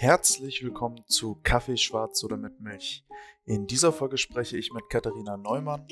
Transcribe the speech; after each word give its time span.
Herzlich 0.00 0.62
willkommen 0.62 1.02
zu 1.08 1.40
Kaffee 1.42 1.76
schwarz 1.76 2.22
oder 2.22 2.36
mit 2.36 2.60
Milch. 2.60 3.04
In 3.46 3.66
dieser 3.66 3.92
Folge 3.92 4.16
spreche 4.16 4.56
ich 4.56 4.72
mit 4.72 4.88
Katharina 4.88 5.36
Neumann 5.36 5.88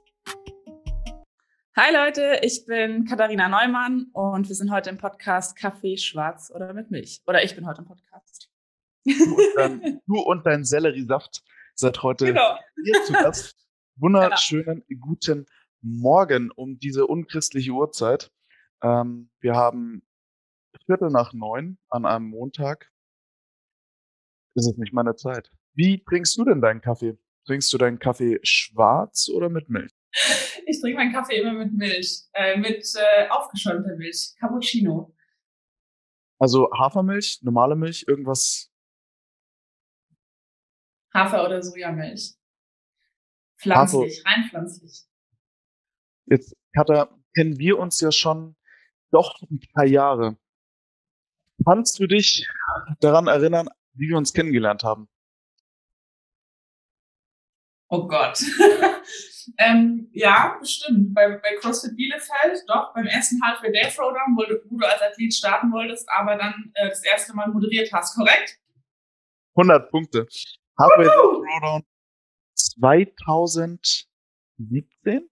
Hi 1.77 1.93
Leute, 1.93 2.39
ich 2.41 2.65
bin 2.65 3.03
Katharina 3.03 3.49
Neumann 3.49 4.07
und 4.13 4.47
wir 4.47 4.55
sind 4.55 4.71
heute 4.71 4.89
im 4.89 4.97
Podcast 4.97 5.57
Kaffee 5.57 5.97
schwarz 5.97 6.49
oder 6.55 6.73
mit 6.73 6.89
Milch. 6.89 7.21
Oder 7.27 7.43
ich 7.43 7.53
bin 7.53 7.67
heute 7.67 7.81
im 7.81 7.87
Podcast. 7.87 8.49
Du 9.03 9.11
und 9.11 9.55
dein, 9.57 10.01
du 10.07 10.19
und 10.21 10.45
dein 10.45 10.63
Selleriesaft 10.63 11.43
seid 11.73 12.01
heute 12.01 12.27
genau. 12.27 12.57
hier 12.81 13.03
zu 13.03 13.11
Gast. 13.11 13.67
Wunderschönen 13.97 14.85
genau. 14.87 15.05
guten 15.05 15.47
Morgen 15.81 16.49
um 16.51 16.79
diese 16.79 17.07
unchristliche 17.07 17.71
Uhrzeit. 17.71 18.31
Ähm, 18.81 19.29
wir 19.41 19.55
haben 19.55 20.01
Viertel 20.85 21.09
nach 21.09 21.33
neun 21.33 21.77
an 21.89 22.05
einem 22.05 22.29
Montag. 22.29 22.89
Das 24.55 24.65
ist 24.65 24.77
nicht 24.77 24.93
meine 24.93 25.17
Zeit. 25.17 25.51
Wie 25.73 26.01
trinkst 26.05 26.37
du 26.37 26.45
denn 26.45 26.61
deinen 26.61 26.79
Kaffee? 26.79 27.17
Trinkst 27.45 27.73
du 27.73 27.77
deinen 27.77 27.99
Kaffee 27.99 28.39
schwarz 28.43 29.27
oder 29.27 29.49
mit 29.49 29.69
Milch? 29.69 29.91
Ich 30.67 30.81
trinke 30.81 30.97
meinen 30.97 31.13
Kaffee 31.13 31.39
immer 31.39 31.53
mit 31.53 31.73
Milch, 31.73 32.23
äh, 32.33 32.57
mit 32.57 32.85
äh, 32.95 33.27
aufgeschäumter 33.29 33.95
Milch, 33.95 34.33
Cappuccino. 34.39 35.13
Also 36.39 36.69
Hafermilch, 36.71 37.39
normale 37.43 37.75
Milch, 37.75 38.05
irgendwas? 38.07 38.71
Hafer- 41.13 41.45
oder 41.45 41.61
Sojamilch. 41.61 42.35
Pflanzlich, 43.57 44.23
Hafer. 44.25 44.29
rein 44.29 44.49
pflanzlich. 44.49 45.05
Jetzt, 46.25 46.55
Katha, 46.75 47.09
kennen 47.35 47.57
wir 47.57 47.77
uns 47.79 48.01
ja 48.01 48.11
schon 48.11 48.55
doch 49.11 49.41
ein 49.43 49.59
paar 49.73 49.85
Jahre. 49.85 50.37
Kannst 51.63 51.99
du 51.99 52.07
dich 52.07 52.47
daran 52.99 53.27
erinnern, 53.27 53.69
wie 53.93 54.09
wir 54.09 54.17
uns 54.17 54.33
kennengelernt 54.33 54.83
haben? 54.83 55.07
Oh 57.89 58.07
Gott. 58.07 58.39
ähm, 59.57 60.09
ja, 60.11 60.57
bestimmt. 60.59 61.13
Bei, 61.13 61.37
bei 61.37 61.55
CrossFit 61.59 61.95
Bielefeld, 61.95 62.63
doch, 62.67 62.93
beim 62.93 63.05
ersten 63.05 63.41
Halfway 63.43 63.71
Day 63.71 63.87
Throwdown, 63.89 64.35
wo, 64.35 64.43
wo 64.69 64.77
du 64.77 64.85
als 64.85 65.01
Athlet 65.01 65.33
starten 65.33 65.71
wolltest, 65.71 66.05
aber 66.09 66.35
dann 66.35 66.71
äh, 66.73 66.89
das 66.89 67.01
erste 67.03 67.33
Mal 67.35 67.47
moderiert 67.49 67.93
hast, 67.93 68.15
korrekt? 68.15 68.59
100 69.55 69.89
Punkte. 69.91 70.27
Halfway 70.77 71.05
Day 71.05 71.13
Throwdown 71.13 71.85
2017? 72.55 75.29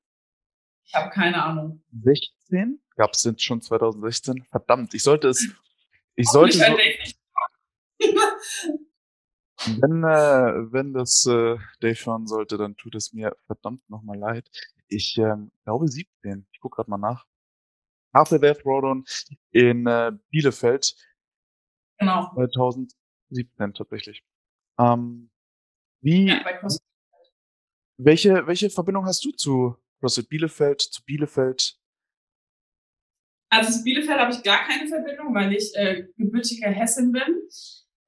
Ich 0.85 0.93
habe 0.93 1.09
keine 1.09 1.41
Ahnung. 1.41 1.81
16? 2.03 2.79
Gab 2.95 3.13
es 3.13 3.27
schon 3.38 3.61
2016? 3.61 4.45
Verdammt, 4.51 4.93
ich 4.93 5.01
sollte 5.01 5.29
es. 5.29 5.49
Ich 6.15 6.29
sollte. 6.29 6.59
So, 6.59 6.65
wenn, 9.66 10.03
äh, 10.03 10.72
wenn 10.72 10.94
das 10.94 11.25
äh, 11.25 11.58
Dave 11.80 12.06
hören 12.06 12.28
sollte, 12.28 12.58
dann 12.58 12.75
tut 12.75 12.95
es 12.95 13.14
mir 13.14 13.36
verdammt 13.45 13.88
nochmal 13.89 14.17
leid. 14.17 14.50
Ich 14.88 15.17
ähm, 15.17 15.52
glaube 15.64 15.88
17. 15.88 16.45
Ich 16.52 16.59
gucke 16.59 16.78
gerade 16.78 16.89
mal 16.89 16.97
nach. 16.97 17.25
After 18.11 18.39
Death 18.39 18.64
Rodon 18.66 19.06
in 19.52 19.88
äh, 19.88 20.11
Bielefeld. 20.30 20.95
Genau. 21.97 22.31
2017 22.36 23.73
tatsächlich. 23.73 24.23
Ähm, 24.80 25.30
wie, 26.02 26.28
ja, 26.28 26.44
bei 26.44 26.59
welche, 27.97 28.45
welche 28.47 28.69
Verbindung 28.69 29.06
hast 29.06 29.23
du 29.23 29.31
zu 29.31 29.78
CrossFit 30.00 30.29
Bielefeld, 30.29 30.81
zu 30.81 31.03
Bielefeld? 31.03 31.79
Also 33.50 33.72
zu 33.72 33.84
Bielefeld 33.84 34.19
habe 34.19 34.34
ich 34.34 34.44
gar 34.44 34.66
keine 34.66 34.88
Verbindung, 34.88 35.34
weil 35.34 35.53
ich 35.53 35.72
äh, 35.75 36.07
gebürtiger 36.18 36.69
Hessin 36.69 37.12
bin. 37.12 37.47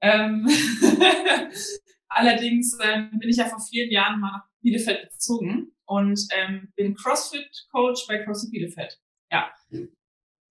Ähm 0.06 0.48
Allerdings 2.16 2.78
ähm, 2.82 3.12
bin 3.20 3.30
ich 3.30 3.36
ja 3.36 3.46
vor 3.46 3.60
vielen 3.60 3.92
Jahren 3.92 4.22
mal 4.22 4.32
nach 4.32 4.48
Bielefeld 4.62 5.12
gezogen 5.12 5.76
und 5.86 6.20
ähm, 6.34 6.72
bin 6.76 6.96
CrossFit-Coach 6.96 8.08
bei 8.08 8.24
CrossFit 8.24 8.52
Bielefeld. 8.52 9.02
Ja. 9.30 9.52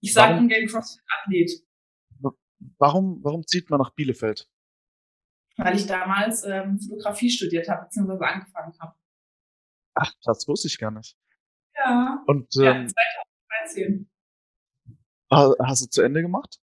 Ich 0.01 0.13
sage 0.13 0.39
ungern 0.39 0.67
CrossFit-Athlet. 0.67 1.65
Warum, 2.79 3.23
warum 3.25 3.47
zieht 3.47 3.71
man 3.71 3.81
nach 3.81 3.95
Bielefeld? 3.95 4.47
Weil 5.57 5.77
ich 5.77 5.87
damals 5.87 6.45
ähm, 6.45 6.79
Fotografie 6.81 7.31
studiert 7.31 7.69
habe, 7.69 7.85
beziehungsweise 7.85 8.27
angefangen 8.27 8.75
habe. 8.81 8.95
Ach, 9.95 10.13
das 10.23 10.47
wusste 10.47 10.69
ich 10.69 10.79
gar 10.79 10.91
nicht. 10.91 11.17
Ja. 11.77 12.23
Und 12.27 12.55
ähm, 12.57 12.63
ja, 12.63 12.87
2013. 13.71 14.11
Hast 15.31 15.83
du 15.83 15.89
zu 15.89 16.03
Ende 16.03 16.21
gemacht? 16.21 16.61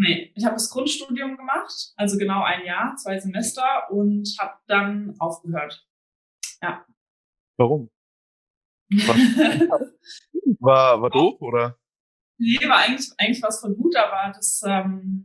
Nee, 0.00 0.32
ich 0.34 0.44
habe 0.46 0.54
das 0.54 0.70
Grundstudium 0.70 1.36
gemacht, 1.36 1.92
also 1.96 2.16
genau 2.16 2.42
ein 2.42 2.64
Jahr, 2.64 2.96
zwei 2.96 3.18
Semester 3.18 3.90
und 3.90 4.34
habe 4.38 4.54
dann 4.66 5.14
aufgehört. 5.18 5.86
Ja. 6.62 6.86
Warum? 7.58 7.90
War, 10.58 11.00
war, 11.00 11.10
doof 11.10 11.40
oder? 11.40 11.78
Nee, 12.38 12.68
war 12.68 12.78
eigentlich, 12.78 13.08
eigentlich 13.16 13.42
was 13.42 13.60
von 13.60 13.74
gut, 13.76 13.96
aber 13.96 14.32
das 14.34 14.62
ähm, 14.66 15.24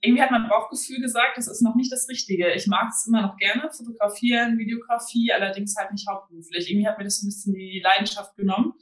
irgendwie 0.00 0.20
hat 0.22 0.30
mein 0.30 0.48
Bauchgefühl 0.48 1.00
gesagt, 1.00 1.38
das 1.38 1.48
ist 1.48 1.62
noch 1.62 1.76
nicht 1.76 1.90
das 1.90 2.08
Richtige. 2.08 2.52
Ich 2.52 2.66
mag 2.66 2.90
es 2.90 3.06
immer 3.06 3.22
noch 3.22 3.36
gerne, 3.36 3.70
fotografieren, 3.70 4.58
Videografie, 4.58 5.32
allerdings 5.32 5.76
halt 5.76 5.92
nicht 5.92 6.06
hauptberuflich. 6.08 6.70
Irgendwie 6.70 6.88
hat 6.88 6.98
mir 6.98 7.04
das 7.04 7.20
so 7.20 7.26
ein 7.26 7.30
bisschen 7.30 7.54
die 7.54 7.80
Leidenschaft 7.82 8.36
genommen, 8.36 8.74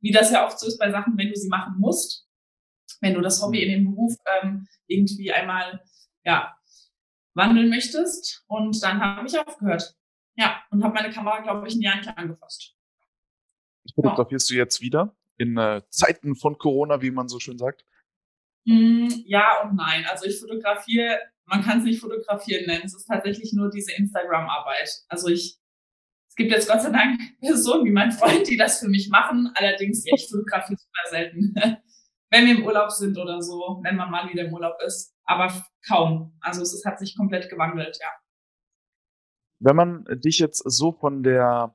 wie 0.00 0.10
das 0.12 0.30
ja 0.30 0.46
oft 0.46 0.58
so 0.58 0.68
ist 0.68 0.78
bei 0.78 0.90
Sachen, 0.90 1.18
wenn 1.18 1.28
du 1.28 1.36
sie 1.36 1.48
machen 1.48 1.74
musst 1.78 2.25
wenn 3.06 3.14
du 3.14 3.20
das 3.20 3.40
Hobby 3.40 3.62
in 3.62 3.70
den 3.70 3.84
Beruf 3.84 4.16
ähm, 4.42 4.66
irgendwie 4.88 5.32
einmal 5.32 5.80
ja, 6.24 6.56
wandeln 7.34 7.68
möchtest. 7.68 8.44
Und 8.48 8.82
dann 8.82 9.00
habe 9.00 9.28
ich 9.28 9.38
aufgehört. 9.38 9.94
Ja, 10.36 10.60
und 10.70 10.82
habe 10.82 10.94
meine 10.94 11.10
Kamera, 11.10 11.40
glaube 11.40 11.68
ich, 11.68 11.76
ein 11.76 11.82
Jahr 11.82 11.96
nicht 11.96 12.08
angefasst. 12.08 12.74
Fotografierst 13.94 14.50
ja. 14.50 14.54
du 14.54 14.58
jetzt 14.58 14.80
wieder 14.80 15.16
in 15.38 15.56
äh, 15.56 15.82
Zeiten 15.88 16.34
von 16.34 16.58
Corona, 16.58 17.00
wie 17.00 17.12
man 17.12 17.28
so 17.28 17.38
schön 17.38 17.58
sagt? 17.58 17.84
Mm, 18.64 19.08
ja 19.24 19.62
und 19.62 19.76
nein. 19.76 20.04
Also 20.10 20.26
ich 20.26 20.40
fotografiere, 20.40 21.20
man 21.44 21.62
kann 21.62 21.78
es 21.78 21.84
nicht 21.84 22.00
fotografieren 22.00 22.66
nennen. 22.66 22.82
Es 22.84 22.94
ist 22.94 23.06
tatsächlich 23.06 23.52
nur 23.52 23.70
diese 23.70 23.92
Instagram-Arbeit. 23.92 25.04
Also 25.08 25.28
ich, 25.28 25.58
es 26.28 26.34
gibt 26.34 26.50
jetzt 26.50 26.68
Gott 26.68 26.82
sei 26.82 26.90
Dank 26.90 27.20
Personen 27.40 27.84
wie 27.84 27.92
mein 27.92 28.10
Freund, 28.10 28.48
die 28.48 28.56
das 28.56 28.80
für 28.80 28.88
mich 28.88 29.08
machen. 29.08 29.52
Allerdings, 29.54 30.04
ich 30.04 30.28
fotografiere 30.28 30.78
super 30.80 31.10
selten. 31.10 31.54
wenn 32.30 32.46
wir 32.46 32.58
im 32.58 32.64
Urlaub 32.64 32.90
sind 32.90 33.18
oder 33.18 33.42
so, 33.42 33.80
wenn 33.82 33.96
man 33.96 34.10
mal 34.10 34.28
wieder 34.30 34.44
im 34.44 34.52
Urlaub 34.52 34.76
ist. 34.84 35.14
Aber 35.24 35.52
kaum. 35.86 36.36
Also 36.40 36.62
es 36.62 36.84
hat 36.84 36.98
sich 36.98 37.16
komplett 37.16 37.48
gewandelt, 37.48 37.98
ja. 38.00 38.08
Wenn 39.58 39.76
man 39.76 40.04
dich 40.10 40.38
jetzt 40.38 40.62
so 40.64 40.92
von 40.92 41.22
der 41.22 41.74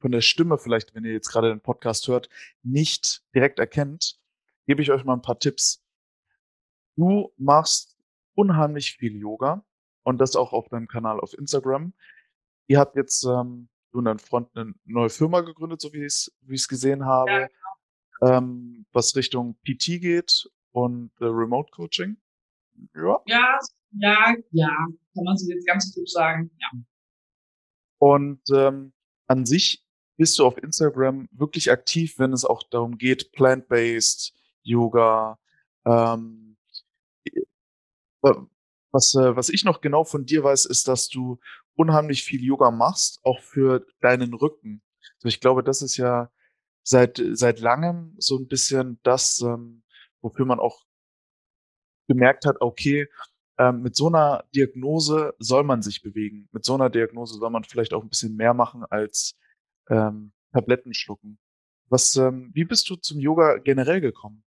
von 0.00 0.12
der 0.12 0.22
Stimme 0.22 0.56
vielleicht, 0.56 0.94
wenn 0.94 1.04
ihr 1.04 1.12
jetzt 1.12 1.30
gerade 1.30 1.50
den 1.50 1.60
Podcast 1.60 2.08
hört, 2.08 2.30
nicht 2.62 3.22
direkt 3.34 3.58
erkennt, 3.58 4.18
gebe 4.66 4.80
ich 4.80 4.90
euch 4.90 5.04
mal 5.04 5.12
ein 5.12 5.22
paar 5.22 5.38
Tipps. 5.38 5.84
Du 6.96 7.32
machst 7.36 7.98
unheimlich 8.34 8.92
viel 8.92 9.16
Yoga 9.16 9.64
und 10.02 10.18
das 10.18 10.36
auch 10.36 10.52
auf 10.52 10.68
deinem 10.70 10.88
Kanal 10.88 11.20
auf 11.20 11.36
Instagram. 11.36 11.92
Ihr 12.66 12.78
habt 12.78 12.96
jetzt 12.96 13.24
ähm, 13.24 13.68
du 13.92 13.98
und 13.98 14.04
dein 14.06 14.18
Freund 14.18 14.48
eine 14.54 14.74
neue 14.84 15.10
Firma 15.10 15.40
gegründet, 15.40 15.80
so 15.80 15.92
wie 15.92 15.98
ich 15.98 16.06
es 16.06 16.36
wie 16.42 16.54
ich 16.54 16.62
es 16.62 16.68
gesehen 16.68 17.04
habe. 17.04 17.30
Ja, 17.30 17.48
ähm, 18.22 18.86
was 18.92 19.14
Richtung 19.16 19.56
PT 19.64 20.00
geht 20.00 20.48
und 20.72 21.10
äh, 21.20 21.24
Remote 21.24 21.70
Coaching. 21.72 22.16
Ja. 22.94 23.20
ja, 23.26 23.58
ja, 23.92 24.34
ja, 24.52 24.68
kann 25.14 25.24
man 25.24 25.36
so 25.36 25.50
jetzt 25.50 25.66
ganz 25.66 25.92
gut 25.94 26.08
sagen, 26.08 26.50
ja. 26.58 26.68
Und 27.98 28.40
ähm, 28.54 28.92
an 29.26 29.44
sich 29.44 29.84
bist 30.16 30.38
du 30.38 30.46
auf 30.46 30.56
Instagram 30.56 31.28
wirklich 31.32 31.70
aktiv, 31.70 32.18
wenn 32.18 32.32
es 32.32 32.44
auch 32.44 32.62
darum 32.62 32.98
geht, 32.98 33.32
plant-based, 33.32 34.34
Yoga, 34.62 35.38
ähm, 35.84 36.56
was, 38.92 39.14
äh, 39.14 39.36
was 39.36 39.48
ich 39.48 39.64
noch 39.64 39.80
genau 39.80 40.04
von 40.04 40.26
dir 40.26 40.44
weiß, 40.44 40.66
ist, 40.66 40.88
dass 40.88 41.08
du 41.08 41.38
unheimlich 41.74 42.24
viel 42.24 42.42
Yoga 42.42 42.70
machst, 42.70 43.20
auch 43.22 43.40
für 43.40 43.86
deinen 44.00 44.34
Rücken. 44.34 44.82
Also 45.16 45.28
ich 45.28 45.40
glaube, 45.40 45.62
das 45.62 45.82
ist 45.82 45.96
ja 45.96 46.30
seit, 46.82 47.22
seit 47.32 47.60
langem 47.60 48.14
so 48.18 48.38
ein 48.38 48.48
bisschen 48.48 48.98
das, 49.02 49.40
ähm, 49.40 49.82
wofür 50.20 50.44
man 50.44 50.60
auch 50.60 50.82
gemerkt 52.08 52.44
hat, 52.44 52.56
okay, 52.60 53.08
ähm, 53.58 53.82
mit 53.82 53.94
so 53.94 54.08
einer 54.08 54.44
Diagnose 54.54 55.34
soll 55.38 55.64
man 55.64 55.82
sich 55.82 56.02
bewegen. 56.02 56.48
Mit 56.52 56.64
so 56.64 56.74
einer 56.74 56.90
Diagnose 56.90 57.38
soll 57.38 57.50
man 57.50 57.64
vielleicht 57.64 57.92
auch 57.92 58.02
ein 58.02 58.08
bisschen 58.08 58.34
mehr 58.34 58.54
machen 58.54 58.84
als 58.88 59.36
ähm, 59.88 60.32
Tabletten 60.52 60.94
schlucken. 60.94 61.38
Was, 61.88 62.16
ähm, 62.16 62.50
wie 62.54 62.64
bist 62.64 62.88
du 62.88 62.96
zum 62.96 63.20
Yoga 63.20 63.58
generell 63.58 64.00
gekommen? 64.00 64.44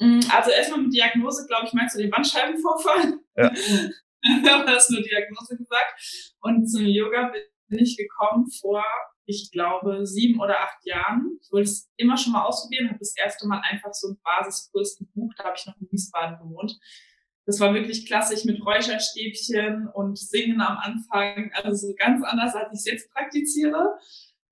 Mm, 0.00 0.20
also 0.32 0.50
erstmal 0.50 0.82
mit 0.82 0.94
Diagnose, 0.94 1.46
glaube 1.46 1.66
ich, 1.66 1.72
meinst 1.72 1.96
du 1.96 2.00
den 2.00 2.10
Bandscheibenvorfall? 2.10 3.18
Ja. 3.36 3.50
du 4.22 4.66
hast 4.66 4.90
nur 4.90 5.02
Diagnose 5.02 5.56
gesagt. 5.56 6.34
Und 6.40 6.66
zum 6.66 6.86
Yoga 6.86 7.30
bin 7.68 7.78
ich 7.78 7.96
gekommen 7.96 8.50
vor, 8.60 8.84
ich 9.26 9.50
glaube, 9.52 10.06
sieben 10.06 10.40
oder 10.40 10.60
acht 10.60 10.84
Jahren. 10.84 11.38
Ich 11.42 11.50
wollte 11.50 11.70
es 11.70 11.90
immer 11.96 12.16
schon 12.16 12.32
mal 12.32 12.44
ausprobieren, 12.44 12.88
habe 12.88 12.98
das 12.98 13.14
erste 13.16 13.46
Mal 13.46 13.60
einfach 13.68 13.92
so 13.92 14.08
einen 14.08 14.20
Basiskurs 14.22 14.96
gebucht, 14.98 15.36
da 15.38 15.44
habe 15.44 15.56
ich 15.58 15.66
noch 15.66 15.76
in 15.80 15.88
Wiesbaden 15.90 16.38
gewohnt. 16.38 16.78
Das 17.46 17.60
war 17.60 17.74
wirklich 17.74 18.06
klassisch 18.06 18.44
mit 18.44 18.64
Räucherstäbchen 18.64 19.88
und 19.92 20.18
Singen 20.18 20.60
am 20.60 20.78
Anfang, 20.78 21.50
also 21.54 21.88
so 21.88 21.94
ganz 21.94 22.24
anders, 22.24 22.54
als 22.54 22.72
ich 22.72 22.78
es 22.78 22.86
jetzt 22.86 23.12
praktiziere. 23.12 23.98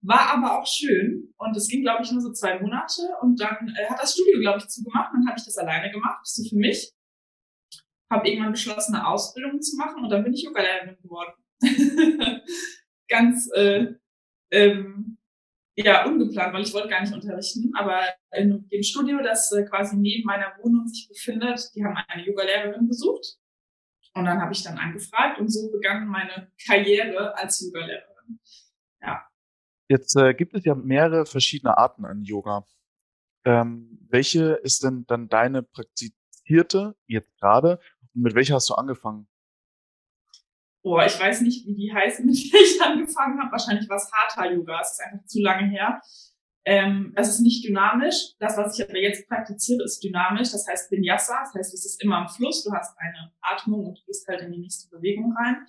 War 0.02 0.34
aber 0.34 0.58
auch 0.58 0.66
schön 0.66 1.32
und 1.38 1.56
es 1.56 1.68
ging, 1.68 1.82
glaube 1.82 2.02
ich, 2.02 2.10
nur 2.10 2.20
so 2.20 2.32
zwei 2.32 2.58
Monate 2.58 3.02
und 3.20 3.40
dann 3.40 3.72
äh, 3.78 3.88
hat 3.88 4.02
das 4.02 4.14
Studio, 4.14 4.40
glaube 4.40 4.58
ich, 4.58 4.68
zugemacht. 4.68 5.12
Dann 5.14 5.26
habe 5.28 5.38
ich 5.38 5.44
das 5.44 5.56
alleine 5.56 5.92
gemacht, 5.92 6.26
so 6.26 6.42
für 6.48 6.56
mich. 6.56 6.92
Habe 8.10 8.28
irgendwann 8.28 8.52
beschlossen, 8.52 8.96
eine 8.96 9.06
Ausbildung 9.06 9.62
zu 9.62 9.76
machen 9.76 10.02
und 10.02 10.10
dann 10.10 10.24
bin 10.24 10.34
ich 10.34 10.42
Yoga-Lehrerin 10.42 10.98
geworden. 11.00 11.32
Ganz 13.08 13.48
äh, 13.54 13.94
ähm, 14.52 15.18
ja, 15.74 16.04
ungeplant, 16.04 16.52
weil 16.52 16.62
ich 16.62 16.74
wollte 16.74 16.88
gar 16.88 17.00
nicht 17.00 17.14
unterrichten, 17.14 17.72
aber 17.74 18.02
in 18.32 18.68
dem 18.68 18.82
Studio, 18.82 19.22
das 19.22 19.50
äh, 19.52 19.64
quasi 19.64 19.96
neben 19.96 20.24
meiner 20.24 20.52
Wohnung 20.62 20.86
sich 20.86 21.08
befindet, 21.08 21.70
die 21.74 21.82
haben 21.84 21.96
eine 21.96 22.24
Yoga-Lehrerin 22.24 22.86
besucht. 22.86 23.38
Und 24.14 24.26
dann 24.26 24.42
habe 24.42 24.52
ich 24.52 24.62
dann 24.62 24.76
angefragt 24.76 25.40
und 25.40 25.48
so 25.48 25.70
begann 25.70 26.06
meine 26.06 26.52
Karriere 26.66 27.34
als 27.38 27.62
Yoga-Lehrerin. 27.62 28.38
Ja. 29.00 29.26
Jetzt 29.88 30.14
äh, 30.16 30.34
gibt 30.34 30.54
es 30.54 30.64
ja 30.66 30.74
mehrere 30.74 31.24
verschiedene 31.24 31.78
Arten 31.78 32.04
an 32.04 32.22
Yoga. 32.22 32.66
Ähm, 33.44 33.98
welche 34.10 34.52
ist 34.62 34.84
denn 34.84 35.06
dann 35.06 35.28
deine 35.28 35.62
praktizierte 35.62 36.94
jetzt 37.06 37.34
gerade 37.38 37.80
und 38.14 38.22
mit 38.22 38.34
welcher 38.34 38.56
hast 38.56 38.68
du 38.68 38.74
angefangen? 38.74 39.26
Oh, 40.84 41.00
ich 41.00 41.18
weiß 41.18 41.42
nicht, 41.42 41.64
wie 41.66 41.74
die 41.74 41.92
heißt, 41.92 42.20
mit 42.24 42.36
der 42.52 42.60
ich 42.60 42.82
angefangen 42.82 43.40
habe. 43.40 43.52
Wahrscheinlich 43.52 43.88
war 43.88 43.96
es 43.96 44.10
Hatha-Yoga. 44.12 44.80
Es 44.80 44.92
ist 44.92 45.00
einfach 45.00 45.24
zu 45.26 45.40
lange 45.40 45.68
her. 45.68 46.00
Ähm, 46.64 47.12
es 47.16 47.28
ist 47.28 47.40
nicht 47.40 47.64
dynamisch. 47.64 48.34
Das, 48.38 48.56
was 48.56 48.78
ich 48.78 48.88
aber 48.88 48.98
jetzt 48.98 49.28
praktiziere, 49.28 49.84
ist 49.84 50.02
dynamisch. 50.02 50.50
Das 50.50 50.66
heißt 50.66 50.90
Vinyasa. 50.90 51.40
Das 51.44 51.54
heißt, 51.54 51.74
es 51.74 51.84
ist 51.84 52.02
immer 52.02 52.22
im 52.22 52.28
Fluss. 52.28 52.64
Du 52.64 52.72
hast 52.72 52.96
eine 52.98 53.32
Atmung 53.40 53.86
und 53.86 53.98
du 53.98 54.02
gehst 54.06 54.26
halt 54.26 54.42
in 54.42 54.52
die 54.52 54.58
nächste 54.58 54.88
Bewegung 54.88 55.34
rein. 55.36 55.66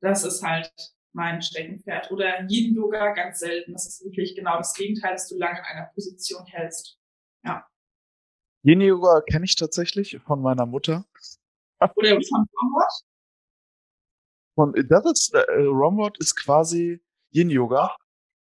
Das 0.00 0.24
ist 0.24 0.42
halt 0.42 0.72
mein 1.12 1.40
Steckenpferd. 1.40 2.10
Oder 2.10 2.40
Yin 2.48 2.74
Yoga 2.74 3.12
ganz 3.12 3.40
selten. 3.40 3.72
Das 3.72 3.86
ist 3.86 4.04
wirklich 4.04 4.34
genau 4.34 4.58
das 4.58 4.74
Gegenteil, 4.74 5.12
dass 5.12 5.28
du 5.28 5.38
lange 5.38 5.58
in 5.58 5.64
einer 5.64 5.90
Position 5.94 6.44
hältst. 6.46 6.98
Ja. 7.44 7.66
Yin 8.62 8.82
Yoga 8.82 9.22
kenne 9.22 9.44
ich 9.46 9.56
tatsächlich 9.56 10.18
von 10.26 10.42
meiner 10.42 10.66
Mutter. 10.66 11.06
Oder 11.96 12.10
von 12.10 12.46
Romrod? 12.60 13.04
Von, 14.54 14.72
das 14.88 15.04
ist, 15.06 15.34
äh, 15.34 15.62
Romrod 15.62 16.18
ist 16.18 16.36
quasi 16.36 17.02
Yin 17.30 17.50
Yoga. 17.50 17.96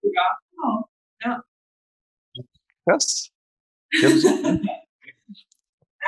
Ja, 0.01 0.39
genau. 0.51 0.89
Ja. 1.21 1.43
Krass. 2.85 3.29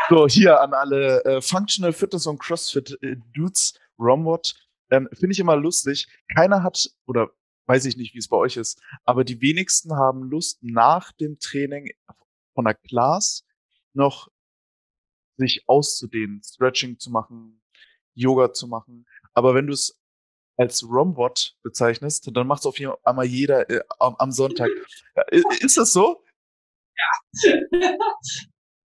so, 0.09 0.27
hier 0.27 0.59
an 0.59 0.73
alle 0.73 1.23
äh, 1.23 1.41
Functional 1.41 1.93
Fitness 1.93 2.27
und 2.27 2.39
CrossFit 2.39 2.97
äh, 3.01 3.15
Dudes, 3.33 3.79
Romrod 3.97 4.53
ähm, 4.91 5.09
Finde 5.13 5.33
ich 5.33 5.39
immer 5.39 5.55
lustig. 5.55 6.07
Keiner 6.35 6.63
hat, 6.63 6.89
oder 7.05 7.29
weiß 7.67 7.85
ich 7.85 7.97
nicht, 7.97 8.13
wie 8.13 8.19
es 8.19 8.27
bei 8.27 8.37
euch 8.37 8.57
ist, 8.57 8.81
aber 9.03 9.23
die 9.23 9.41
wenigsten 9.41 9.95
haben 9.95 10.23
Lust, 10.23 10.59
nach 10.61 11.11
dem 11.13 11.39
Training 11.39 11.91
von 12.53 12.65
der 12.65 12.75
Class 12.75 13.43
noch 13.93 14.29
sich 15.37 15.63
auszudehnen, 15.67 16.41
Stretching 16.43 16.99
zu 16.99 17.11
machen, 17.11 17.61
Yoga 18.13 18.53
zu 18.53 18.67
machen. 18.67 19.05
Aber 19.35 19.53
wenn 19.53 19.67
du 19.67 19.73
es 19.73 19.99
als 20.57 20.83
Rombot 20.83 21.55
bezeichnest, 21.63 22.29
dann 22.35 22.47
macht 22.47 22.61
es 22.61 22.65
auf 22.65 22.79
jeden 22.79 22.93
Fall 23.03 23.25
jeder 23.25 23.69
äh, 23.69 23.81
am, 23.99 24.15
am, 24.15 24.31
Sonntag. 24.31 24.69
ist 25.59 25.77
das 25.77 25.91
so? 25.91 26.23
Ja. 26.97 27.51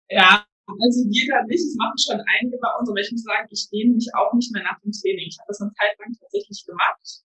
ja, 0.10 0.46
also 0.68 1.06
jeder 1.10 1.44
nicht, 1.46 1.62
es 1.62 1.76
machen 1.78 1.98
schon 1.98 2.22
einige 2.40 2.58
bei 2.58 2.70
uns, 2.80 2.90
aber 2.90 3.00
ich 3.00 3.12
muss 3.12 3.24
sagen, 3.24 3.48
ich 3.52 3.70
dehne 3.70 3.94
mich 3.94 4.10
auch 4.16 4.34
nicht 4.34 4.52
mehr 4.54 4.64
nach 4.64 4.80
dem 4.82 4.92
Training. 4.92 5.28
Ich 5.28 5.38
habe 5.40 5.48
das 5.50 5.62
eine 5.62 5.72
Zeit 5.74 5.98
lang 6.00 6.14
tatsächlich 6.20 6.66
gemacht. 6.66 7.24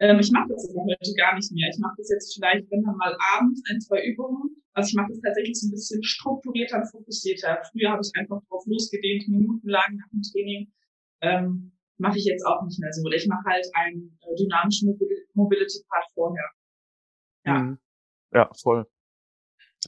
Ähm, 0.00 0.20
ich 0.20 0.30
mache 0.30 0.48
das 0.50 0.68
aber 0.70 0.84
heute 0.84 1.14
gar 1.16 1.34
nicht 1.34 1.50
mehr. 1.52 1.68
Ich 1.72 1.78
mache 1.78 1.94
das 1.96 2.10
jetzt 2.10 2.34
vielleicht, 2.34 2.70
wenn 2.70 2.82
dann 2.82 2.96
mal 2.96 3.16
abends 3.36 3.62
ein, 3.70 3.80
zwei 3.80 4.04
Übungen. 4.04 4.62
Also 4.74 4.88
ich 4.90 4.94
mache 4.94 5.08
das 5.10 5.20
tatsächlich 5.20 5.58
so 5.58 5.66
ein 5.66 5.72
bisschen 5.72 6.02
strukturierter 6.02 6.78
und 6.78 6.90
fokussierter. 6.90 7.62
Früher 7.72 7.90
habe 7.90 8.02
ich 8.02 8.12
einfach 8.14 8.40
drauf 8.48 8.64
losgedehnt, 8.66 9.28
minutenlang 9.28 9.96
nach 9.96 10.08
dem 10.12 10.22
Training. 10.22 10.72
Ähm, 11.20 11.72
mache 11.98 12.18
ich 12.18 12.24
jetzt 12.24 12.44
auch 12.44 12.62
nicht 12.64 12.78
mehr 12.80 12.92
so. 12.92 13.02
Oder 13.02 13.16
ich 13.16 13.26
mache 13.26 13.44
halt 13.46 13.66
einen 13.74 14.18
äh, 14.22 14.34
dynamischen 14.36 14.98
Mobility-Part 15.34 16.06
vorher. 16.14 16.50
Ja. 17.44 17.58
Mhm. 17.58 17.78
Ja, 18.32 18.50
voll. 18.54 18.86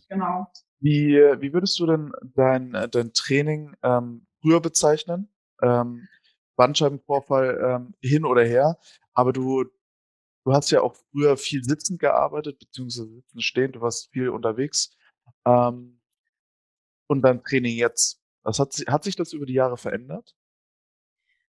Genau. 0.09 0.47
Wie, 0.81 1.15
wie 1.15 1.53
würdest 1.53 1.79
du 1.79 1.87
denn 1.87 2.13
dein, 2.35 2.73
dein 2.91 3.13
Training 3.13 3.75
ähm, 3.83 4.27
früher 4.41 4.61
bezeichnen? 4.61 5.29
Ähm, 5.63 6.09
Bandscheibenvorfall 6.57 7.59
ähm, 7.65 7.95
hin 8.03 8.27
oder 8.27 8.45
her, 8.45 8.79
aber 9.15 9.33
du, 9.33 9.65
du 10.45 10.53
hast 10.53 10.71
ja 10.71 10.83
auch 10.83 10.95
früher 11.11 11.39
viel 11.39 11.65
sitzend 11.65 12.01
gearbeitet, 12.01 12.59
beziehungsweise 12.59 13.09
sitzend 13.09 13.43
stehend, 13.43 13.77
du 13.77 13.81
warst 13.81 14.11
viel 14.11 14.29
unterwegs. 14.29 14.95
Ähm, 15.47 16.01
und 17.09 17.23
dein 17.23 17.43
Training 17.43 17.77
jetzt, 17.77 18.23
was 18.43 18.59
hat, 18.59 18.75
hat 18.89 19.05
sich 19.05 19.17
das 19.17 19.33
über 19.33 19.47
die 19.47 19.55
Jahre 19.55 19.79
verändert? 19.79 20.37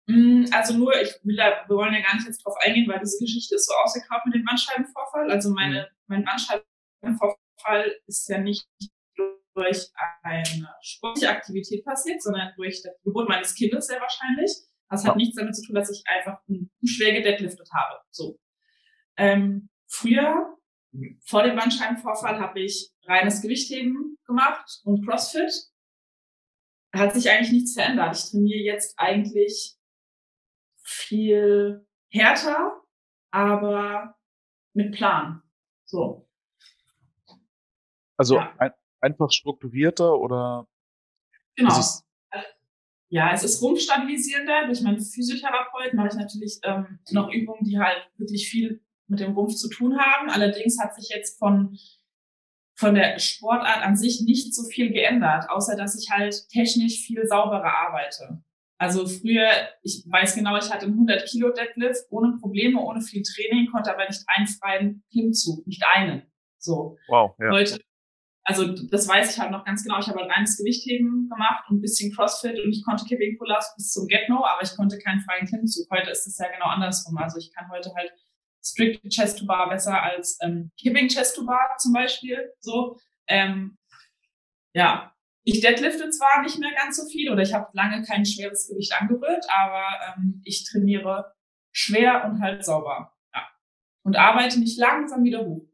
Hm, 0.07 0.47
also 0.51 0.77
nur, 0.77 0.93
ich 1.01 1.13
will 1.23 1.35
da, 1.35 1.63
wir 1.67 1.75
wollen 1.75 1.93
ja 1.93 2.01
gar 2.01 2.15
nicht 2.15 2.27
jetzt 2.27 2.43
drauf 2.43 2.55
eingehen, 2.61 2.87
weil 2.87 2.99
diese 2.99 3.19
Geschichte 3.19 3.55
ist 3.55 3.67
so 3.67 3.73
ausgekauft 3.83 4.25
mit 4.25 4.35
dem 4.35 4.43
Bandscheibenvorfall. 4.43 5.31
Also 5.31 5.51
meine, 5.51 5.81
mhm. 5.81 5.87
mein 6.07 6.25
Bandscheibenvorfall 6.25 7.95
ist 8.07 8.27
ja 8.29 8.39
nicht 8.39 8.67
durch 9.53 9.89
eine 10.23 10.69
sportliche 10.81 11.29
Aktivität 11.29 11.83
passiert, 11.83 12.21
sondern 12.21 12.53
durch 12.55 12.81
die 12.81 12.89
Geburt 13.03 13.29
meines 13.29 13.53
Kindes 13.53 13.87
sehr 13.87 13.99
wahrscheinlich. 13.99 14.51
Das 14.89 15.05
hat 15.05 15.15
nichts 15.15 15.35
damit 15.35 15.55
zu 15.55 15.65
tun, 15.65 15.75
dass 15.75 15.89
ich 15.89 16.03
einfach 16.05 16.41
schwer 16.85 17.13
gedeadliftet 17.13 17.69
habe. 17.73 18.01
So. 18.09 18.39
Ähm, 19.17 19.69
früher, 19.87 20.57
vor 21.25 21.43
dem 21.43 21.55
Bandscheibenvorfall, 21.55 22.39
habe 22.39 22.61
ich 22.61 22.91
reines 23.05 23.41
Gewichtheben 23.41 24.17
gemacht 24.25 24.81
und 24.83 25.05
CrossFit. 25.05 25.53
Hat 26.93 27.13
sich 27.13 27.29
eigentlich 27.29 27.53
nichts 27.53 27.73
verändert. 27.73 28.17
Ich 28.17 28.31
trainiere 28.31 28.59
jetzt 28.59 28.95
eigentlich 28.97 29.77
viel 30.91 31.87
härter, 32.09 32.81
aber 33.31 34.15
mit 34.73 34.93
Plan. 34.93 35.41
So. 35.85 36.27
Also 38.17 38.35
ja. 38.35 38.53
ein, 38.57 38.71
einfach 38.99 39.31
strukturierter 39.31 40.17
oder? 40.19 40.67
Genau. 41.55 41.77
Es 41.77 42.03
ja, 43.13 43.33
es 43.33 43.43
ist 43.43 43.61
rumpfstabilisierender. 43.61 44.67
Durch 44.67 44.81
meinen 44.81 45.01
Physiotherapeut 45.01 45.93
mache 45.93 46.07
ich 46.07 46.13
natürlich 46.13 46.59
ähm, 46.63 46.99
noch 47.11 47.29
Übungen, 47.29 47.65
die 47.65 47.77
halt 47.77 48.09
wirklich 48.15 48.49
viel 48.49 48.81
mit 49.07 49.19
dem 49.19 49.33
Rumpf 49.33 49.55
zu 49.55 49.69
tun 49.69 49.99
haben. 49.99 50.29
Allerdings 50.29 50.79
hat 50.79 50.95
sich 50.95 51.09
jetzt 51.09 51.37
von 51.37 51.77
von 52.75 52.95
der 52.95 53.19
Sportart 53.19 53.83
an 53.83 53.95
sich 53.95 54.21
nicht 54.21 54.55
so 54.55 54.63
viel 54.63 54.91
geändert, 54.91 55.49
außer 55.49 55.75
dass 55.75 56.01
ich 56.01 56.09
halt 56.09 56.47
technisch 56.49 57.05
viel 57.05 57.27
sauberer 57.27 57.71
arbeite. 57.71 58.41
Also 58.81 59.05
früher, 59.05 59.51
ich 59.83 60.03
weiß 60.09 60.33
genau, 60.33 60.57
ich 60.57 60.71
hatte 60.71 60.87
einen 60.87 60.93
100 60.93 61.29
Kilo 61.29 61.51
Deadlift 61.51 62.01
ohne 62.09 62.35
Probleme, 62.39 62.81
ohne 62.81 62.99
viel 62.99 63.21
Training, 63.21 63.69
konnte 63.71 63.93
aber 63.93 64.07
nicht 64.07 64.23
einen 64.25 64.47
freien 64.47 65.03
Klimmzug, 65.11 65.67
nicht 65.67 65.83
einen. 65.93 66.23
So. 66.57 66.97
Wow. 67.07 67.35
Ja. 67.39 67.51
Heute 67.51 67.79
also 68.43 68.65
das 68.67 69.07
weiß 69.07 69.35
ich 69.35 69.39
halt 69.39 69.51
noch 69.51 69.65
ganz 69.65 69.83
genau. 69.83 69.99
Ich 69.99 70.07
habe 70.07 70.17
halt 70.17 70.31
reines 70.31 70.57
Gewichtheben 70.57 71.29
gemacht 71.29 71.63
und 71.69 71.77
ein 71.77 71.81
bisschen 71.81 72.11
Crossfit 72.11 72.59
und 72.59 72.71
ich 72.71 72.83
konnte 72.83 73.05
Kipping 73.05 73.37
Pull-ups 73.37 73.75
bis 73.75 73.91
zum 73.91 74.07
Get-No, 74.07 74.43
aber 74.43 74.63
ich 74.63 74.75
konnte 74.75 74.97
keinen 74.97 75.21
freien 75.21 75.45
Klimmzug. 75.45 75.87
Heute 75.91 76.09
ist 76.09 76.25
es 76.25 76.39
ja 76.39 76.51
genau 76.51 76.65
andersrum. 76.65 77.15
Also 77.19 77.37
ich 77.37 77.53
kann 77.53 77.69
heute 77.69 77.93
halt 77.95 78.11
Strict 78.63 78.99
Chest 79.09 79.37
to 79.37 79.45
Bar 79.45 79.69
besser 79.69 80.01
als 80.01 80.39
ähm, 80.41 80.71
Kipping 80.81 81.07
Chest 81.07 81.35
to 81.35 81.45
Bar 81.45 81.77
zum 81.77 81.93
Beispiel. 81.93 82.51
So, 82.59 82.97
ähm, 83.27 83.77
ja, 84.73 85.13
ich 85.43 85.61
deadlifte 85.61 86.09
zwar 86.09 86.41
nicht 86.43 86.59
mehr 86.59 86.71
ganz 86.73 86.97
so 86.97 87.07
viel 87.07 87.31
oder 87.31 87.41
ich 87.41 87.53
habe 87.53 87.69
lange 87.73 88.03
kein 88.03 88.25
schweres 88.25 88.67
Gewicht 88.67 88.93
angerührt, 88.99 89.45
aber 89.49 89.83
ähm, 90.07 90.41
ich 90.43 90.69
trainiere 90.69 91.33
schwer 91.71 92.25
und 92.25 92.41
halt 92.41 92.63
sauber. 92.63 93.13
Ja. 93.33 93.47
Und 94.03 94.17
arbeite 94.17 94.59
mich 94.59 94.77
langsam 94.77 95.23
wieder 95.23 95.45
hoch. 95.45 95.67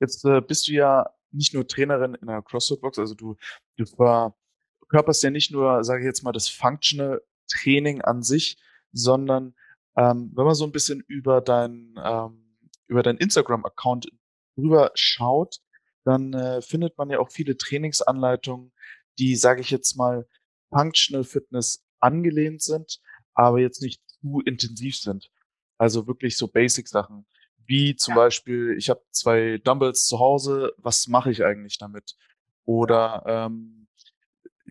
Jetzt 0.00 0.24
äh, 0.24 0.40
bist 0.40 0.66
du 0.66 0.72
ja 0.72 1.10
nicht 1.30 1.54
nur 1.54 1.66
Trainerin 1.66 2.14
in 2.14 2.28
einer 2.28 2.42
CrossFit-Box, 2.42 2.98
also 2.98 3.14
du, 3.14 3.36
du 3.76 3.86
verkörperst 3.86 5.22
ja 5.22 5.30
nicht 5.30 5.50
nur, 5.50 5.84
sage 5.84 6.00
ich 6.00 6.06
jetzt 6.06 6.22
mal, 6.22 6.32
das 6.32 6.48
Functional 6.48 7.22
Training 7.48 8.02
an 8.02 8.22
sich, 8.22 8.58
sondern 8.92 9.54
ähm, 9.96 10.32
wenn 10.34 10.44
man 10.44 10.54
so 10.54 10.64
ein 10.64 10.72
bisschen 10.72 11.00
über 11.06 11.40
dein, 11.40 11.94
ähm, 12.02 12.56
über 12.86 13.02
dein 13.02 13.16
Instagram-Account 13.16 14.08
drüber 14.56 14.90
schaut, 14.94 15.60
dann 16.04 16.32
äh, 16.32 16.62
findet 16.62 16.96
man 16.98 17.10
ja 17.10 17.18
auch 17.18 17.30
viele 17.30 17.56
Trainingsanleitungen, 17.56 18.72
die, 19.18 19.36
sage 19.36 19.60
ich 19.60 19.70
jetzt 19.70 19.96
mal, 19.96 20.26
Functional 20.70 21.24
Fitness 21.24 21.84
angelehnt 22.00 22.62
sind, 22.62 23.00
aber 23.34 23.60
jetzt 23.60 23.82
nicht 23.82 24.00
zu 24.20 24.40
intensiv 24.44 24.96
sind. 24.96 25.30
Also 25.78 26.06
wirklich 26.06 26.36
so 26.36 26.48
Basic-Sachen. 26.48 27.26
Wie 27.66 27.94
zum 27.96 28.12
ja. 28.12 28.16
Beispiel, 28.16 28.74
ich 28.76 28.90
habe 28.90 29.02
zwei 29.10 29.58
Dumbbells 29.58 30.06
zu 30.06 30.18
Hause, 30.18 30.72
was 30.78 31.06
mache 31.08 31.30
ich 31.30 31.44
eigentlich 31.44 31.78
damit? 31.78 32.16
Oder 32.64 33.22
ähm, 33.26 33.88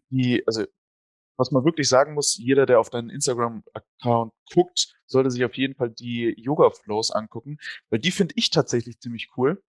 die, 0.10 0.46
also 0.46 0.66
was 1.38 1.52
man 1.52 1.66
wirklich 1.66 1.90
sagen 1.90 2.14
muss, 2.14 2.38
jeder, 2.38 2.66
der 2.66 2.80
auf 2.80 2.90
deinen 2.90 3.10
Instagram-Account 3.10 4.34
guckt, 4.54 4.94
sollte 5.08 5.32
sich 5.32 5.44
auf 5.44 5.56
jeden 5.56 5.76
Fall 5.76 5.90
die 5.90 6.36
Yoga-Flows 6.38 7.12
angucken, 7.12 7.58
weil 7.90 8.00
die 8.00 8.12
finde 8.12 8.36
ich 8.38 8.52
tatsächlich 8.52 9.00
ziemlich 9.00 9.30
cool. 9.38 9.62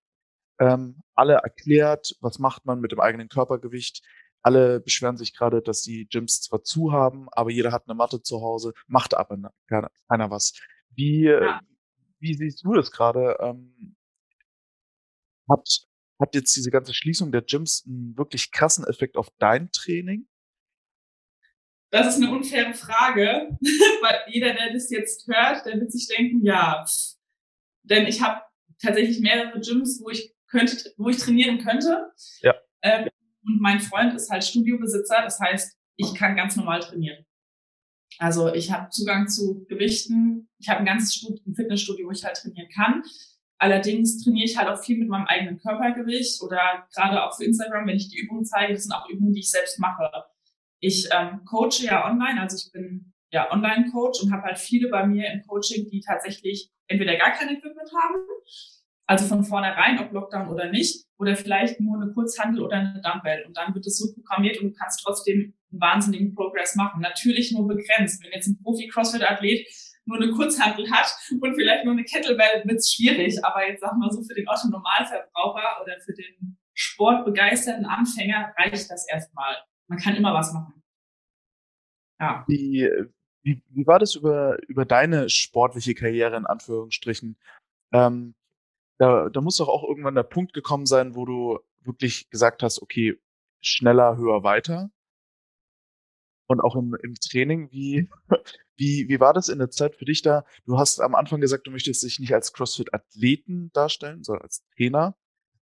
Ähm, 0.62 1.02
alle 1.16 1.34
erklärt, 1.34 2.14
was 2.20 2.38
macht 2.38 2.64
man 2.66 2.80
mit 2.80 2.92
dem 2.92 3.00
eigenen 3.00 3.28
Körpergewicht. 3.28 4.00
Alle 4.42 4.78
beschweren 4.78 5.16
sich 5.16 5.34
gerade, 5.34 5.60
dass 5.60 5.82
die 5.82 6.06
Gyms 6.06 6.40
zwar 6.40 6.62
zu 6.62 6.92
haben, 6.92 7.26
aber 7.32 7.50
jeder 7.50 7.72
hat 7.72 7.88
eine 7.88 7.96
Matte 7.96 8.22
zu 8.22 8.40
Hause, 8.42 8.72
macht 8.86 9.14
aber 9.14 9.52
keiner, 9.66 9.90
keiner 10.08 10.30
was. 10.30 10.52
Wie, 10.90 11.24
ja. 11.24 11.60
wie 12.20 12.34
siehst 12.34 12.64
du 12.64 12.74
das 12.74 12.92
gerade? 12.92 13.36
Ähm, 13.40 13.96
hat, 15.48 15.68
hat 16.20 16.34
jetzt 16.36 16.54
diese 16.54 16.70
ganze 16.70 16.94
Schließung 16.94 17.32
der 17.32 17.42
Gyms 17.42 17.84
einen 17.84 18.16
wirklich 18.16 18.52
krassen 18.52 18.86
Effekt 18.86 19.16
auf 19.16 19.30
dein 19.40 19.72
Training? 19.72 20.28
Das 21.90 22.06
ist 22.06 22.22
eine 22.22 22.30
unfaire 22.30 22.72
Frage, 22.74 23.58
weil 23.60 24.20
jeder, 24.28 24.54
der 24.54 24.72
das 24.72 24.90
jetzt 24.90 25.26
hört, 25.26 25.66
der 25.66 25.80
wird 25.80 25.90
sich 25.90 26.06
denken, 26.06 26.44
ja, 26.44 26.84
denn 27.82 28.06
ich 28.06 28.22
habe 28.22 28.42
tatsächlich 28.80 29.18
mehrere 29.18 29.60
Gyms, 29.60 30.00
wo 30.00 30.08
ich 30.08 30.32
könnte, 30.52 30.76
wo 30.96 31.08
ich 31.08 31.16
trainieren 31.16 31.58
könnte. 31.58 32.12
Ja. 32.42 32.54
Ähm, 32.82 33.08
und 33.44 33.60
mein 33.60 33.80
Freund 33.80 34.14
ist 34.14 34.30
halt 34.30 34.44
Studiobesitzer, 34.44 35.22
das 35.22 35.40
heißt, 35.40 35.76
ich 35.96 36.14
kann 36.14 36.36
ganz 36.36 36.56
normal 36.56 36.80
trainieren. 36.80 37.24
Also 38.18 38.52
ich 38.52 38.70
habe 38.70 38.90
Zugang 38.90 39.28
zu 39.28 39.64
Gewichten, 39.68 40.48
ich 40.58 40.68
habe 40.68 40.80
ein 40.80 40.86
ganzes 40.86 41.14
Stud 41.14 41.44
ein 41.46 41.54
Fitnessstudio, 41.54 42.06
wo 42.06 42.12
ich 42.12 42.24
halt 42.24 42.36
trainieren 42.36 42.68
kann. 42.74 43.02
Allerdings 43.58 44.22
trainiere 44.22 44.44
ich 44.44 44.58
halt 44.58 44.68
auch 44.68 44.82
viel 44.82 44.98
mit 44.98 45.08
meinem 45.08 45.26
eigenen 45.26 45.58
Körpergewicht 45.58 46.42
oder 46.42 46.86
gerade 46.94 47.24
auch 47.24 47.36
für 47.36 47.44
Instagram, 47.44 47.86
wenn 47.86 47.96
ich 47.96 48.10
die 48.10 48.18
Übungen 48.18 48.44
zeige, 48.44 48.74
das 48.74 48.84
sind 48.84 48.92
auch 48.92 49.08
Übungen, 49.08 49.32
die 49.32 49.40
ich 49.40 49.50
selbst 49.50 49.78
mache. 49.78 50.10
Ich 50.80 51.08
ähm, 51.12 51.44
coache 51.44 51.84
ja 51.84 52.04
online, 52.04 52.40
also 52.40 52.56
ich 52.56 52.70
bin 52.72 53.12
ja 53.30 53.50
Online-Coach 53.50 54.22
und 54.22 54.32
habe 54.32 54.42
halt 54.42 54.58
viele 54.58 54.88
bei 54.88 55.06
mir 55.06 55.30
im 55.32 55.42
Coaching, 55.42 55.88
die 55.88 56.00
tatsächlich 56.00 56.70
entweder 56.88 57.16
gar 57.16 57.30
kein 57.30 57.48
Equipment 57.48 57.90
haben, 58.02 58.16
also 59.12 59.26
von 59.26 59.44
vornherein, 59.44 59.98
ob 59.98 60.12
Lockdown 60.12 60.48
oder 60.48 60.70
nicht, 60.70 61.06
oder 61.18 61.36
vielleicht 61.36 61.80
nur 61.80 62.00
eine 62.00 62.12
Kurzhandel 62.12 62.62
oder 62.62 62.76
eine 62.76 63.00
Dumbbell. 63.02 63.44
Und 63.46 63.56
dann 63.56 63.74
wird 63.74 63.86
es 63.86 63.98
so 63.98 64.12
programmiert 64.14 64.60
und 64.60 64.70
du 64.70 64.74
kannst 64.74 65.02
trotzdem 65.04 65.54
einen 65.70 65.80
wahnsinnigen 65.80 66.34
Progress 66.34 66.74
machen. 66.74 67.00
Natürlich 67.00 67.52
nur 67.52 67.68
begrenzt. 67.68 68.22
Wenn 68.22 68.32
jetzt 68.32 68.48
ein 68.48 68.58
Profi-Crossfit-Athlet 68.62 69.66
nur 70.04 70.16
eine 70.16 70.32
Kurzhandel 70.32 70.90
hat 70.90 71.14
und 71.40 71.54
vielleicht 71.54 71.84
nur 71.84 71.92
eine 71.92 72.04
Kettlebell, 72.04 72.64
wird 72.64 72.78
es 72.78 72.92
schwierig. 72.92 73.44
Aber 73.44 73.66
jetzt 73.66 73.80
sag 73.80 73.96
mal 73.96 74.10
so, 74.10 74.22
für 74.22 74.34
den 74.34 74.48
Otto-Normalverbraucher 74.48 75.82
oder 75.82 76.00
für 76.00 76.12
den 76.12 76.58
sportbegeisterten 76.74 77.86
Anfänger 77.86 78.52
reicht 78.58 78.90
das 78.90 79.06
erstmal 79.08 79.56
man 79.92 79.98
kann 79.98 80.16
immer 80.16 80.32
was 80.32 80.52
machen. 80.52 80.82
Ja. 82.18 82.44
Wie, 82.48 82.88
wie, 83.42 83.62
wie 83.68 83.86
war 83.86 83.98
das 83.98 84.14
über, 84.14 84.56
über 84.68 84.86
deine 84.86 85.28
sportliche 85.28 85.94
Karriere 85.94 86.36
in 86.36 86.46
Anführungsstrichen? 86.46 87.36
Ähm, 87.92 88.34
da, 88.98 89.28
da 89.28 89.40
muss 89.40 89.56
doch 89.56 89.68
auch 89.68 89.88
irgendwann 89.88 90.14
der 90.14 90.22
Punkt 90.22 90.52
gekommen 90.52 90.86
sein, 90.86 91.14
wo 91.14 91.24
du 91.24 91.58
wirklich 91.80 92.30
gesagt 92.30 92.62
hast, 92.62 92.80
okay, 92.82 93.18
schneller, 93.60 94.16
höher, 94.16 94.42
weiter. 94.42 94.90
Und 96.46 96.60
auch 96.60 96.76
im, 96.76 96.96
im 97.02 97.14
Training, 97.14 97.70
wie, 97.72 98.08
wie, 98.76 99.08
wie 99.08 99.20
war 99.20 99.32
das 99.32 99.48
in 99.48 99.58
der 99.58 99.70
Zeit 99.70 99.96
für 99.96 100.04
dich 100.04 100.22
da? 100.22 100.44
Du 100.66 100.78
hast 100.78 101.00
am 101.00 101.14
Anfang 101.14 101.40
gesagt, 101.40 101.66
du 101.66 101.70
möchtest 101.70 102.02
dich 102.02 102.18
nicht 102.18 102.34
als 102.34 102.52
CrossFit-Athleten 102.52 103.70
darstellen, 103.72 104.22
sondern 104.22 104.42
als 104.42 104.64
Trainer. 104.76 105.16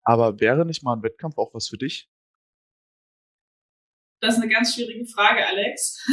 Aber 0.02 0.40
wäre 0.40 0.64
nicht 0.64 0.82
mal 0.82 0.94
ein 0.94 1.02
Wettkampf 1.02 1.36
auch 1.36 1.52
was 1.52 1.68
für 1.68 1.76
dich? 1.76 2.08
Das 4.20 4.36
ist 4.36 4.42
eine 4.42 4.52
ganz 4.52 4.74
schwierige 4.74 5.06
Frage, 5.06 5.46
Alex, 5.46 6.04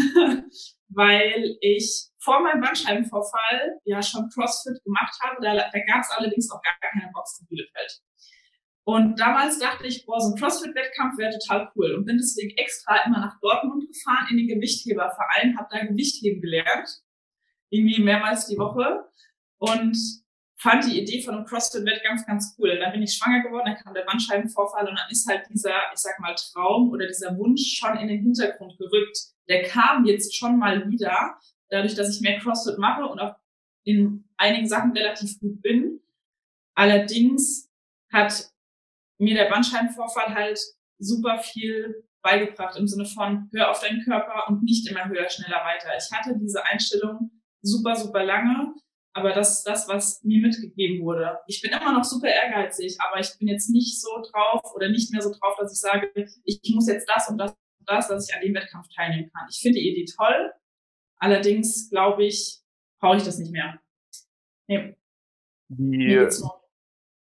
weil 0.89 1.57
ich 1.61 2.09
vor 2.25 2.41
meinem 2.41 2.59
Bandscheibenvorfall 2.59 3.79
ja 3.85 4.01
schon 4.01 4.27
CrossFit 4.29 4.83
gemacht 4.83 5.15
habe. 5.21 5.37
Da, 5.41 5.53
da 5.55 5.79
gab 5.85 6.01
es 6.01 6.11
allerdings 6.11 6.51
auch 6.51 6.61
gar 6.61 6.75
keine 6.81 7.11
Box 7.13 7.39
in 7.39 7.47
Bielefeld. 7.47 8.01
Und 8.83 9.19
damals 9.19 9.57
dachte 9.57 9.87
ich, 9.87 10.05
boah, 10.05 10.19
so 10.19 10.33
ein 10.33 10.39
CrossFit-Wettkampf 10.39 11.17
wäre 11.17 11.31
total 11.39 11.71
cool 11.75 11.95
und 11.95 12.05
bin 12.05 12.17
deswegen 12.17 12.55
extra 12.57 12.97
immer 13.05 13.19
nach 13.19 13.39
Dortmund 13.39 13.87
gefahren 13.87 14.27
in 14.29 14.37
den 14.37 14.47
Gewichtheberverein, 14.47 15.57
habe 15.57 15.67
da 15.71 15.85
Gewichtheben 15.85 16.41
gelernt, 16.41 16.89
irgendwie 17.69 18.01
mehrmals 18.01 18.45
die 18.45 18.57
Woche 18.57 19.05
und 19.57 19.97
fand 20.57 20.85
die 20.85 21.01
Idee 21.01 21.21
von 21.23 21.35
einem 21.35 21.45
CrossFit-Wettkampf 21.45 22.25
ganz 22.27 22.55
cool. 22.59 22.77
Dann 22.77 22.91
bin 22.91 23.01
ich 23.01 23.13
schwanger 23.13 23.41
geworden, 23.41 23.65
dann 23.65 23.83
kam 23.83 23.93
der 23.93 24.03
Bandscheibenvorfall 24.03 24.87
und 24.87 24.95
dann 24.95 25.09
ist 25.09 25.27
halt 25.27 25.47
dieser, 25.49 25.75
ich 25.91 25.99
sag 25.99 26.19
mal, 26.19 26.35
Traum 26.35 26.89
oder 26.91 27.07
dieser 27.07 27.35
Wunsch 27.37 27.77
schon 27.79 27.97
in 27.97 28.07
den 28.07 28.21
Hintergrund 28.21 28.77
gerückt. 28.77 29.17
Der 29.49 29.63
kam 29.63 30.05
jetzt 30.05 30.35
schon 30.35 30.59
mal 30.59 30.89
wieder, 30.89 31.37
dadurch, 31.69 31.95
dass 31.95 32.15
ich 32.15 32.21
mehr 32.21 32.39
CrossFit 32.39 32.77
mache 32.77 33.05
und 33.05 33.19
auch 33.19 33.35
in 33.83 34.27
einigen 34.37 34.67
Sachen 34.67 34.91
relativ 34.91 35.39
gut 35.39 35.61
bin. 35.61 36.01
Allerdings 36.75 37.69
hat 38.11 38.49
mir 39.19 39.35
der 39.35 39.49
Bandscheibenvorfall 39.49 40.33
halt 40.33 40.59
super 40.97 41.39
viel 41.39 42.03
beigebracht 42.21 42.77
im 42.77 42.87
Sinne 42.87 43.05
von 43.05 43.49
hör 43.53 43.71
auf 43.71 43.81
deinen 43.81 44.03
Körper 44.03 44.47
und 44.47 44.63
nicht 44.63 44.89
immer 44.89 45.07
höher, 45.07 45.29
schneller, 45.29 45.63
weiter. 45.63 45.89
Ich 45.97 46.11
hatte 46.11 46.37
diese 46.37 46.65
Einstellung 46.65 47.31
super, 47.61 47.95
super 47.95 48.23
lange 48.23 48.73
aber 49.15 49.31
das 49.31 49.59
ist 49.59 49.63
das, 49.63 49.87
was 49.87 50.21
mir 50.23 50.41
mitgegeben 50.41 51.03
wurde. 51.03 51.39
Ich 51.47 51.61
bin 51.61 51.71
immer 51.71 51.93
noch 51.93 52.03
super 52.03 52.27
ehrgeizig, 52.27 52.97
aber 52.99 53.21
ich 53.21 53.29
bin 53.39 53.47
jetzt 53.47 53.69
nicht 53.69 54.01
so 54.01 54.09
drauf 54.29 54.61
oder 54.75 54.89
nicht 54.89 55.11
mehr 55.13 55.21
so 55.21 55.31
drauf, 55.31 55.55
dass 55.57 55.71
ich 55.71 55.79
sage, 55.79 56.11
ich 56.43 56.59
muss 56.73 56.89
jetzt 56.89 57.07
das 57.07 57.29
und 57.29 57.37
das 57.37 57.51
und 57.51 57.89
das, 57.89 58.09
dass 58.09 58.29
ich 58.29 58.35
an 58.35 58.41
dem 58.41 58.53
Wettkampf 58.53 58.87
teilnehmen 58.93 59.31
kann. 59.33 59.47
Ich 59.49 59.59
finde 59.61 59.79
die 59.79 59.89
Idee 59.89 60.05
toll. 60.17 60.51
Allerdings 61.17 61.89
glaube 61.89 62.25
ich, 62.25 62.61
brauche 62.99 63.17
ich 63.17 63.23
das 63.23 63.37
nicht 63.37 63.51
mehr. 63.51 63.79
Nee. 64.67 64.95
Wie, 65.67 66.17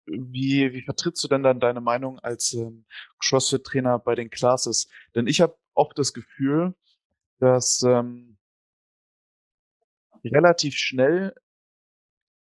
wie, 0.06 0.72
wie 0.72 0.82
vertrittst 0.82 1.22
du 1.24 1.28
denn 1.28 1.42
dann 1.42 1.60
deine 1.60 1.80
Meinung 1.80 2.18
als 2.18 2.52
ähm, 2.52 2.84
CrossFit-Trainer 3.20 3.98
bei 3.98 4.14
den 4.14 4.30
Classes? 4.30 4.88
Denn 5.14 5.26
ich 5.26 5.40
habe 5.40 5.56
oft 5.74 5.98
das 5.98 6.12
Gefühl, 6.12 6.74
dass 7.38 7.82
ähm, 7.82 8.36
relativ 10.24 10.76
schnell 10.76 11.34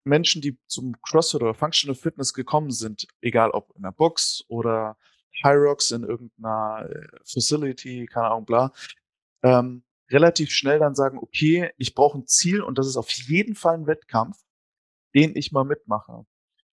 Menschen, 0.05 0.40
die 0.40 0.59
zum 0.66 1.00
CrossFit 1.02 1.43
oder 1.43 1.55
Functional 1.55 1.97
Fitness 1.97 2.33
gekommen 2.33 2.71
sind, 2.71 3.07
egal 3.21 3.50
ob 3.50 3.75
in 3.76 3.83
der 3.83 3.93
Box 3.93 4.45
oder 4.49 4.97
High 5.43 5.57
Rocks 5.57 5.90
in 5.90 6.05
irgendeiner 6.05 6.88
äh, 6.88 7.07
Facility, 7.25 8.07
keine 8.07 8.28
Ahnung, 8.28 8.47
bla, 8.47 8.73
ähm, 9.43 9.83
relativ 10.10 10.50
schnell 10.50 10.78
dann 10.78 10.94
sagen, 10.94 11.18
okay, 11.18 11.70
ich 11.76 11.94
brauche 11.94 12.18
ein 12.18 12.26
Ziel 12.26 12.62
und 12.62 12.78
das 12.78 12.86
ist 12.86 12.96
auf 12.96 13.10
jeden 13.10 13.54
Fall 13.54 13.75
ein 13.75 13.86
Wettkampf, 13.86 14.38
den 15.14 15.34
ich 15.36 15.52
mal 15.52 15.64
mitmache. 15.64 16.25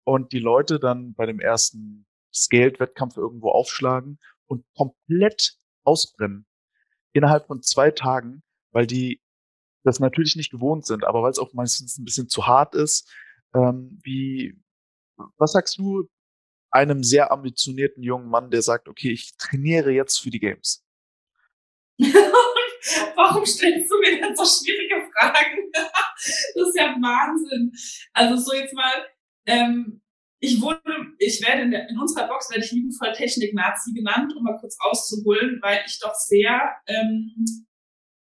Und 0.03 0.31
die 0.31 0.39
Leute 0.39 0.79
dann 0.79 1.13
bei 1.13 1.25
dem 1.25 1.39
ersten 1.39 2.05
Scaled-Wettkampf 2.33 3.17
irgendwo 3.17 3.49
aufschlagen 3.49 4.19
und 4.45 4.65
komplett 4.75 5.57
ausbrennen. 5.83 6.45
Innerhalb 7.13 7.47
von 7.47 7.61
zwei 7.61 7.91
Tagen, 7.91 8.43
weil 8.71 8.87
die 8.87 9.21
das 9.83 9.99
natürlich 9.99 10.35
nicht 10.35 10.51
gewohnt 10.51 10.85
sind, 10.85 11.03
aber 11.05 11.23
weil 11.23 11.31
es 11.31 11.39
auch 11.39 11.53
meistens 11.53 11.97
ein 11.97 12.05
bisschen 12.05 12.29
zu 12.29 12.45
hart 12.47 12.75
ist. 12.75 13.11
Ähm, 13.53 13.99
wie, 14.03 14.57
was 15.37 15.53
sagst 15.53 15.77
du 15.77 16.09
einem 16.69 17.03
sehr 17.03 17.31
ambitionierten 17.31 18.03
jungen 18.03 18.29
Mann, 18.29 18.51
der 18.51 18.61
sagt, 18.61 18.87
okay, 18.87 19.11
ich 19.11 19.35
trainiere 19.37 19.91
jetzt 19.91 20.17
für 20.19 20.29
die 20.29 20.39
Games? 20.39 20.85
Warum 23.15 23.45
stellst 23.45 23.91
du 23.91 23.99
mir 23.99 24.19
denn 24.19 24.35
so 24.35 24.43
schwierige 24.43 25.07
Fragen? 25.11 25.57
das 25.73 26.67
ist 26.67 26.77
ja 26.77 26.95
Wahnsinn. 26.99 27.71
Also 28.13 28.35
so 28.37 28.55
jetzt 28.55 28.73
mal, 28.73 29.05
ähm, 29.45 30.01
ich 30.39 30.61
wurde, 30.61 30.81
ich 31.17 31.45
werde 31.45 31.63
in, 31.63 31.71
der, 31.71 31.89
in 31.89 31.99
unserer 31.99 32.27
Box 32.27 32.49
werde 32.51 32.63
ich 32.63 32.71
liebevoll 32.71 33.13
Technik-Nazi 33.13 33.93
genannt, 33.93 34.33
um 34.35 34.43
mal 34.43 34.57
kurz 34.59 34.77
auszuholen, 34.79 35.59
weil 35.61 35.81
ich 35.85 35.99
doch 35.99 36.13
sehr 36.13 36.61
ähm, 36.87 37.67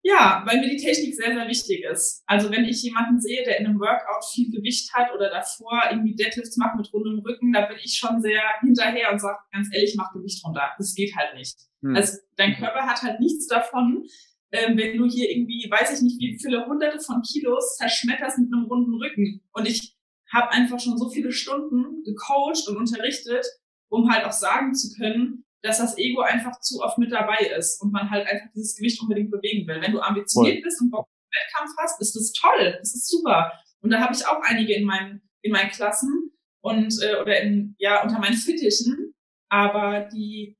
ja, 0.05 0.43
weil 0.45 0.59
mir 0.59 0.69
die 0.69 0.83
Technik 0.83 1.15
sehr, 1.15 1.33
sehr 1.33 1.47
wichtig 1.47 1.85
ist. 1.85 2.23
Also 2.25 2.51
wenn 2.51 2.65
ich 2.65 2.83
jemanden 2.83 3.21
sehe, 3.21 3.41
der 3.45 3.59
in 3.59 3.65
einem 3.65 3.79
Workout 3.79 4.25
viel 4.33 4.51
Gewicht 4.51 4.93
hat 4.93 5.13
oder 5.15 5.29
davor 5.29 5.81
irgendwie 5.89 6.13
Deadlifts 6.13 6.57
macht 6.57 6.75
mit 6.75 6.91
rundem 6.91 7.19
Rücken, 7.19 7.53
da 7.53 7.65
bin 7.67 7.77
ich 7.81 7.95
schon 7.95 8.21
sehr 8.21 8.41
hinterher 8.59 9.13
und 9.13 9.19
sage 9.19 9.39
ganz 9.53 9.69
ehrlich, 9.73 9.95
mach 9.97 10.11
Gewicht 10.11 10.43
runter. 10.45 10.73
Das 10.77 10.93
geht 10.93 11.15
halt 11.15 11.35
nicht. 11.35 11.55
Hm. 11.81 11.95
Also 11.95 12.17
dein 12.35 12.55
Körper 12.55 12.81
hat 12.81 13.01
halt 13.01 13.21
nichts 13.21 13.47
davon, 13.47 14.05
ähm, 14.53 14.77
wenn 14.77 14.97
du 14.97 15.05
hier 15.05 15.29
irgendwie, 15.31 15.67
weiß 15.69 15.97
ich 15.97 16.01
nicht, 16.01 16.19
wie 16.19 16.37
viele 16.39 16.65
hunderte 16.67 16.99
von 16.99 17.21
Kilos 17.23 17.75
zerschmetterst 17.77 18.37
mit 18.37 18.53
einem 18.53 18.65
runden 18.65 18.93
Rücken. 18.93 19.41
Und 19.51 19.67
ich 19.67 19.97
habe 20.31 20.51
einfach 20.51 20.79
schon 20.79 20.97
so 20.97 21.09
viele 21.09 21.31
Stunden 21.31 22.03
gecoacht 22.03 22.67
und 22.67 22.77
unterrichtet, 22.77 23.45
um 23.89 24.11
halt 24.11 24.25
auch 24.25 24.31
sagen 24.31 24.73
zu 24.75 24.95
können, 24.95 25.43
dass 25.63 25.79
das 25.79 25.97
Ego 25.97 26.21
einfach 26.21 26.59
zu 26.59 26.81
oft 26.81 26.97
mit 26.97 27.11
dabei 27.11 27.51
ist 27.57 27.81
und 27.81 27.91
man 27.91 28.09
halt 28.11 28.27
einfach 28.27 28.47
dieses 28.55 28.75
Gewicht 28.75 29.01
unbedingt 29.01 29.31
bewegen 29.31 29.67
will. 29.67 29.81
Wenn 29.81 29.91
du 29.91 30.01
ambitioniert 30.01 30.57
Voll. 30.57 30.63
bist 30.63 30.81
und 30.81 30.91
Bock 30.91 31.01
auf 31.01 31.07
Wettkampf 31.31 31.71
hast, 31.79 32.01
ist 32.01 32.15
das 32.15 32.31
toll, 32.33 32.75
das 32.79 32.93
ist 32.93 33.09
super. 33.09 33.51
Und 33.81 33.89
da 33.89 33.99
habe 33.99 34.13
ich 34.13 34.25
auch 34.27 34.41
einige 34.43 34.73
in 34.75 34.85
meinen, 34.85 35.21
in 35.41 35.51
meinen 35.51 35.71
Klassen 35.71 36.31
und 36.61 37.01
äh, 37.01 37.15
oder 37.21 37.41
in, 37.41 37.75
ja, 37.79 38.03
unter 38.03 38.19
meinen 38.19 38.35
Fittichen, 38.35 39.13
aber 39.49 40.01
die 40.13 40.57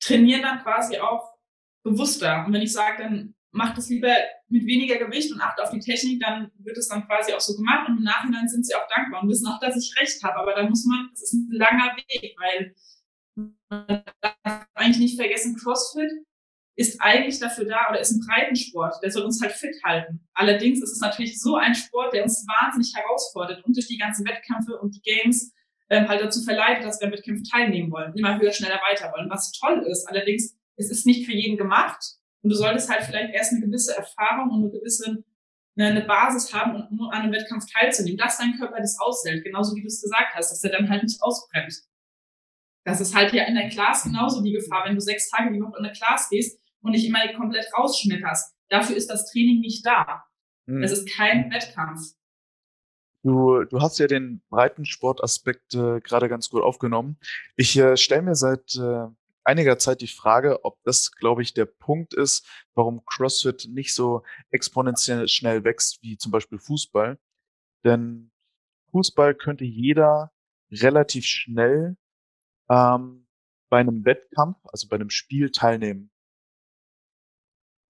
trainieren 0.00 0.42
dann 0.42 0.62
quasi 0.62 0.98
auch 0.98 1.29
bewusster. 1.82 2.44
Und 2.46 2.52
wenn 2.52 2.62
ich 2.62 2.72
sage, 2.72 3.02
dann 3.02 3.34
macht 3.52 3.78
es 3.78 3.88
lieber 3.88 4.14
mit 4.48 4.64
weniger 4.66 4.98
Gewicht 4.98 5.32
und 5.32 5.40
achte 5.40 5.62
auf 5.62 5.70
die 5.70 5.80
Technik, 5.80 6.20
dann 6.20 6.50
wird 6.58 6.78
es 6.78 6.88
dann 6.88 7.06
quasi 7.06 7.32
auch 7.32 7.40
so 7.40 7.56
gemacht 7.56 7.88
und 7.88 7.98
im 7.98 8.04
Nachhinein 8.04 8.48
sind 8.48 8.66
sie 8.66 8.74
auch 8.74 8.86
dankbar 8.94 9.22
und 9.22 9.28
wissen 9.28 9.46
auch, 9.46 9.60
dass 9.60 9.76
ich 9.76 9.98
recht 10.00 10.22
habe. 10.22 10.36
Aber 10.36 10.54
da 10.54 10.68
muss 10.68 10.84
man, 10.84 11.08
das 11.12 11.22
ist 11.22 11.34
ein 11.34 11.48
langer 11.50 11.96
Weg, 11.96 12.36
weil 12.38 12.74
man 13.68 14.04
darf 14.20 14.66
eigentlich 14.74 14.98
nicht 14.98 15.20
vergessen, 15.20 15.56
CrossFit 15.56 16.10
ist 16.76 17.00
eigentlich 17.00 17.38
dafür 17.38 17.66
da 17.66 17.90
oder 17.90 18.00
ist 18.00 18.12
ein 18.12 18.24
Breitensport, 18.26 19.02
der 19.02 19.10
soll 19.10 19.24
uns 19.24 19.42
halt 19.42 19.52
fit 19.52 19.76
halten. 19.84 20.26
Allerdings 20.32 20.80
ist 20.80 20.92
es 20.92 21.00
natürlich 21.00 21.40
so 21.40 21.56
ein 21.56 21.74
Sport, 21.74 22.14
der 22.14 22.22
uns 22.22 22.46
wahnsinnig 22.46 22.94
herausfordert 22.96 23.64
und 23.64 23.76
durch 23.76 23.86
die 23.86 23.98
ganzen 23.98 24.26
Wettkämpfe 24.26 24.78
und 24.78 24.94
die 24.94 25.02
Games 25.02 25.52
ähm, 25.90 26.08
halt 26.08 26.22
dazu 26.22 26.42
verleitet, 26.42 26.84
dass 26.84 27.00
wir 27.00 27.08
an 27.08 27.12
Wettkämpfen 27.12 27.44
teilnehmen 27.44 27.90
wollen, 27.90 28.14
immer 28.14 28.38
höher, 28.40 28.52
schneller, 28.52 28.80
weiter 28.88 29.12
wollen, 29.12 29.28
was 29.28 29.52
toll 29.52 29.84
ist. 29.90 30.08
Allerdings, 30.08 30.56
es 30.80 30.90
ist 30.90 31.06
nicht 31.06 31.26
für 31.26 31.32
jeden 31.32 31.56
gemacht 31.56 32.02
und 32.42 32.50
du 32.50 32.56
solltest 32.56 32.90
halt 32.90 33.04
vielleicht 33.04 33.34
erst 33.34 33.52
eine 33.52 33.60
gewisse 33.60 33.96
Erfahrung 33.96 34.50
und 34.50 34.62
eine 34.62 34.70
gewisse 34.70 35.24
eine 35.78 36.02
Basis 36.02 36.52
haben, 36.52 36.74
um 36.90 37.08
an 37.08 37.22
einem 37.22 37.32
Wettkampf 37.32 37.64
teilzunehmen, 37.72 38.18
dass 38.18 38.36
dein 38.38 38.56
Körper 38.58 38.78
das 38.80 38.98
aushält, 39.00 39.44
genauso 39.44 39.74
wie 39.76 39.80
du 39.80 39.86
es 39.86 40.02
gesagt 40.02 40.34
hast, 40.34 40.50
dass 40.50 40.62
er 40.64 40.72
dann 40.72 40.90
halt 40.90 41.02
nicht 41.02 41.22
ausbrennt. 41.22 41.74
Das 42.84 43.00
ist 43.00 43.14
halt 43.14 43.32
ja 43.32 43.44
in 43.44 43.54
der 43.54 43.68
Class 43.68 44.04
genauso 44.04 44.42
die 44.42 44.52
Gefahr, 44.52 44.84
wenn 44.84 44.94
du 44.94 45.00
sechs 45.00 45.30
Tage 45.30 45.52
die 45.52 45.60
Woche 45.60 45.78
in 45.78 45.84
der 45.84 45.92
Class 45.92 46.28
gehst 46.28 46.60
und 46.82 46.92
nicht 46.92 47.06
immer 47.06 47.26
komplett 47.34 47.66
rausschmetterst. 47.76 48.54
Dafür 48.68 48.96
ist 48.96 49.08
das 49.10 49.30
Training 49.30 49.60
nicht 49.60 49.84
da. 49.84 50.24
Mhm. 50.66 50.82
Es 50.82 50.92
ist 50.92 51.08
kein 51.08 51.50
Wettkampf. 51.50 52.00
Du, 53.22 53.64
du 53.64 53.80
hast 53.82 53.98
ja 53.98 54.06
den 54.06 54.42
Breitensportaspekt 54.48 55.74
äh, 55.74 56.00
gerade 56.00 56.28
ganz 56.30 56.48
gut 56.48 56.62
aufgenommen. 56.62 57.18
Ich 57.56 57.76
äh, 57.76 57.98
stelle 57.98 58.22
mir 58.22 58.34
seit 58.34 58.74
äh, 58.76 59.08
einiger 59.44 59.78
Zeit 59.78 60.00
die 60.00 60.06
Frage, 60.06 60.64
ob 60.64 60.82
das, 60.84 61.12
glaube 61.12 61.42
ich, 61.42 61.54
der 61.54 61.66
Punkt 61.66 62.14
ist, 62.14 62.46
warum 62.74 63.04
CrossFit 63.04 63.68
nicht 63.70 63.94
so 63.94 64.22
exponentiell 64.50 65.28
schnell 65.28 65.64
wächst 65.64 66.02
wie 66.02 66.16
zum 66.16 66.32
Beispiel 66.32 66.58
Fußball. 66.58 67.18
Denn 67.84 68.30
Fußball 68.90 69.34
könnte 69.34 69.64
jeder 69.64 70.32
relativ 70.70 71.24
schnell 71.24 71.96
ähm, 72.68 73.26
bei 73.70 73.78
einem 73.78 74.04
Wettkampf, 74.04 74.58
also 74.64 74.88
bei 74.88 74.96
einem 74.96 75.10
Spiel 75.10 75.50
teilnehmen. 75.50 76.10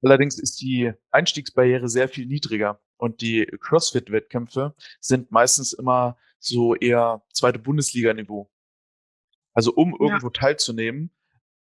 Allerdings 0.02 0.38
ist 0.38 0.60
die 0.60 0.92
Einstiegsbarriere 1.10 1.88
sehr 1.88 2.08
viel 2.08 2.26
niedriger 2.26 2.80
und 2.96 3.20
die 3.20 3.44
CrossFit-Wettkämpfe 3.44 4.74
sind 5.00 5.30
meistens 5.30 5.72
immer 5.72 6.16
so 6.38 6.74
eher 6.74 7.22
zweite 7.32 7.58
Bundesliga-Niveau. 7.58 8.50
Also 9.52 9.74
um 9.74 9.94
irgendwo 9.98 10.28
ja. 10.28 10.32
teilzunehmen, 10.32 11.10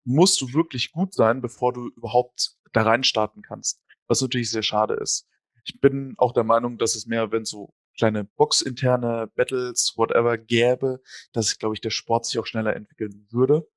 musst 0.06 0.40
du 0.40 0.52
wirklich 0.52 0.92
gut 0.92 1.12
sein, 1.12 1.42
bevor 1.42 1.72
du 1.72 1.88
überhaupt 1.88 2.56
da 2.72 2.82
rein 2.82 3.04
starten 3.04 3.42
kannst. 3.42 3.82
Was 4.06 4.22
natürlich 4.22 4.50
sehr 4.50 4.62
schade 4.62 4.94
ist. 4.94 5.28
Ich 5.64 5.80
bin 5.80 6.14
auch 6.16 6.32
der 6.32 6.44
Meinung, 6.44 6.78
dass 6.78 6.94
es 6.94 7.06
mehr, 7.06 7.32
wenn 7.32 7.44
so 7.44 7.74
kleine 7.98 8.24
boxinterne 8.24 9.30
Battles, 9.34 9.94
whatever 9.96 10.38
gäbe, 10.38 11.00
dass, 11.32 11.58
glaube 11.58 11.74
ich, 11.74 11.80
der 11.80 11.90
Sport 11.90 12.26
sich 12.26 12.38
auch 12.38 12.46
schneller 12.46 12.76
entwickeln 12.76 13.26
würde. 13.30 13.68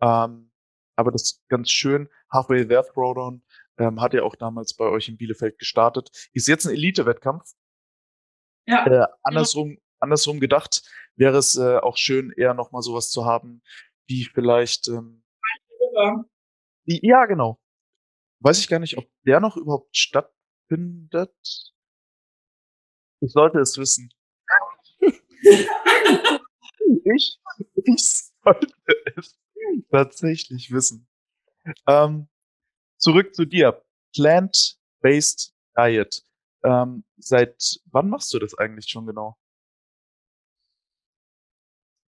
Ähm, 0.00 0.50
aber 0.96 1.12
das 1.12 1.22
ist 1.22 1.48
ganz 1.48 1.70
schön. 1.70 2.08
Halfway 2.32 2.66
There 2.66 2.84
Throwdown 2.84 3.44
ähm, 3.78 4.00
hat 4.00 4.14
ja 4.14 4.22
auch 4.22 4.34
damals 4.34 4.74
bei 4.74 4.86
euch 4.86 5.08
in 5.08 5.16
Bielefeld 5.16 5.58
gestartet. 5.58 6.10
Ist 6.32 6.48
jetzt 6.48 6.66
ein 6.66 6.74
Elite-Wettkampf. 6.74 7.44
Ja. 8.66 8.86
Äh, 8.86 9.06
andersrum, 9.22 9.72
ja. 9.72 9.76
andersrum 10.00 10.40
gedacht 10.40 10.82
wäre 11.14 11.36
es 11.36 11.56
äh, 11.56 11.76
auch 11.76 11.96
schön, 11.96 12.32
eher 12.32 12.54
nochmal 12.54 12.82
sowas 12.82 13.10
zu 13.10 13.24
haben, 13.24 13.62
wie 14.08 14.24
vielleicht 14.24 14.88
ähm, 14.88 15.22
ja, 16.84 17.26
genau. 17.26 17.60
Weiß 18.40 18.58
ich 18.58 18.68
gar 18.68 18.78
nicht, 18.78 18.98
ob 18.98 19.08
der 19.24 19.40
noch 19.40 19.56
überhaupt 19.56 19.96
stattfindet. 19.96 21.34
Ich 23.20 23.32
sollte 23.32 23.60
es 23.60 23.78
wissen. 23.78 24.10
ich, 25.40 25.68
ich 27.84 28.30
sollte 28.42 28.74
es 29.16 29.38
tatsächlich 29.90 30.70
wissen. 30.70 31.08
Ähm, 31.86 32.28
zurück 32.98 33.34
zu 33.34 33.44
dir. 33.44 33.82
Plant-Based 34.14 35.54
Diet. 35.76 36.22
Ähm, 36.62 37.04
seit 37.16 37.80
wann 37.86 38.10
machst 38.10 38.32
du 38.32 38.38
das 38.38 38.56
eigentlich 38.56 38.88
schon 38.88 39.06
genau? 39.06 39.36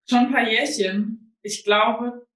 Schon 0.08 0.26
ein 0.26 0.32
paar 0.32 0.48
Jährchen. 0.48 1.36
Ich 1.42 1.64
glaube 1.64 2.26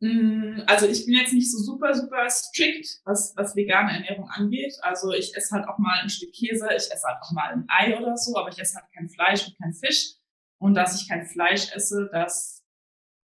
also 0.00 0.86
ich 0.86 1.06
bin 1.06 1.14
jetzt 1.16 1.32
nicht 1.32 1.50
so 1.50 1.58
super, 1.58 1.92
super 1.92 2.30
strikt, 2.30 3.00
was, 3.04 3.34
was 3.36 3.56
vegane 3.56 3.92
Ernährung 3.92 4.28
angeht. 4.30 4.74
Also 4.82 5.12
ich 5.12 5.34
esse 5.36 5.56
halt 5.56 5.68
auch 5.68 5.78
mal 5.78 5.98
ein 6.00 6.08
Stück 6.08 6.32
Käse, 6.32 6.68
ich 6.70 6.90
esse 6.90 7.02
halt 7.04 7.20
auch 7.20 7.32
mal 7.32 7.50
ein 7.50 7.64
Ei 7.68 7.98
oder 7.98 8.16
so, 8.16 8.36
aber 8.36 8.48
ich 8.48 8.58
esse 8.60 8.76
halt 8.76 8.86
kein 8.94 9.08
Fleisch 9.08 9.46
und 9.46 9.58
kein 9.58 9.72
Fisch. 9.72 10.14
Und 10.58 10.74
dass 10.74 11.00
ich 11.00 11.08
kein 11.08 11.26
Fleisch 11.26 11.72
esse, 11.74 12.08
das 12.12 12.64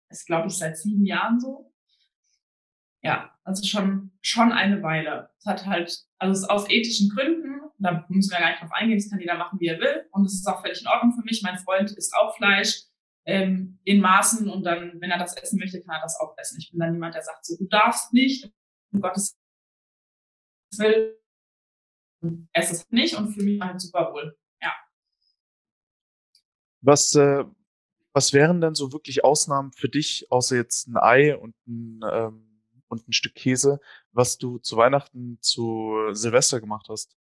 ist, 0.09 0.27
glaube 0.27 0.48
ich, 0.48 0.55
seit 0.55 0.77
sieben 0.77 1.05
Jahren 1.05 1.40
so. 1.40 1.72
Ja, 3.03 3.37
also 3.42 3.66
schon, 3.66 4.12
schon 4.20 4.53
eine 4.53 4.83
Weile. 4.83 5.31
Es 5.38 5.46
hat 5.46 5.66
halt, 5.66 6.07
also 6.18 6.33
es 6.33 6.38
ist 6.40 6.51
aus 6.51 6.70
ethischen 6.70 7.09
Gründen, 7.09 7.61
da 7.79 8.05
müssen 8.09 8.31
wir 8.31 8.38
gar 8.38 8.51
nicht 8.51 8.62
drauf 8.62 8.72
eingehen, 8.72 8.98
das 8.98 9.11
kann 9.11 9.18
jeder 9.18 9.37
machen, 9.37 9.59
wie 9.59 9.66
er 9.66 9.81
will. 9.81 10.07
Und 10.12 10.27
es 10.27 10.35
ist 10.35 10.46
auch 10.46 10.61
völlig 10.61 10.81
in 10.81 10.87
Ordnung 10.87 11.12
für 11.12 11.25
mich. 11.25 11.42
Mein 11.42 11.59
Freund 11.59 11.90
isst 11.90 12.14
auch 12.14 12.37
Fleisch 12.37 12.85
ähm, 13.24 13.78
in 13.85 14.00
Maßen 14.00 14.48
und 14.48 14.64
dann, 14.64 15.00
wenn 15.00 15.11
er 15.11 15.18
das 15.18 15.37
essen 15.37 15.58
möchte, 15.58 15.82
kann 15.82 15.96
er 15.96 16.02
das 16.02 16.18
auch 16.20 16.37
essen. 16.38 16.58
Ich 16.58 16.70
bin 16.70 16.80
dann 16.80 16.94
jemand, 16.94 17.14
der 17.14 17.22
sagt 17.22 17.44
so, 17.44 17.56
du 17.56 17.66
darfst 17.66 18.12
nicht, 18.12 18.50
um 18.92 19.00
Gottes 19.00 19.37
Willen, 20.76 21.16
esse 22.52 22.74
es 22.74 22.90
nicht 22.90 23.14
und 23.16 23.32
fühle 23.32 23.46
mich 23.46 23.61
halt 23.61 23.80
super 23.80 24.12
wohl. 24.12 24.37
Ja. 24.61 24.72
Was, 26.80 27.14
äh, 27.14 27.44
was 28.12 28.32
wären 28.32 28.61
denn 28.61 28.74
so 28.74 28.92
wirklich 28.92 29.24
Ausnahmen 29.24 29.72
für 29.72 29.88
dich, 29.88 30.30
außer 30.30 30.56
jetzt 30.56 30.88
ein 30.88 30.96
Ei 30.96 31.37
und 31.37 31.54
ein, 31.66 32.00
ähm, 32.11 32.48
und 32.88 33.08
ein 33.08 33.12
Stück 33.12 33.35
Käse, 33.35 33.80
was 34.12 34.37
du 34.37 34.58
zu 34.58 34.76
Weihnachten, 34.76 35.38
zu 35.40 35.94
Silvester 36.12 36.61
gemacht 36.61 36.88
hast? 36.90 37.16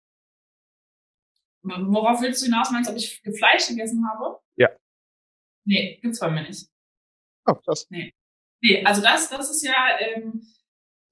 Worauf 1.63 2.23
willst 2.23 2.41
du 2.41 2.47
hinaus? 2.47 2.71
Meinst 2.71 2.89
du, 2.89 2.93
ob 2.93 2.99
ich 2.99 3.21
Fleisch 3.37 3.69
gegessen 3.69 4.03
habe? 4.09 4.39
Ja. 4.57 4.71
Nee, 5.69 5.99
gibt's 6.01 6.19
bei 6.19 6.31
mir 6.31 6.43
nicht. 6.43 6.67
Oh, 7.47 7.55
krass. 7.55 7.87
Nee. 7.91 8.11
Nee, 8.63 8.83
also 8.85 9.03
das, 9.03 9.29
das 9.29 9.51
ist 9.51 9.63
ja, 9.63 9.75
ähm, 10.01 10.43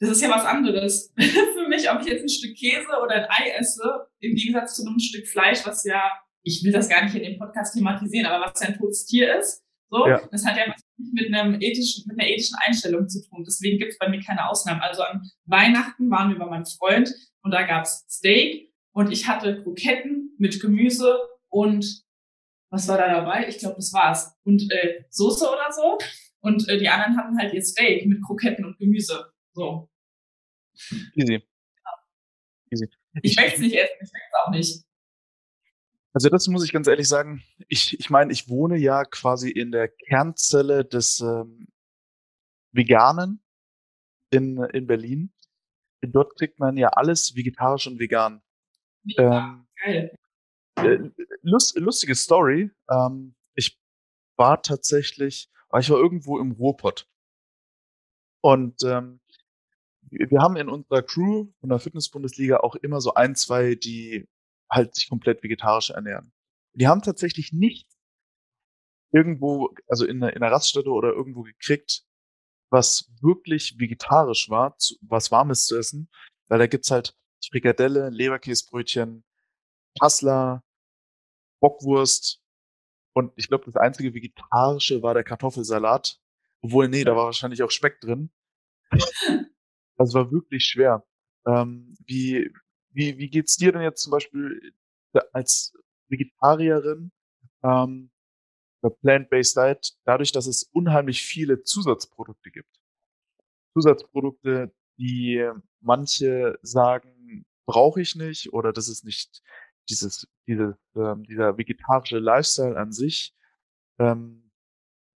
das 0.00 0.10
ist 0.10 0.22
ja 0.22 0.30
was 0.30 0.44
anderes 0.44 1.12
für 1.18 1.68
mich, 1.68 1.90
ob 1.90 2.00
ich 2.00 2.06
jetzt 2.06 2.22
ein 2.22 2.28
Stück 2.28 2.56
Käse 2.56 2.88
oder 3.02 3.16
ein 3.16 3.26
Ei 3.28 3.50
esse, 3.50 4.08
im 4.20 4.34
Gegensatz 4.34 4.76
zu 4.76 4.86
einem 4.86 4.98
Stück 4.98 5.28
Fleisch, 5.28 5.64
was 5.66 5.84
ja, 5.84 6.10
ich 6.42 6.64
will 6.64 6.72
das 6.72 6.88
gar 6.88 7.04
nicht 7.04 7.14
in 7.14 7.22
dem 7.22 7.38
Podcast 7.38 7.74
thematisieren, 7.74 8.26
aber 8.26 8.46
was 8.46 8.60
ja 8.60 8.68
ein 8.68 8.78
totes 8.78 9.04
Tier 9.04 9.38
ist. 9.38 9.62
So, 9.90 10.06
ja. 10.08 10.26
das 10.32 10.44
hat 10.44 10.56
ja 10.56 10.64
was 10.66 10.82
mit 11.12 11.32
einem 11.32 11.60
ethischen, 11.60 12.04
mit 12.08 12.18
einer 12.18 12.28
ethischen 12.28 12.56
Einstellung 12.66 13.08
zu 13.08 13.22
tun. 13.28 13.44
Deswegen 13.46 13.78
gibt's 13.78 13.98
bei 13.98 14.08
mir 14.08 14.20
keine 14.20 14.48
Ausnahmen. 14.48 14.80
Also 14.80 15.02
an 15.02 15.22
Weihnachten 15.44 16.10
waren 16.10 16.30
wir 16.30 16.38
bei 16.38 16.46
meinem 16.46 16.64
Freund 16.64 17.14
und 17.42 17.52
da 17.52 17.62
gab's 17.62 18.06
Steak 18.08 18.72
und 18.92 19.12
ich 19.12 19.28
hatte 19.28 19.62
Kroketten 19.62 20.34
mit 20.38 20.60
Gemüse 20.60 21.18
und 21.50 22.05
was 22.70 22.88
war 22.88 22.98
da 22.98 23.08
dabei? 23.08 23.48
Ich 23.48 23.58
glaube, 23.58 23.76
das 23.76 23.92
war's. 23.92 24.36
Und 24.44 24.70
äh, 24.72 25.04
Soße 25.10 25.46
oder 25.48 25.70
so. 25.72 25.98
Und 26.40 26.68
äh, 26.68 26.78
die 26.78 26.88
anderen 26.88 27.16
hatten 27.16 27.38
halt 27.38 27.54
ihr 27.54 27.62
Steak 27.62 28.06
mit 28.06 28.22
Kroketten 28.24 28.64
und 28.64 28.78
Gemüse. 28.78 29.32
So. 29.52 29.88
Easy. 31.14 31.34
Ja. 31.34 31.90
Easy. 32.70 32.88
Ich, 33.22 33.36
möchte 33.36 33.54
es 33.54 33.60
nicht 33.60 33.74
essen, 33.74 33.94
ich 33.94 34.12
möchte 34.12 34.28
es 34.30 34.44
auch 34.44 34.50
nicht. 34.50 34.84
Also 36.12 36.28
das 36.28 36.48
muss 36.48 36.64
ich 36.64 36.72
ganz 36.72 36.86
ehrlich 36.86 37.08
sagen. 37.08 37.42
Ich, 37.68 37.98
ich 37.98 38.10
meine, 38.10 38.32
ich 38.32 38.48
wohne 38.48 38.76
ja 38.78 39.04
quasi 39.04 39.50
in 39.50 39.70
der 39.70 39.88
Kernzelle 39.88 40.84
des 40.84 41.20
ähm, 41.20 41.68
Veganen 42.72 43.42
in, 44.30 44.58
in 44.72 44.86
Berlin. 44.86 45.32
Dort 46.00 46.36
kriegt 46.36 46.58
man 46.58 46.76
ja 46.76 46.88
alles 46.88 47.34
vegetarisch 47.34 47.86
und 47.86 47.98
vegan. 47.98 48.42
Ja, 49.04 49.38
ähm, 49.38 49.66
geil. 49.82 50.16
Äh, 50.76 51.10
lust, 51.42 51.78
lustige 51.78 52.14
Story. 52.14 52.70
Ähm, 52.90 53.34
ich 53.54 53.78
war 54.36 54.62
tatsächlich, 54.62 55.50
ich 55.78 55.90
war 55.90 55.98
irgendwo 55.98 56.38
im 56.38 56.52
Ruhrpott. 56.52 57.08
Und 58.42 58.82
ähm, 58.84 59.20
wir 60.10 60.40
haben 60.40 60.56
in 60.56 60.68
unserer 60.68 61.02
Crew 61.02 61.48
von 61.60 61.68
der 61.68 61.80
Fitnessbundesliga 61.80 62.58
auch 62.58 62.76
immer 62.76 63.00
so 63.00 63.14
ein, 63.14 63.34
zwei, 63.34 63.74
die 63.74 64.28
halt 64.70 64.94
sich 64.94 65.08
komplett 65.08 65.42
vegetarisch 65.42 65.90
ernähren. 65.90 66.32
Die 66.74 66.86
haben 66.86 67.02
tatsächlich 67.02 67.52
nicht 67.52 67.88
irgendwo, 69.12 69.74
also 69.88 70.04
in 70.06 70.22
einer, 70.22 70.34
in 70.34 70.42
einer 70.42 70.52
Raststätte 70.52 70.90
oder 70.90 71.12
irgendwo 71.12 71.42
gekriegt, 71.42 72.04
was 72.70 73.10
wirklich 73.20 73.78
vegetarisch 73.78 74.50
war, 74.50 74.76
zu, 74.78 74.96
was 75.00 75.30
Warmes 75.30 75.66
zu 75.66 75.78
essen, 75.78 76.10
weil 76.48 76.58
da 76.58 76.66
gibt's 76.66 76.90
halt 76.90 77.16
Frikadelle, 77.50 78.10
Leberkäsebrötchen, 78.10 79.24
Kassler, 79.98 80.62
Bockwurst 81.66 82.40
und 83.12 83.32
ich 83.36 83.48
glaube, 83.48 83.64
das 83.64 83.76
einzige 83.76 84.14
Vegetarische 84.14 85.02
war 85.02 85.14
der 85.14 85.24
Kartoffelsalat. 85.24 86.20
Obwohl, 86.60 86.88
nee, 86.88 87.02
da 87.02 87.16
war 87.16 87.24
wahrscheinlich 87.24 87.62
auch 87.62 87.70
Speck 87.70 88.00
drin. 88.00 88.30
Also 89.98 90.18
war 90.18 90.30
wirklich 90.30 90.66
schwer. 90.66 91.06
Ähm, 91.46 91.96
wie, 92.04 92.52
wie, 92.90 93.16
wie 93.16 93.30
geht's 93.30 93.56
dir 93.56 93.72
denn 93.72 93.80
jetzt 93.80 94.02
zum 94.02 94.10
Beispiel 94.10 94.74
äh, 95.14 95.20
als 95.32 95.72
Vegetarierin 96.08 97.10
ähm, 97.62 98.10
Plant-Based 99.00 99.56
Diet, 99.56 99.96
dadurch, 100.04 100.32
dass 100.32 100.46
es 100.46 100.64
unheimlich 100.64 101.22
viele 101.22 101.62
Zusatzprodukte 101.62 102.50
gibt? 102.50 102.78
Zusatzprodukte, 103.72 104.74
die 104.98 105.50
manche 105.80 106.58
sagen, 106.60 107.46
brauche 107.64 108.02
ich 108.02 108.14
nicht 108.14 108.52
oder 108.52 108.74
das 108.74 108.88
ist 108.88 109.04
nicht 109.04 109.42
dieses, 109.88 110.28
dieses, 110.46 110.74
ähm, 110.94 111.24
dieser 111.24 111.56
vegetarische 111.56 112.18
Lifestyle 112.18 112.76
an 112.76 112.92
sich. 112.92 113.34
Ähm, 113.98 114.50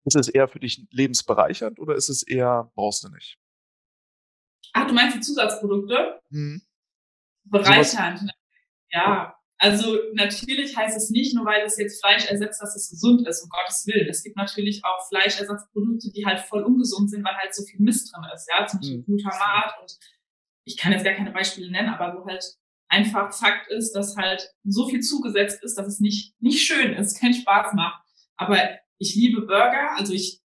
ist 0.05 0.15
es 0.15 0.29
eher 0.29 0.47
für 0.47 0.59
dich 0.59 0.87
lebensbereichernd 0.91 1.79
oder 1.79 1.95
ist 1.95 2.09
es 2.09 2.23
eher, 2.23 2.71
brauchst 2.75 3.03
du 3.03 3.09
nicht? 3.09 3.37
Ach, 4.73 4.87
du 4.87 4.93
meinst 4.93 5.17
die 5.17 5.21
Zusatzprodukte? 5.21 6.21
Mhm. 6.29 6.61
Bereichernd. 7.43 8.31
Ja, 8.91 9.35
also 9.57 9.97
natürlich 10.13 10.75
heißt 10.75 10.95
es 10.95 11.09
nicht, 11.09 11.35
nur 11.35 11.45
weil 11.45 11.65
es 11.65 11.77
jetzt 11.77 12.01
Fleisch 12.01 12.25
ersetzt, 12.25 12.61
dass 12.61 12.75
es 12.75 12.89
gesund 12.89 13.27
ist, 13.27 13.43
um 13.43 13.49
Gottes 13.49 13.85
Willen. 13.87 14.07
Es 14.07 14.23
gibt 14.23 14.37
natürlich 14.37 14.81
auch 14.85 15.07
Fleischersatzprodukte, 15.09 16.11
die 16.11 16.25
halt 16.25 16.39
voll 16.39 16.63
ungesund 16.63 17.09
sind, 17.09 17.25
weil 17.25 17.35
halt 17.35 17.53
so 17.53 17.63
viel 17.65 17.79
Mist 17.81 18.13
drin 18.13 18.25
ist, 18.33 18.49
ja, 18.49 18.65
zum 18.65 18.79
Beispiel 18.79 18.99
mhm. 18.99 19.05
Glutamat 19.05 19.75
und 19.81 19.99
ich 20.63 20.77
kann 20.77 20.91
jetzt 20.93 21.03
gar 21.03 21.13
keine 21.13 21.31
Beispiele 21.31 21.69
nennen, 21.69 21.89
aber 21.89 22.17
wo 22.17 22.25
halt 22.25 22.45
einfach 22.89 23.33
Fakt 23.33 23.69
ist, 23.69 23.93
dass 23.93 24.17
halt 24.17 24.51
so 24.63 24.89
viel 24.89 24.99
zugesetzt 24.99 25.63
ist, 25.63 25.77
dass 25.77 25.87
es 25.87 25.99
nicht, 25.99 26.33
nicht 26.41 26.61
schön 26.65 26.93
ist, 26.93 27.19
keinen 27.19 27.33
Spaß 27.33 27.73
macht. 27.73 28.03
Aber 28.35 28.57
ich 28.97 29.15
liebe 29.15 29.41
Burger, 29.41 29.95
also 29.95 30.13
ich 30.13 30.41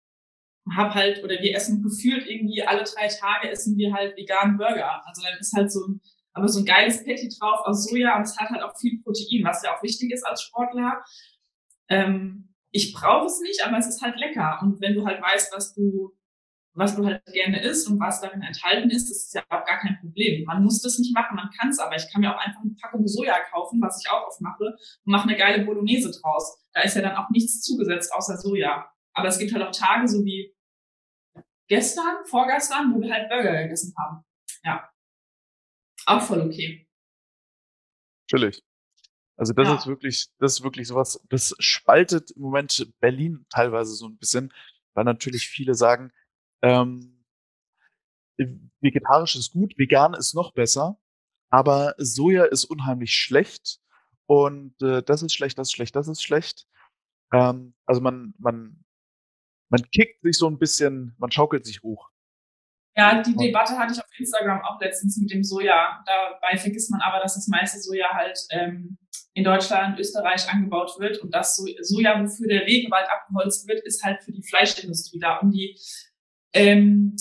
habe 0.76 0.94
halt, 0.94 1.24
oder 1.24 1.36
wir 1.42 1.56
essen 1.56 1.82
gefühlt 1.82 2.28
irgendwie 2.28 2.64
alle 2.64 2.84
drei 2.84 3.08
Tage 3.08 3.50
essen 3.50 3.78
wir 3.78 3.94
halt 3.94 4.16
veganen 4.18 4.58
Burger. 4.58 5.06
Also 5.06 5.22
dann 5.24 5.38
ist 5.40 5.54
halt 5.54 5.72
so 5.72 5.88
ein, 5.88 6.02
aber 6.34 6.48
so 6.48 6.60
ein 6.60 6.66
geiles 6.66 7.04
Patty 7.04 7.30
drauf 7.40 7.60
aus 7.66 7.86
Soja 7.86 8.18
und 8.18 8.24
es 8.24 8.38
hat 8.38 8.50
halt 8.50 8.64
auch 8.64 8.78
viel 8.78 9.02
Protein, 9.02 9.44
was 9.44 9.64
ja 9.64 9.76
auch 9.76 9.84
wichtig 9.84 10.12
ist 10.12 10.26
als 10.26 10.42
Sportler. 10.42 11.04
Ähm, 11.90 12.54
ich 12.72 12.94
brauche 12.94 13.28
es 13.28 13.40
nicht, 13.42 13.66
aber 13.66 13.78
es 13.78 13.88
ist 13.88 14.02
halt 14.02 14.18
lecker. 14.18 14.60
Und 14.62 14.82
wenn 14.82 14.96
du 14.96 15.06
halt 15.06 15.22
weißt, 15.22 15.54
was 15.56 15.74
du 15.76 16.12
was 16.76 16.96
du 16.96 17.06
halt 17.06 17.24
gerne 17.26 17.62
isst 17.64 17.88
und 17.88 18.00
was 18.00 18.22
darin 18.22 18.42
enthalten 18.42 18.90
ist, 18.90 19.10
das 19.10 19.18
ist 19.18 19.34
ja 19.34 19.44
auch 19.44 19.66
gar 19.66 19.80
kein 19.80 20.00
Problem. 20.00 20.44
Man 20.46 20.64
muss 20.64 20.82
das 20.82 20.98
nicht 20.98 21.14
machen, 21.14 21.36
man 21.36 21.50
kann 21.52 21.70
es, 21.70 21.80
aber 21.80 21.96
ich 21.96 22.12
kann 22.12 22.22
mir 22.22 22.34
auch 22.34 22.40
einfach 22.40 22.62
eine 22.62 22.76
Packung 22.82 23.08
Soja 23.08 23.36
kaufen, 23.52 23.80
was 23.82 24.04
ich 24.04 24.10
auch 24.10 24.28
oft 24.28 24.42
mache, 24.42 24.64
und 24.66 25.12
mache 25.12 25.28
eine 25.28 25.38
geile 25.38 25.66
Bolognese 25.66 26.12
draus. 26.12 26.58
Da 26.74 26.82
ist 26.82 26.96
ja 26.96 27.02
dann 27.02 27.16
auch 27.16 27.30
nichts 27.30 27.62
zugesetzt 27.62 28.12
außer 28.14 28.38
Soja. 28.38 28.90
Aber 29.14 29.28
es 29.28 29.38
gibt 29.38 29.54
halt 29.54 29.64
auch 29.64 29.72
Tage, 29.72 30.08
so 30.08 30.26
wie 30.26 30.56
gestern, 31.68 32.26
vorgestern, 32.26 32.94
wo 32.94 33.02
wir 33.02 33.14
halt 33.14 33.30
Burger 33.30 33.64
gegessen 33.64 33.94
haben. 33.98 34.24
Ja. 34.64 34.90
Auch 36.06 36.22
voll 36.22 36.42
okay. 36.42 36.88
Natürlich. 38.32 38.64
Also 39.36 39.54
das 39.54 39.68
ja. 39.68 39.76
ist 39.76 39.88
wirklich, 39.88 40.28
das 40.40 40.54
ist 40.54 40.64
wirklich 40.64 40.88
sowas, 40.88 41.20
das 41.30 41.56
spaltet 41.60 42.32
im 42.32 42.44
Moment 42.44 42.88
Berlin 43.00 43.46
teilweise 43.50 43.94
so 43.94 44.08
ein 44.08 44.18
bisschen, 44.18 44.54
weil 44.94 45.06
natürlich 45.06 45.48
viele 45.48 45.76
sagen, 45.76 46.12
ähm, 46.64 47.24
vegetarisch 48.82 49.36
ist 49.36 49.52
gut, 49.52 49.78
vegan 49.78 50.14
ist 50.14 50.34
noch 50.34 50.54
besser, 50.54 50.98
aber 51.50 51.94
Soja 51.98 52.46
ist 52.46 52.66
unheimlich 52.66 53.16
schlecht 53.16 53.80
und 54.26 54.82
äh, 54.82 55.04
das 55.04 55.22
ist 55.22 55.36
schlecht, 55.36 55.58
das 55.58 55.68
ist 55.68 55.74
schlecht, 55.74 55.96
das 55.96 56.08
ist 56.08 56.24
schlecht. 56.24 56.66
Ähm, 57.32 57.76
also 57.86 58.02
man, 58.02 58.34
man, 58.40 58.84
man 59.70 59.84
kickt 59.92 60.22
sich 60.24 60.38
so 60.38 60.48
ein 60.48 60.58
bisschen, 60.58 61.16
man 61.18 61.32
schaukelt 61.32 61.66
sich 61.66 61.84
hoch. 61.84 62.10
Ja, 62.96 63.24
die 63.24 63.36
Debatte 63.36 63.78
hatte 63.78 63.94
ich 63.94 64.00
auf 64.00 64.20
Instagram 64.20 64.62
auch 64.62 64.80
letztens 64.80 65.18
mit 65.18 65.32
dem 65.32 65.44
Soja. 65.44 66.04
Dabei 66.06 66.58
vergisst 66.58 66.92
man 66.92 67.02
aber, 67.02 67.20
dass 67.20 67.34
das 67.34 67.48
meiste 67.48 67.80
Soja 67.80 68.08
halt 68.14 68.38
ähm, 68.52 69.00
in 69.34 69.44
Deutschland, 69.44 70.00
Österreich 70.00 70.48
angebaut 70.48 70.92
wird 71.00 71.18
und 71.18 71.34
das 71.34 71.56
Soja, 71.56 72.22
wofür 72.22 72.48
der 72.48 72.68
Regenwald 72.68 73.10
abgeholzt 73.10 73.68
wird, 73.68 73.84
ist 73.84 74.04
halt 74.04 74.22
für 74.24 74.32
die 74.32 74.44
Fleischindustrie 74.44 75.18
da, 75.18 75.38
um 75.38 75.52
die 75.52 75.76
ähm, 76.54 77.16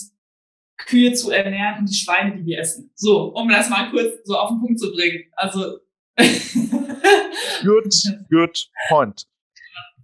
Kühe 0.87 1.13
zu 1.13 1.31
ernähren 1.31 1.81
und 1.81 1.89
die 1.89 1.95
Schweine, 1.95 2.37
die 2.37 2.45
wir 2.45 2.59
essen. 2.61 2.91
So, 2.95 3.35
um 3.35 3.49
das 3.49 3.71
mal 3.71 3.91
kurz 3.91 4.25
so 4.25 4.37
auf 4.37 4.51
den 4.51 4.61
Punkt 4.61 4.81
zu 4.81 4.91
bringen. 4.93 5.25
Also 5.37 5.79
good, 7.63 7.95
good 8.31 8.71
point. 8.89 9.27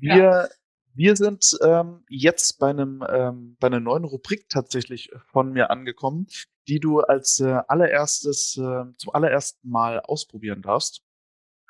Wir, 0.01 0.17
ja. 0.17 0.49
wir 0.95 1.17
sind 1.17 1.59
ähm, 1.63 2.05
jetzt 2.09 2.59
bei 2.59 2.71
einem 2.71 3.05
ähm, 3.09 3.57
bei 3.61 3.67
einer 3.67 3.81
neuen 3.81 4.05
Rubrik 4.05 4.49
tatsächlich 4.49 5.11
von 5.27 5.53
mir 5.53 5.71
angekommen, 5.71 6.29
die 6.69 6.81
du 6.81 7.01
als 7.01 7.41
äh, 7.41 7.61
allererstes 7.69 8.57
äh, 8.57 8.85
zum 8.97 9.15
allerersten 9.15 9.69
Mal 9.69 10.01
ausprobieren 10.01 10.63
darfst. 10.63 11.03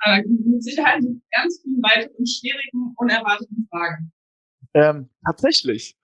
Aber 0.00 0.22
mit 0.26 0.62
Sicherheit 0.62 1.02
mit 1.02 1.20
ganz 1.34 1.60
vielen 1.62 1.82
weiteren 1.82 2.26
schwierigen, 2.26 2.94
unerwarteten 2.96 3.66
Fragen. 3.70 4.12
Ähm, 4.74 5.08
tatsächlich. 5.24 5.96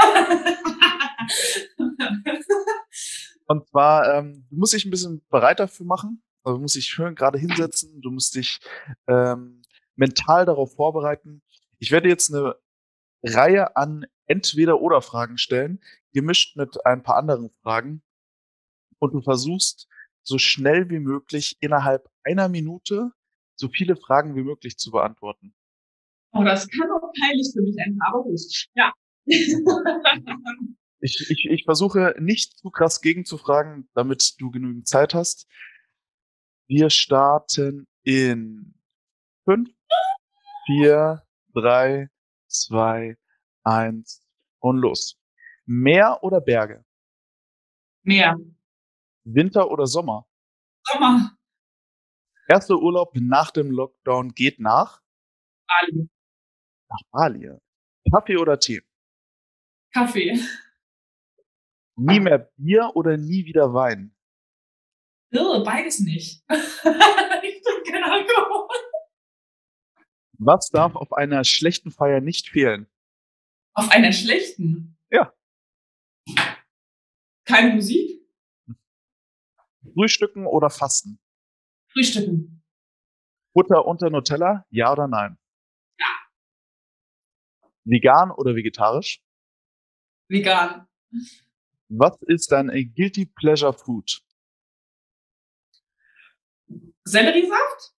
Und 3.46 3.66
zwar, 3.68 4.14
ähm, 4.14 4.46
du 4.50 4.56
musst 4.56 4.74
dich 4.74 4.84
ein 4.84 4.90
bisschen 4.90 5.22
bereit 5.30 5.58
dafür 5.58 5.86
machen. 5.86 6.22
Also 6.42 6.58
du 6.58 6.62
musst 6.62 6.76
dich 6.76 6.86
schön 6.86 7.14
gerade 7.14 7.38
hinsetzen. 7.38 8.00
Du 8.02 8.10
musst 8.10 8.34
dich 8.34 8.60
ähm, 9.06 9.62
mental 9.96 10.44
darauf 10.44 10.74
vorbereiten. 10.74 11.42
Ich 11.78 11.90
werde 11.90 12.08
jetzt 12.08 12.32
eine 12.32 12.56
Reihe 13.22 13.76
an 13.76 14.06
Entweder-Oder-Fragen 14.26 15.38
stellen, 15.38 15.80
gemischt 16.12 16.56
mit 16.56 16.84
ein 16.84 17.02
paar 17.02 17.16
anderen 17.16 17.50
Fragen. 17.62 18.02
Und 18.98 19.14
du 19.14 19.22
versuchst, 19.22 19.88
so 20.22 20.36
schnell 20.38 20.90
wie 20.90 20.98
möglich 20.98 21.56
innerhalb 21.60 22.10
einer 22.22 22.48
Minute 22.48 23.12
so 23.56 23.68
viele 23.68 23.96
Fragen 23.96 24.36
wie 24.36 24.42
möglich 24.42 24.76
zu 24.76 24.90
beantworten. 24.90 25.54
Oh, 26.32 26.44
das 26.44 26.68
kann 26.68 26.90
auch 26.90 27.12
peinlich 27.18 27.50
für 27.52 27.62
mich 27.62 27.76
enden, 27.78 27.98
aber 28.02 28.22
gut. 28.22 28.40
Ja. 28.74 28.92
Ich, 31.08 31.30
ich, 31.30 31.46
ich 31.50 31.64
versuche 31.64 32.14
nicht 32.18 32.58
zu 32.58 32.70
krass 32.70 33.00
gegenzufragen, 33.00 33.88
damit 33.94 34.34
du 34.38 34.50
genügend 34.50 34.86
Zeit 34.86 35.14
hast. 35.14 35.48
Wir 36.66 36.90
starten 36.90 37.88
in 38.02 38.74
fünf, 39.44 39.70
vier, 40.66 41.26
drei, 41.54 42.10
zwei, 42.46 43.16
eins 43.64 44.22
und 44.58 44.76
los. 44.76 45.18
Meer 45.64 46.18
oder 46.22 46.42
Berge? 46.42 46.84
Meer. 48.02 48.36
Winter 49.24 49.70
oder 49.70 49.86
Sommer? 49.86 50.26
Sommer. 50.84 51.38
Erster 52.48 52.76
Urlaub 52.76 53.14
nach 53.14 53.50
dem 53.50 53.70
Lockdown 53.70 54.34
geht 54.34 54.60
nach? 54.60 55.00
Bali. 55.66 56.08
Nach 56.90 57.02
Bali. 57.10 57.50
Kaffee 58.12 58.36
oder 58.36 58.58
Tee? 58.58 58.82
Kaffee. 59.94 60.38
Nie 61.98 62.20
mehr 62.20 62.50
Bier 62.56 62.92
oder 62.94 63.16
nie 63.16 63.44
wieder 63.44 63.74
Wein? 63.74 64.14
Irre, 65.30 65.64
beides 65.64 65.98
nicht. 65.98 66.44
ich 66.48 67.62
trinke 67.62 67.90
keinen 67.90 68.04
Alkohol. 68.04 68.68
Was 70.34 70.70
darf 70.70 70.94
auf 70.94 71.12
einer 71.12 71.42
schlechten 71.42 71.90
Feier 71.90 72.20
nicht 72.20 72.50
fehlen? 72.50 72.86
Auf 73.74 73.90
einer 73.90 74.12
schlechten? 74.12 74.96
Ja. 75.10 75.34
Keine 77.44 77.74
Musik? 77.74 78.24
Frühstücken 79.92 80.46
oder 80.46 80.70
Fasten? 80.70 81.18
Frühstücken. 81.88 82.62
Butter 83.54 83.84
unter 83.86 84.08
Nutella, 84.08 84.64
ja 84.70 84.92
oder 84.92 85.08
nein? 85.08 85.36
Ja. 85.98 86.06
Vegan 87.84 88.30
oder 88.30 88.54
vegetarisch? 88.54 89.20
Vegan. 90.28 90.86
Was 91.90 92.20
ist 92.26 92.52
dein 92.52 92.68
Guilty 92.94 93.24
Pleasure 93.24 93.72
Food? 93.72 94.20
Selleriesaft? 97.04 97.94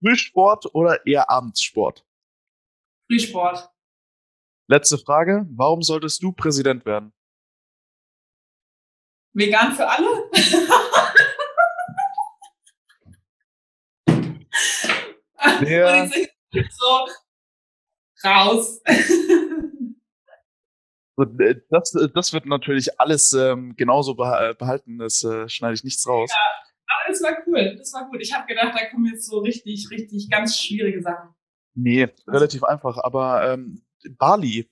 Frühsport 0.00 0.74
oder 0.74 1.06
eher 1.06 1.30
Abendssport? 1.30 2.06
Frühsport. 3.06 3.70
Letzte 4.66 4.96
Frage. 4.96 5.46
Warum 5.50 5.82
solltest 5.82 6.22
du 6.22 6.32
Präsident 6.32 6.86
werden? 6.86 7.12
Vegan 9.34 9.72
für 9.74 9.86
alle? 9.86 10.30
Der 15.60 16.10
so 16.70 17.08
raus. 18.24 18.80
Und, 21.22 21.40
äh, 21.40 21.60
das, 21.70 21.94
äh, 21.94 22.08
das 22.12 22.32
wird 22.32 22.46
natürlich 22.46 23.00
alles 23.00 23.32
ähm, 23.32 23.76
genauso 23.76 24.14
behalten, 24.16 24.98
das 24.98 25.22
äh, 25.22 25.48
schneide 25.48 25.74
ich 25.74 25.84
nichts 25.84 26.04
raus. 26.06 26.30
Ja, 26.32 26.72
aber 26.86 27.12
das 27.12 27.22
war 27.22 27.38
cool, 27.46 27.76
das 27.76 27.92
war 27.92 28.08
gut. 28.08 28.20
Ich 28.20 28.34
habe 28.34 28.46
gedacht, 28.46 28.74
da 28.74 28.90
kommen 28.90 29.06
jetzt 29.06 29.26
so 29.26 29.38
richtig, 29.38 29.88
richtig 29.90 30.28
ganz 30.28 30.58
schwierige 30.58 31.00
Sachen. 31.00 31.32
Nee, 31.74 32.08
relativ 32.26 32.64
einfach. 32.64 32.98
Aber 32.98 33.52
ähm, 33.52 33.84
Bali, 34.18 34.68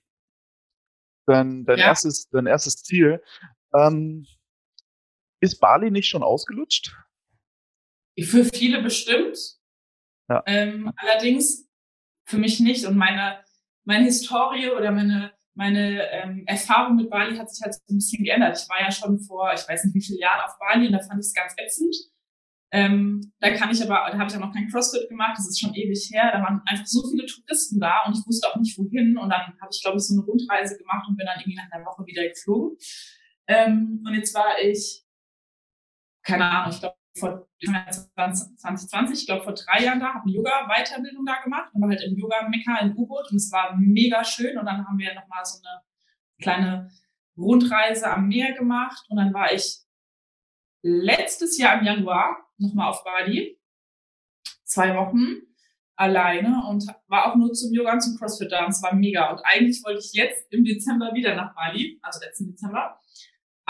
dein, 1.27 1.65
dein, 1.65 1.79
ja. 1.79 1.87
erstes, 1.87 2.29
dein 2.31 2.47
erstes 2.47 2.83
Ziel, 2.83 3.23
ähm, 3.73 4.27
ist 5.41 5.61
Bali 5.61 5.93
nicht 5.93 6.09
schon 6.09 6.25
ausgelutscht? 6.25 6.97
Für 8.21 8.45
viele 8.45 8.83
bestimmt. 8.83 9.39
Ja. 10.29 10.43
Ähm, 10.47 10.93
allerdings 10.97 11.71
für 12.27 12.39
mich 12.39 12.59
nicht. 12.59 12.87
Und 12.87 12.97
meine, 12.97 13.45
meine 13.85 14.07
Historie 14.07 14.71
oder 14.71 14.91
meine, 14.91 15.33
meine 15.55 16.11
ähm, 16.11 16.45
Erfahrung 16.47 16.97
mit 16.97 17.11
Bali 17.11 17.37
hat 17.37 17.51
sich 17.51 17.63
halt 17.63 17.75
so 17.75 17.81
ein 17.91 17.99
bisschen 17.99 18.25
geändert. 18.25 18.59
Ich 18.59 18.69
war 18.69 18.81
ja 18.81 18.91
schon 18.91 19.21
vor, 19.21 19.53
ich 19.53 19.67
weiß 19.69 19.85
nicht 19.85 19.95
wie 19.95 20.03
viele 20.03 20.21
Jahren 20.21 20.45
auf 20.45 20.59
Bali 20.59 20.87
und 20.87 20.93
da 20.93 21.01
fand 21.01 21.21
ich 21.21 21.27
es 21.27 21.35
ganz 21.35 21.55
ätzend. 21.57 21.95
Ähm, 22.73 23.33
da 23.41 23.51
kann 23.51 23.71
ich 23.71 23.83
aber, 23.83 24.09
da 24.11 24.19
habe 24.19 24.31
ich 24.31 24.37
auch 24.37 24.41
noch 24.41 24.55
kein 24.55 24.69
CrossFit 24.69 25.09
gemacht, 25.09 25.37
das 25.37 25.49
ist 25.49 25.61
schon 25.61 25.75
ewig 25.75 26.09
her. 26.13 26.31
Da 26.33 26.41
waren 26.41 26.63
einfach 26.67 26.87
so 26.87 27.03
viele 27.11 27.27
Touristen 27.27 27.81
da 27.81 28.05
und 28.07 28.17
ich 28.17 28.25
wusste 28.27 28.49
auch 28.49 28.57
nicht 28.57 28.79
wohin. 28.79 29.19
Und 29.19 29.29
dann 29.31 29.41
habe 29.61 29.71
ich, 29.73 29.83
glaube 29.83 29.99
ich, 29.99 30.05
so 30.05 30.15
eine 30.15 30.25
Rundreise 30.25 30.79
gemacht 30.79 31.07
und 31.09 31.17
bin 31.17 31.27
dann 31.27 31.41
irgendwie 31.41 31.57
nach 31.57 31.71
einer 31.73 31.85
Woche 31.85 32.07
wieder 32.07 32.29
geflogen. 32.29 32.77
Ähm, 33.49 34.05
und 34.07 34.15
jetzt 34.15 34.35
war 34.35 34.59
ich, 34.63 35.05
keine 36.23 36.45
Ahnung, 36.45 36.73
ich 36.73 36.79
glaube 36.79 37.00
vor 37.18 37.49
2020, 37.62 39.20
ich 39.20 39.27
glaube 39.27 39.44
vor 39.44 39.55
drei 39.55 39.85
Jahren 39.85 40.01
da, 40.01 40.14
habe 40.14 40.25
eine 40.25 40.33
Yoga-Weiterbildung 40.33 41.27
da 41.27 41.40
gemacht 41.42 41.70
und 41.75 41.83
war 41.83 41.90
halt 41.90 42.03
im 42.03 42.16
Yoga-Mekka 42.16 42.79
in 42.79 42.96
U-Boot 42.96 43.31
und 43.31 43.37
es 43.37 43.51
war 43.53 43.77
mega 43.77 44.25
schön. 44.25 44.57
Und 44.59 44.66
dann 44.66 44.87
haben 44.87 44.99
wir 44.99 45.14
nochmal 45.14 45.44
so 45.44 45.59
eine 45.59 45.83
kleine 46.40 46.90
Rundreise 47.37 48.11
am 48.11 48.29
Meer 48.29 48.53
gemacht 48.53 49.05
und 49.09 49.16
dann 49.16 49.35
war 49.35 49.53
ich 49.53 49.81
letztes 50.83 51.59
Jahr 51.59 51.79
im 51.79 51.85
Januar 51.85 52.37
nochmal 52.59 52.90
auf 52.90 53.05
Bali. 53.05 53.59
Zwei 54.64 54.96
Wochen 54.96 55.42
alleine 55.96 56.64
und 56.68 56.87
war 57.09 57.31
auch 57.31 57.37
nur 57.37 57.53
zum 57.53 57.73
Yoga 57.73 57.92
und 57.92 58.01
zum 58.01 58.16
CrossFit 58.16 58.51
da. 58.51 58.64
Und 58.64 58.70
es 58.70 58.83
war 58.83 58.94
mega. 58.94 59.31
Und 59.31 59.40
eigentlich 59.44 59.83
wollte 59.85 60.01
ich 60.01 60.12
jetzt 60.12 60.51
im 60.53 60.64
Dezember 60.64 61.12
wieder 61.12 61.35
nach 61.35 61.55
Bali, 61.55 61.99
also 62.03 62.20
letzten 62.20 62.46
Dezember. 62.46 62.99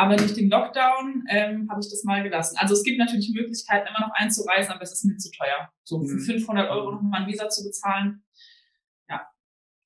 Aber 0.00 0.16
durch 0.16 0.32
den 0.32 0.48
Lockdown 0.48 1.26
ähm, 1.28 1.68
habe 1.70 1.82
ich 1.82 1.90
das 1.90 2.04
mal 2.04 2.22
gelassen. 2.22 2.56
Also 2.56 2.72
es 2.72 2.82
gibt 2.84 2.98
natürlich 2.98 3.34
Möglichkeiten, 3.34 3.86
immer 3.86 4.00
noch 4.00 4.14
einzureisen, 4.14 4.72
aber 4.72 4.80
es 4.80 4.92
ist 4.92 5.04
mir 5.04 5.18
zu 5.18 5.30
teuer. 5.30 5.70
So 5.84 6.02
für 6.02 6.18
500 6.18 6.64
mhm. 6.64 6.70
Euro 6.70 6.92
nochmal 6.92 7.20
ein 7.20 7.28
Visa 7.28 7.50
zu 7.50 7.62
bezahlen. 7.62 8.24
Ja. 9.10 9.28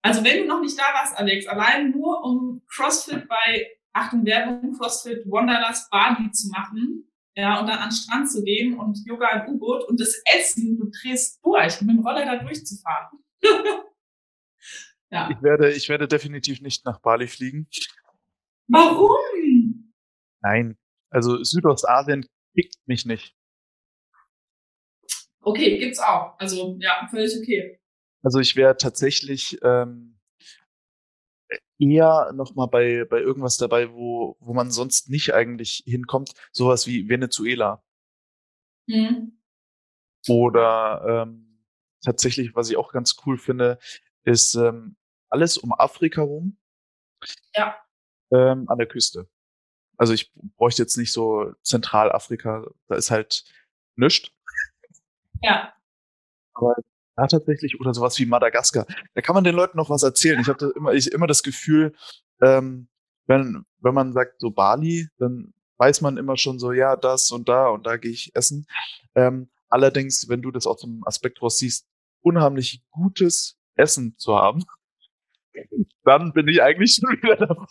Also 0.02 0.22
wenn 0.22 0.42
du 0.42 0.46
noch 0.46 0.60
nicht 0.60 0.78
da 0.78 0.84
warst, 0.94 1.18
Alex, 1.18 1.48
allein 1.48 1.90
nur 1.90 2.22
um 2.22 2.62
CrossFit 2.68 3.26
bei, 3.26 3.66
Achtung, 3.92 4.24
Werbung, 4.24 4.78
CrossFit 4.78 5.28
Wanderlust 5.28 5.90
Bali 5.90 6.30
zu 6.30 6.48
machen, 6.50 7.10
ja, 7.34 7.58
und 7.58 7.66
dann 7.66 7.80
an 7.80 7.88
den 7.88 7.96
Strand 7.96 8.30
zu 8.30 8.44
gehen 8.44 8.78
und 8.78 9.04
Yoga 9.04 9.30
im 9.30 9.54
U-Boot 9.54 9.82
und 9.88 9.98
das 9.98 10.22
Essen, 10.36 10.78
du 10.78 10.92
drehst 10.92 11.44
durch, 11.44 11.80
mit 11.80 11.90
dem 11.90 12.06
Roller 12.06 12.24
da 12.24 12.36
durchzufahren. 12.36 13.18
ja. 15.10 15.28
Ich 15.28 15.42
werde, 15.42 15.72
ich 15.72 15.88
werde 15.88 16.06
definitiv 16.06 16.60
nicht 16.60 16.84
nach 16.84 17.00
Bali 17.00 17.26
fliegen. 17.26 17.66
Warum? 18.68 19.10
Nein, 20.44 20.76
also 21.08 21.42
Südostasien 21.42 22.26
kickt 22.54 22.76
mich 22.84 23.06
nicht. 23.06 23.34
Okay, 25.40 25.78
gibt's 25.78 25.98
auch. 25.98 26.38
Also 26.38 26.76
ja, 26.80 27.08
völlig 27.10 27.34
okay. 27.38 27.80
Also 28.22 28.40
ich 28.40 28.54
wäre 28.54 28.76
tatsächlich 28.76 29.58
ähm, 29.62 30.20
eher 31.78 32.30
nochmal 32.34 32.68
bei, 32.68 33.06
bei 33.06 33.20
irgendwas 33.20 33.56
dabei, 33.56 33.90
wo, 33.90 34.36
wo 34.38 34.52
man 34.52 34.70
sonst 34.70 35.08
nicht 35.08 35.32
eigentlich 35.32 35.82
hinkommt. 35.86 36.32
Sowas 36.52 36.86
wie 36.86 37.08
Venezuela. 37.08 37.82
Mhm. 38.86 39.40
Oder 40.28 41.24
ähm, 41.26 41.64
tatsächlich, 42.02 42.54
was 42.54 42.68
ich 42.68 42.76
auch 42.76 42.92
ganz 42.92 43.16
cool 43.24 43.38
finde, 43.38 43.78
ist 44.24 44.56
ähm, 44.56 44.96
alles 45.30 45.56
um 45.56 45.72
Afrika 45.72 46.20
rum. 46.20 46.58
Ja. 47.54 47.76
Ähm, 48.30 48.68
an 48.68 48.76
der 48.76 48.88
Küste. 48.88 49.26
Also 49.96 50.12
ich 50.12 50.32
bräuchte 50.56 50.82
jetzt 50.82 50.96
nicht 50.96 51.12
so 51.12 51.52
Zentralafrika, 51.62 52.66
da 52.88 52.94
ist 52.94 53.10
halt 53.10 53.44
nichts. 53.96 54.30
Ja. 55.42 55.72
Aber 56.54 56.74
ja, 57.16 57.26
tatsächlich, 57.26 57.80
oder 57.80 57.94
sowas 57.94 58.18
wie 58.18 58.26
Madagaskar. 58.26 58.86
Da 59.14 59.20
kann 59.20 59.34
man 59.34 59.44
den 59.44 59.54
Leuten 59.54 59.76
noch 59.76 59.90
was 59.90 60.02
erzählen. 60.02 60.40
Ich 60.40 60.48
habe 60.48 60.72
immer, 60.76 60.92
ich, 60.92 61.12
immer 61.12 61.26
das 61.26 61.42
Gefühl, 61.42 61.94
ähm, 62.42 62.88
wenn, 63.26 63.64
wenn 63.78 63.94
man 63.94 64.12
sagt 64.12 64.40
so 64.40 64.50
Bali, 64.50 65.08
dann 65.18 65.54
weiß 65.78 66.00
man 66.00 66.16
immer 66.16 66.36
schon 66.36 66.58
so, 66.58 66.72
ja, 66.72 66.96
das 66.96 67.30
und 67.30 67.48
da 67.48 67.68
und 67.68 67.86
da 67.86 67.96
gehe 67.96 68.10
ich 68.10 68.34
essen. 68.34 68.66
Ähm, 69.14 69.50
allerdings, 69.68 70.28
wenn 70.28 70.42
du 70.42 70.50
das 70.50 70.66
aus 70.66 70.80
dem 70.80 71.02
Aspekt 71.04 71.40
raus 71.42 71.58
siehst, 71.58 71.86
unheimlich 72.20 72.82
gutes 72.90 73.58
Essen 73.76 74.16
zu 74.18 74.36
haben, 74.36 74.64
dann 76.04 76.32
bin 76.32 76.48
ich 76.48 76.62
eigentlich 76.62 76.94
schon 76.94 77.10
wieder 77.10 77.36
dabei. 77.36 77.66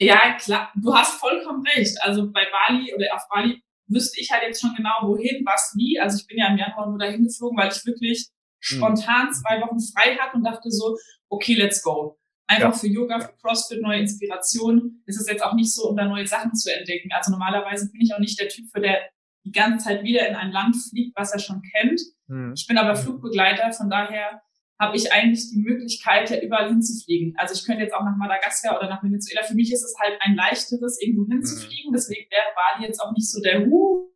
Ja, 0.00 0.34
klar, 0.38 0.72
du 0.74 0.94
hast 0.94 1.20
vollkommen 1.20 1.62
recht. 1.66 1.96
Also 2.00 2.30
bei 2.32 2.46
Bali 2.50 2.94
oder 2.94 3.14
auf 3.14 3.22
Bali 3.28 3.62
wüsste 3.86 4.20
ich 4.20 4.30
halt 4.30 4.42
jetzt 4.44 4.60
schon 4.60 4.74
genau, 4.74 4.96
wohin, 5.02 5.44
was, 5.44 5.74
wie. 5.76 6.00
Also 6.00 6.18
ich 6.18 6.26
bin 6.26 6.38
ja 6.38 6.48
im 6.48 6.56
Januar 6.56 6.88
nur 6.88 6.98
dahin 6.98 7.24
geflogen, 7.24 7.58
weil 7.58 7.70
ich 7.70 7.84
wirklich 7.84 8.28
hm. 8.64 8.78
spontan 8.78 9.32
zwei 9.32 9.60
Wochen 9.60 9.78
frei 9.78 10.16
hatte 10.16 10.36
und 10.36 10.44
dachte 10.44 10.70
so, 10.70 10.96
okay, 11.28 11.54
let's 11.54 11.82
go. 11.82 12.16
Einfach 12.46 12.72
ja. 12.72 12.78
für 12.78 12.88
Yoga, 12.88 13.20
für 13.20 13.32
CrossFit, 13.40 13.82
neue 13.82 14.00
Inspiration. 14.00 15.02
Ist 15.06 15.20
es 15.20 15.28
jetzt 15.28 15.44
auch 15.44 15.54
nicht 15.54 15.72
so, 15.72 15.90
um 15.90 15.96
da 15.96 16.06
neue 16.06 16.26
Sachen 16.26 16.54
zu 16.54 16.74
entdecken. 16.74 17.10
Also 17.12 17.30
normalerweise 17.30 17.90
bin 17.90 18.00
ich 18.00 18.14
auch 18.14 18.18
nicht 18.18 18.40
der 18.40 18.48
Typ, 18.48 18.70
für 18.72 18.80
der 18.80 19.02
die 19.44 19.52
ganze 19.52 19.86
Zeit 19.86 20.02
wieder 20.02 20.26
in 20.28 20.34
ein 20.34 20.50
Land 20.50 20.76
fliegt, 20.76 21.16
was 21.16 21.32
er 21.32 21.38
schon 21.38 21.62
kennt. 21.62 22.00
Mhm. 22.26 22.54
Ich 22.56 22.66
bin 22.66 22.78
aber 22.78 22.96
Flugbegleiter, 22.96 23.72
von 23.72 23.88
daher 23.88 24.42
habe 24.80 24.96
ich 24.96 25.12
eigentlich 25.12 25.50
die 25.50 25.58
Möglichkeit, 25.58 26.30
ja 26.30 26.40
überall 26.40 26.68
hinzufliegen. 26.70 27.34
Also 27.36 27.52
ich 27.52 27.66
könnte 27.66 27.82
jetzt 27.82 27.92
auch 27.92 28.02
nach 28.02 28.16
Madagaskar 28.16 28.78
oder 28.78 28.88
nach 28.88 29.02
Venezuela. 29.02 29.42
Für 29.42 29.54
mich 29.54 29.70
ist 29.70 29.84
es 29.84 29.94
halt 30.00 30.18
ein 30.22 30.34
leichteres, 30.34 31.00
irgendwo 31.02 31.30
hinzufliegen. 31.30 31.90
Mhm. 31.90 31.94
Deswegen 31.94 32.30
wäre 32.30 32.42
Bali 32.54 32.86
jetzt 32.86 32.98
auch 32.98 33.12
nicht 33.12 33.30
so 33.30 33.42
der 33.42 33.68
uh, 33.68 34.10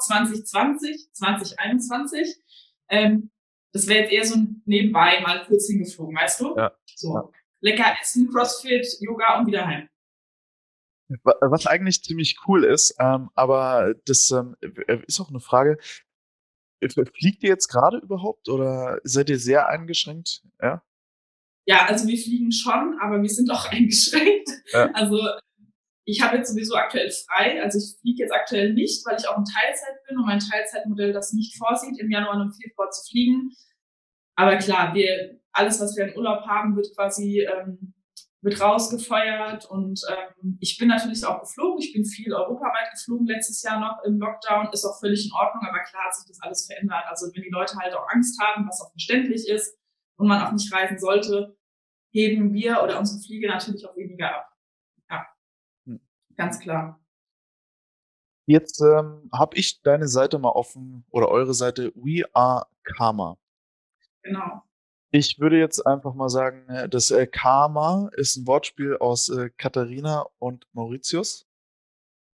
2020, 0.00 1.12
2021. 1.12 2.36
Ähm, 2.88 3.30
das 3.72 3.86
wäre 3.86 4.00
jetzt 4.00 4.12
eher 4.12 4.24
so 4.24 4.34
ein 4.34 4.62
nebenbei 4.64 5.20
mal 5.20 5.44
kurz 5.46 5.68
hingeflogen, 5.68 6.16
weißt 6.16 6.40
du? 6.40 6.56
Ja. 6.56 6.72
So. 6.96 7.32
Lecker 7.60 7.94
essen, 8.00 8.28
Crossfit, 8.28 8.86
Yoga 9.00 9.38
und 9.38 9.46
wieder 9.46 9.66
heim. 9.66 9.88
Was 11.24 11.66
eigentlich 11.66 12.02
ziemlich 12.02 12.38
cool 12.46 12.64
ist, 12.64 12.96
ähm, 12.98 13.30
aber 13.34 13.94
das 14.04 14.30
ähm, 14.30 14.56
ist 15.06 15.20
auch 15.20 15.30
eine 15.30 15.40
Frage, 15.40 15.78
Fliegt 16.80 17.42
ihr 17.42 17.48
jetzt 17.48 17.68
gerade 17.68 17.98
überhaupt 17.98 18.48
oder 18.48 18.98
seid 19.04 19.30
ihr 19.30 19.38
sehr 19.38 19.68
eingeschränkt? 19.68 20.42
Ja. 20.60 20.82
Ja, 21.66 21.84
also 21.86 22.08
wir 22.08 22.16
fliegen 22.16 22.50
schon, 22.50 22.98
aber 23.00 23.20
wir 23.20 23.28
sind 23.28 23.50
auch 23.50 23.66
eingeschränkt. 23.70 24.48
Ja. 24.72 24.90
Also 24.92 25.18
ich 26.04 26.22
habe 26.22 26.38
jetzt 26.38 26.50
sowieso 26.50 26.74
aktuell 26.74 27.10
frei. 27.10 27.62
Also 27.62 27.78
ich 27.78 28.00
fliege 28.00 28.22
jetzt 28.22 28.32
aktuell 28.32 28.72
nicht, 28.72 29.04
weil 29.04 29.18
ich 29.18 29.28
auch 29.28 29.36
in 29.36 29.44
Teilzeit 29.44 30.02
bin 30.08 30.16
und 30.16 30.24
mein 30.24 30.38
Teilzeitmodell 30.38 31.12
das 31.12 31.34
nicht 31.34 31.58
vorsieht, 31.58 32.00
im 32.00 32.10
Januar 32.10 32.36
und 32.36 32.42
im 32.42 32.52
Februar 32.52 32.90
zu 32.90 33.10
fliegen. 33.10 33.50
Aber 34.34 34.56
klar, 34.56 34.94
wir, 34.94 35.40
alles, 35.52 35.80
was 35.80 35.96
wir 35.96 36.06
in 36.06 36.16
Urlaub 36.16 36.46
haben, 36.46 36.76
wird 36.76 36.94
quasi 36.96 37.40
ähm, 37.40 37.92
wird 38.40 38.60
rausgefeuert 38.60 39.66
und 39.66 40.00
ähm, 40.08 40.58
ich 40.60 40.78
bin 40.78 40.88
natürlich 40.88 41.24
auch 41.26 41.40
geflogen. 41.40 41.82
Ich 41.82 41.92
bin 41.92 42.04
viel 42.04 42.32
europaweit 42.32 42.90
geflogen 42.92 43.26
letztes 43.26 43.62
Jahr 43.62 43.80
noch 43.80 44.02
im 44.04 44.18
Lockdown, 44.18 44.68
ist 44.72 44.84
auch 44.84 44.98
völlig 45.00 45.26
in 45.26 45.32
Ordnung, 45.32 45.64
aber 45.68 45.82
klar 45.82 46.04
hat 46.06 46.14
sich 46.14 46.26
das 46.28 46.40
alles 46.40 46.66
verändert. 46.66 47.04
Also 47.08 47.26
wenn 47.34 47.42
die 47.42 47.50
Leute 47.50 47.76
halt 47.76 47.94
auch 47.94 48.08
Angst 48.08 48.40
haben, 48.40 48.66
was 48.68 48.80
auch 48.80 48.90
verständlich 48.92 49.48
ist 49.48 49.76
und 50.16 50.28
man 50.28 50.40
auch 50.42 50.52
nicht 50.52 50.72
reisen 50.72 50.98
sollte, 50.98 51.56
heben 52.12 52.52
wir 52.52 52.82
oder 52.82 52.98
unsere 52.98 53.20
Fliege 53.20 53.48
natürlich 53.48 53.86
auch 53.86 53.96
weniger 53.96 54.36
ab. 54.36 54.52
Ja, 55.10 55.26
hm. 55.86 56.00
ganz 56.36 56.60
klar. 56.60 57.00
Jetzt 58.46 58.80
ähm, 58.80 59.28
habe 59.32 59.56
ich 59.56 59.82
deine 59.82 60.08
Seite 60.08 60.38
mal 60.38 60.50
offen 60.50 61.04
oder 61.10 61.28
eure 61.28 61.54
Seite 61.54 61.92
We 61.94 62.24
Are 62.32 62.66
Karma. 62.82 63.36
Genau. 64.22 64.62
Ich 65.10 65.38
würde 65.38 65.58
jetzt 65.58 65.86
einfach 65.86 66.14
mal 66.14 66.28
sagen, 66.28 66.68
äh, 66.68 66.88
das 66.88 67.10
äh, 67.10 67.26
Karma 67.26 68.10
ist 68.16 68.36
ein 68.36 68.46
Wortspiel 68.46 68.96
aus 68.98 69.30
äh, 69.30 69.50
Katharina 69.56 70.26
und 70.38 70.66
Mauritius. 70.72 71.46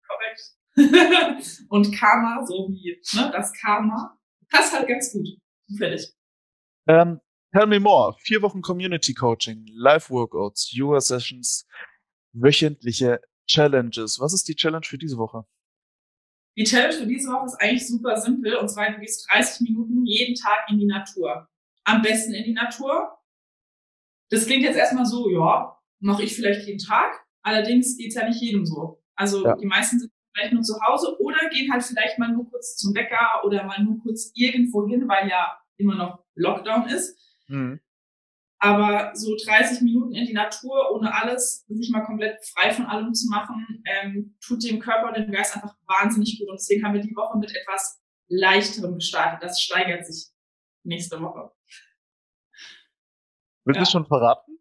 Korrekt. 0.08 0.58
und 1.70 1.92
Karma, 1.94 2.46
so 2.46 2.70
wie 2.70 3.02
ne, 3.14 3.30
das 3.34 3.52
Karma, 3.62 4.18
passt 4.50 4.74
halt 4.74 4.88
ganz 4.88 5.12
gut. 5.12 5.28
Zufällig. 5.68 6.14
Ähm, 6.88 7.20
tell 7.54 7.68
me 7.68 7.80
more. 7.80 8.16
Vier 8.20 8.42
Wochen 8.42 8.62
Community 8.62 9.14
Coaching, 9.14 9.66
Live-Workouts, 9.74 10.72
Yoga-Sessions, 10.72 11.68
wöchentliche 12.34 13.20
Challenges. 13.48 14.20
Was 14.20 14.34
ist 14.34 14.48
die 14.48 14.56
Challenge 14.56 14.86
für 14.86 14.98
diese 14.98 15.18
Woche? 15.18 15.46
Die 16.58 16.64
Challenge 16.64 16.94
für 16.94 17.08
diese 17.08 17.30
Woche 17.30 17.48
ist 17.48 17.62
eigentlich 17.62 17.88
super 17.88 18.20
simpel. 18.20 18.56
Und 18.56 18.70
zwar, 18.70 18.92
du 18.92 19.00
gehst 19.00 19.30
30 19.30 19.70
Minuten 19.70 20.06
jeden 20.06 20.36
Tag 20.36 20.70
in 20.70 20.80
die 20.80 20.86
Natur. 20.86 21.48
Am 21.84 22.02
besten 22.02 22.34
in 22.34 22.44
die 22.44 22.54
Natur. 22.54 23.18
Das 24.30 24.46
klingt 24.46 24.64
jetzt 24.64 24.78
erstmal 24.78 25.06
so, 25.06 25.30
ja, 25.30 25.78
mache 26.00 26.24
ich 26.24 26.36
vielleicht 26.36 26.68
jeden 26.68 26.80
Tag. 26.80 27.26
Allerdings 27.42 27.98
geht's 27.98 28.16
ja 28.16 28.28
nicht 28.28 28.42
jedem 28.42 28.66
so. 28.66 29.04
Also 29.16 29.44
ja. 29.46 29.56
die 29.56 29.66
meisten 29.66 30.00
sind 30.00 30.12
vielleicht 30.34 30.54
nur 30.54 30.64
zu 30.64 30.80
Hause 30.82 31.18
oder 31.20 31.50
gehen 31.50 31.72
halt 31.72 31.84
vielleicht 31.84 32.18
mal 32.18 32.32
nur 32.32 32.50
kurz 32.50 32.78
zum 32.78 32.94
Bäcker 32.94 33.42
oder 33.44 33.64
mal 33.64 33.84
nur 33.84 34.00
kurz 34.02 34.32
irgendwo 34.34 34.88
hin, 34.88 35.08
weil 35.08 35.28
ja 35.28 35.60
immer 35.78 35.96
noch 35.96 36.24
Lockdown 36.36 36.88
ist. 36.88 37.20
Mhm. 37.48 37.80
Aber 38.60 39.16
so 39.16 39.36
30 39.44 39.82
Minuten 39.82 40.14
in 40.14 40.28
die 40.28 40.34
Natur, 40.34 40.92
ohne 40.92 41.14
alles, 41.14 41.66
sich 41.68 41.90
mal 41.90 42.04
komplett 42.04 42.38
frei 42.46 42.72
von 42.72 42.86
allem 42.86 43.12
zu 43.14 43.28
machen, 43.28 43.84
ähm, 43.86 44.38
tut 44.40 44.64
dem 44.64 44.80
Körper 44.80 45.08
und 45.08 45.18
dem 45.18 45.32
Geist 45.32 45.56
einfach 45.56 45.76
wahnsinnig 45.88 46.38
gut. 46.38 46.48
Und 46.48 46.60
deswegen 46.60 46.86
haben 46.86 46.94
wir 46.94 47.02
die 47.02 47.16
Woche 47.16 47.40
mit 47.40 47.50
etwas 47.56 48.00
leichterem 48.28 48.96
gestartet. 48.96 49.42
Das 49.42 49.60
steigert 49.60 50.06
sich 50.06 50.28
nächste 50.84 51.20
Woche. 51.20 51.52
Willst 53.66 53.80
du 53.80 53.84
ja. 53.84 53.90
schon 53.90 54.06
verraten? 54.06 54.60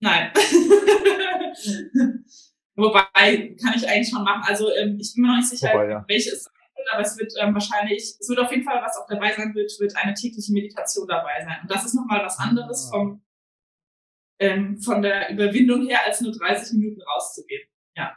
Nein. 0.00 0.32
Wobei, 2.74 3.56
kann 3.62 3.74
ich 3.76 3.86
eigentlich 3.88 4.08
schon 4.08 4.24
machen. 4.24 4.42
Also 4.46 4.70
ähm, 4.72 4.98
ich 5.00 5.14
bin 5.14 5.22
mir 5.22 5.28
noch 5.28 5.36
nicht 5.36 5.48
sicher, 5.48 5.72
Wobei, 5.72 5.90
ja. 5.90 6.04
welches 6.08 6.50
aber 6.92 7.02
es 7.02 7.18
wird 7.18 7.32
ähm, 7.38 7.54
wahrscheinlich, 7.54 8.16
es 8.18 8.28
wird 8.28 8.38
auf 8.38 8.50
jeden 8.50 8.64
Fall, 8.64 8.82
was 8.82 8.96
auch 8.96 9.06
dabei 9.08 9.32
sein 9.34 9.54
wird, 9.54 9.72
wird 9.78 9.96
eine 9.96 10.14
tägliche 10.14 10.52
Meditation 10.52 11.06
dabei 11.06 11.42
sein. 11.44 11.58
Und 11.62 11.70
das 11.70 11.84
ist 11.84 11.94
nochmal 11.94 12.24
was 12.24 12.38
anderes 12.38 12.88
ah. 12.88 12.96
vom, 12.96 13.22
ähm, 14.38 14.80
von 14.80 15.02
der 15.02 15.30
Überwindung 15.30 15.86
her, 15.86 16.00
als 16.06 16.20
nur 16.20 16.32
30 16.32 16.78
Minuten 16.78 17.02
rauszugehen. 17.02 17.68
Ja. 17.96 18.16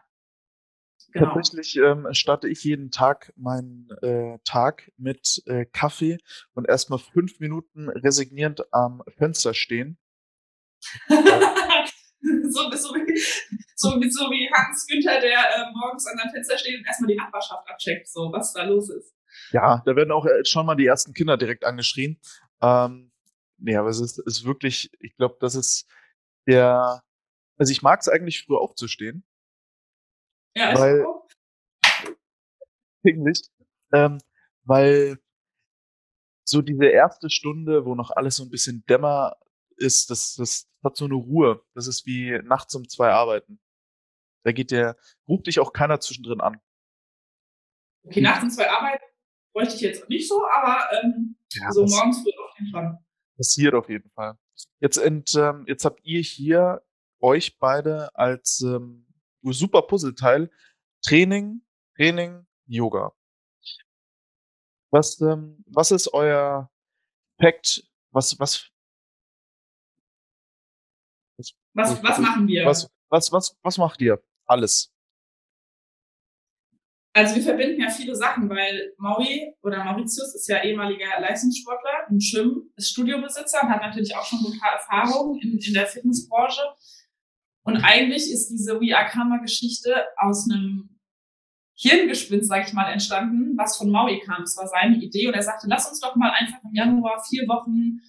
Genau. 1.14 1.36
Tatsächlich 1.36 1.76
ähm, 1.78 2.08
starte 2.12 2.48
ich 2.48 2.64
jeden 2.64 2.90
Tag 2.90 3.32
meinen 3.36 3.88
äh, 4.02 4.40
Tag 4.46 4.92
mit 4.98 5.44
äh, 5.46 5.66
Kaffee 5.66 6.18
und 6.54 6.68
erstmal 6.68 6.98
fünf 6.98 7.40
Minuten 7.40 7.88
resignierend 7.90 8.74
am 8.74 9.04
Fenster 9.18 9.54
stehen. 9.54 10.00
so, 11.08 12.72
so, 12.72 12.96
wie, 12.96 13.20
so, 13.76 13.90
so 13.92 14.32
wie 14.32 14.50
Hans 14.52 14.88
Günther, 14.88 15.22
der 15.22 15.38
äh, 15.38 15.72
morgens 15.76 16.08
an 16.08 16.18
seinem 16.18 16.32
Fenster 16.32 16.58
steht 16.58 16.80
und 16.80 16.86
erstmal 16.88 17.10
die 17.10 17.16
Nachbarschaft 17.16 17.70
abcheckt, 17.70 18.08
so 18.08 18.32
was 18.32 18.54
da 18.54 18.64
los 18.64 18.90
ist. 18.90 19.14
Ja, 19.52 19.84
da 19.86 19.96
werden 19.96 20.12
auch 20.12 20.26
äh, 20.26 20.44
schon 20.46 20.66
mal 20.66 20.76
die 20.76 20.88
ersten 20.88 21.14
Kinder 21.14 21.38
direkt 21.38 21.64
angeschrien. 21.64 22.20
Ähm, 22.62 23.12
nee, 23.60 23.76
aber 23.76 23.90
es 23.90 24.00
ist, 24.00 24.18
ist 24.18 24.46
wirklich, 24.46 24.90
ich 25.00 25.16
glaube, 25.16 25.38
das 25.40 25.54
ist 25.54 25.88
der, 26.48 27.04
also 27.58 27.72
ich 27.72 27.84
mag 27.84 28.00
es 28.00 28.10
eigentlich 28.10 28.44
früh 28.44 28.56
aufzustehen. 28.56 29.24
Ja, 30.56 30.78
weil, 30.78 31.06
auch. 31.06 31.28
Eigentlich, 33.06 33.50
ähm, 33.94 34.20
weil 34.64 35.20
so 36.46 36.62
diese 36.62 36.86
erste 36.86 37.30
Stunde, 37.30 37.86
wo 37.86 37.96
noch 37.96 38.12
alles 38.12 38.36
so 38.36 38.44
ein 38.44 38.50
bisschen 38.50 38.86
dämmer 38.86 39.38
ist, 39.78 40.10
das, 40.10 40.36
das 40.36 40.70
hat 40.84 40.96
so 40.96 41.06
eine 41.06 41.16
Ruhe. 41.16 41.64
Das 41.74 41.88
ist 41.88 42.06
wie 42.06 42.40
nachts 42.44 42.76
um 42.76 42.88
zwei 42.88 43.12
arbeiten. 43.12 43.60
Da 44.44 44.52
geht 44.52 44.72
der, 44.72 44.98
ruft 45.28 45.48
dich 45.48 45.60
auch 45.60 45.74
keiner 45.74 46.00
zwischendrin 46.00 46.42
an. 46.42 46.62
Okay, 48.06 48.22
nachts 48.22 48.44
um 48.44 48.50
zwei 48.50 48.70
arbeiten 48.70 49.04
bräuchte 49.54 49.76
ich 49.76 49.82
jetzt 49.82 50.10
nicht 50.10 50.28
so, 50.28 50.44
aber 50.52 50.84
ähm, 50.92 51.38
ja, 51.54 51.72
so 51.72 51.86
morgens 51.86 52.22
früh 52.22 52.32
auf 52.44 52.60
jeden 52.60 52.72
Fall. 52.72 53.00
Passiert 53.38 53.74
auf 53.74 53.90
jeden 53.90 54.10
Fall. 54.12 54.38
Jetzt, 54.80 54.98
ent, 54.98 55.34
ähm, 55.36 55.64
jetzt 55.68 55.86
habt 55.86 56.04
ihr 56.04 56.22
hier 56.22 56.84
euch 57.20 57.58
beide 57.60 58.14
als 58.16 58.62
ähm, 58.62 59.08
super 59.52 59.82
Puzzleteil 59.82 60.50
Training, 61.06 61.62
Training, 61.98 62.46
Yoga. 62.66 63.14
Was, 64.92 65.20
ähm, 65.22 65.64
was 65.68 65.92
ist 65.92 66.14
euer 66.14 66.72
Pact? 67.40 67.84
Was, 68.12 68.40
was 68.40 68.70
was, 71.74 72.04
was 72.04 72.20
machen 72.20 72.48
wir? 72.48 72.66
Was, 72.66 72.90
was, 73.10 73.32
was, 73.32 73.58
was 73.64 73.78
macht 73.78 74.02
ihr? 74.02 74.22
Alles. 74.46 74.94
Also 77.16 77.36
wir 77.36 77.44
verbinden 77.44 77.80
ja 77.80 77.90
viele 77.90 78.16
Sachen, 78.16 78.50
weil 78.50 78.94
Mauri 78.98 79.54
oder 79.62 79.84
Mauritius 79.84 80.34
ist 80.34 80.48
ja 80.48 80.64
ehemaliger 80.64 81.20
Leistungssportler 81.20 82.08
im 82.10 82.20
Schwimmen, 82.20 82.72
ist 82.76 82.90
Studiobesitzer 82.90 83.62
und 83.62 83.70
hat 83.70 83.82
natürlich 83.82 84.16
auch 84.16 84.26
schon 84.26 84.40
gute 84.40 84.58
Erfahrungen 84.60 85.40
in, 85.40 85.60
in 85.60 85.74
der 85.74 85.86
Fitnessbranche. 85.86 86.62
Und 87.64 87.78
eigentlich 87.78 88.30
ist 88.32 88.50
diese 88.50 88.80
We 88.80 88.96
Are 88.96 89.10
Karma 89.10 89.38
Geschichte 89.38 89.96
aus 90.18 90.50
einem 90.50 91.00
Hirngespinst, 91.76 92.48
sag 92.50 92.68
ich 92.68 92.74
mal, 92.74 92.92
entstanden, 92.92 93.58
was 93.58 93.78
von 93.78 93.90
Maui 93.90 94.20
kam. 94.20 94.44
Es 94.44 94.56
war 94.58 94.68
seine 94.68 94.98
Idee 94.98 95.28
und 95.28 95.34
er 95.34 95.42
sagte, 95.42 95.68
lass 95.68 95.90
uns 95.90 96.00
doch 96.00 96.16
mal 96.16 96.32
einfach 96.32 96.60
im 96.64 96.74
Januar 96.74 97.24
vier 97.28 97.48
Wochen 97.48 98.00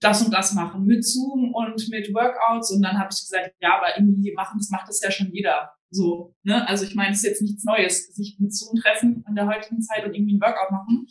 das 0.00 0.22
und 0.22 0.32
das 0.32 0.54
machen 0.54 0.86
mit 0.86 1.04
Zoom 1.04 1.52
und 1.54 1.88
mit 1.88 2.12
Workouts 2.14 2.70
und 2.72 2.82
dann 2.82 2.98
habe 2.98 3.10
ich 3.12 3.20
gesagt, 3.20 3.54
ja, 3.60 3.76
aber 3.76 3.98
irgendwie 3.98 4.32
machen 4.32 4.58
das 4.58 4.70
macht 4.70 4.88
das 4.88 5.00
ja 5.02 5.10
schon 5.10 5.30
jeder 5.32 5.72
so, 5.90 6.34
ne? 6.42 6.66
Also 6.68 6.84
ich 6.84 6.94
meine, 6.94 7.10
es 7.10 7.18
ist 7.18 7.24
jetzt 7.24 7.42
nichts 7.42 7.64
Neues, 7.64 8.14
sich 8.14 8.36
mit 8.38 8.54
Zoom 8.54 8.80
treffen 8.80 9.24
in 9.28 9.34
der 9.34 9.46
heutigen 9.46 9.82
Zeit 9.82 10.04
und 10.04 10.14
irgendwie 10.14 10.36
ein 10.36 10.40
Workout 10.40 10.70
machen. 10.70 11.06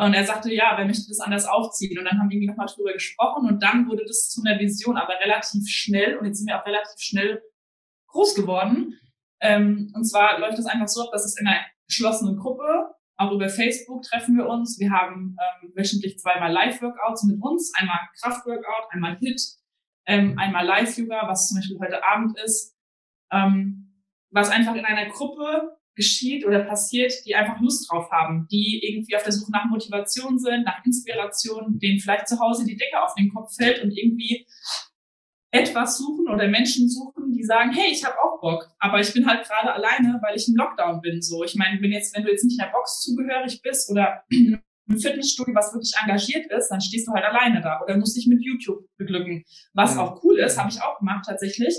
Und 0.00 0.14
er 0.14 0.24
sagte, 0.24 0.50
ja, 0.52 0.72
wer 0.78 0.86
möchte 0.86 1.08
das 1.08 1.20
anders 1.20 1.44
aufziehen? 1.44 1.98
Und 1.98 2.06
dann 2.06 2.18
haben 2.18 2.30
wir 2.30 2.36
irgendwie 2.36 2.48
nochmal 2.48 2.68
drüber 2.74 2.94
gesprochen 2.94 3.46
und 3.46 3.62
dann 3.62 3.86
wurde 3.86 4.02
das 4.06 4.30
zu 4.30 4.42
einer 4.42 4.58
Vision, 4.58 4.96
aber 4.96 5.20
relativ 5.22 5.68
schnell 5.68 6.16
und 6.16 6.24
jetzt 6.24 6.38
sind 6.38 6.46
wir 6.46 6.58
auch 6.58 6.64
relativ 6.64 6.98
schnell 6.98 7.42
groß 8.06 8.34
geworden. 8.34 8.98
Ähm, 9.40 9.92
und 9.94 10.04
zwar 10.04 10.38
läuft 10.38 10.56
das 10.56 10.64
einfach 10.64 10.88
so 10.88 11.02
ab, 11.02 11.10
dass 11.12 11.26
es 11.26 11.38
in 11.38 11.46
einer 11.46 11.60
geschlossenen 11.86 12.38
Gruppe 12.38 12.94
auch 13.18 13.32
über 13.32 13.50
Facebook 13.50 14.02
treffen 14.04 14.38
wir 14.38 14.48
uns. 14.48 14.78
Wir 14.78 14.90
haben 14.90 15.36
ähm, 15.38 15.72
wöchentlich 15.76 16.18
zweimal 16.18 16.50
Live-Workouts 16.50 17.24
mit 17.24 17.42
uns. 17.42 17.70
Einmal 17.78 17.98
Kraft-Workout, 18.22 18.92
einmal 18.92 19.18
HIT, 19.18 19.42
ähm, 20.06 20.38
einmal 20.38 20.64
Live-Yoga, 20.64 21.28
was 21.28 21.48
zum 21.48 21.58
Beispiel 21.58 21.78
heute 21.78 22.02
Abend 22.02 22.38
ist. 22.38 22.74
Ähm, 23.30 24.02
was 24.30 24.48
einfach 24.48 24.74
in 24.74 24.86
einer 24.86 25.10
Gruppe 25.10 25.76
geschieht 25.94 26.46
oder 26.46 26.60
passiert, 26.64 27.12
die 27.26 27.34
einfach 27.34 27.60
Lust 27.60 27.90
drauf 27.90 28.10
haben, 28.10 28.46
die 28.50 28.80
irgendwie 28.82 29.16
auf 29.16 29.22
der 29.22 29.32
Suche 29.32 29.50
nach 29.50 29.66
Motivation 29.66 30.38
sind, 30.38 30.64
nach 30.64 30.84
Inspiration, 30.84 31.78
denen 31.78 31.98
vielleicht 31.98 32.28
zu 32.28 32.38
Hause 32.38 32.64
die 32.64 32.76
Decke 32.76 33.02
auf 33.02 33.14
den 33.14 33.32
Kopf 33.32 33.54
fällt 33.54 33.82
und 33.82 33.90
irgendwie 33.90 34.46
etwas 35.52 35.98
suchen 35.98 36.28
oder 36.28 36.46
Menschen 36.48 36.88
suchen, 36.88 37.32
die 37.32 37.42
sagen, 37.42 37.72
hey, 37.72 37.90
ich 37.90 38.04
habe 38.04 38.14
auch 38.22 38.40
Bock, 38.40 38.70
aber 38.78 39.00
ich 39.00 39.12
bin 39.12 39.26
halt 39.26 39.46
gerade 39.46 39.72
alleine, 39.72 40.20
weil 40.22 40.36
ich 40.36 40.48
im 40.48 40.54
Lockdown 40.54 41.00
bin. 41.00 41.20
So, 41.20 41.42
ich 41.44 41.56
meine, 41.56 41.80
wenn 41.82 41.90
jetzt, 41.90 42.16
wenn 42.16 42.22
du 42.22 42.30
jetzt 42.30 42.44
nicht 42.44 42.58
in 42.58 42.64
der 42.64 42.72
Box 42.72 43.00
zugehörig 43.02 43.60
bist 43.62 43.90
oder 43.90 44.22
im 44.30 44.98
Fitnessstudio, 44.98 45.54
was 45.54 45.72
wirklich 45.72 45.92
engagiert 46.00 46.50
ist, 46.50 46.68
dann 46.68 46.80
stehst 46.80 47.08
du 47.08 47.12
halt 47.12 47.24
alleine 47.24 47.60
da 47.60 47.80
oder 47.82 47.96
musst 47.96 48.16
dich 48.16 48.26
mit 48.26 48.42
YouTube 48.42 48.84
beglücken. 48.96 49.44
Was 49.72 49.96
ja. 49.96 50.02
auch 50.02 50.22
cool 50.22 50.38
ist, 50.38 50.58
habe 50.58 50.70
ich 50.70 50.82
auch 50.82 50.98
gemacht 50.98 51.24
tatsächlich. 51.26 51.74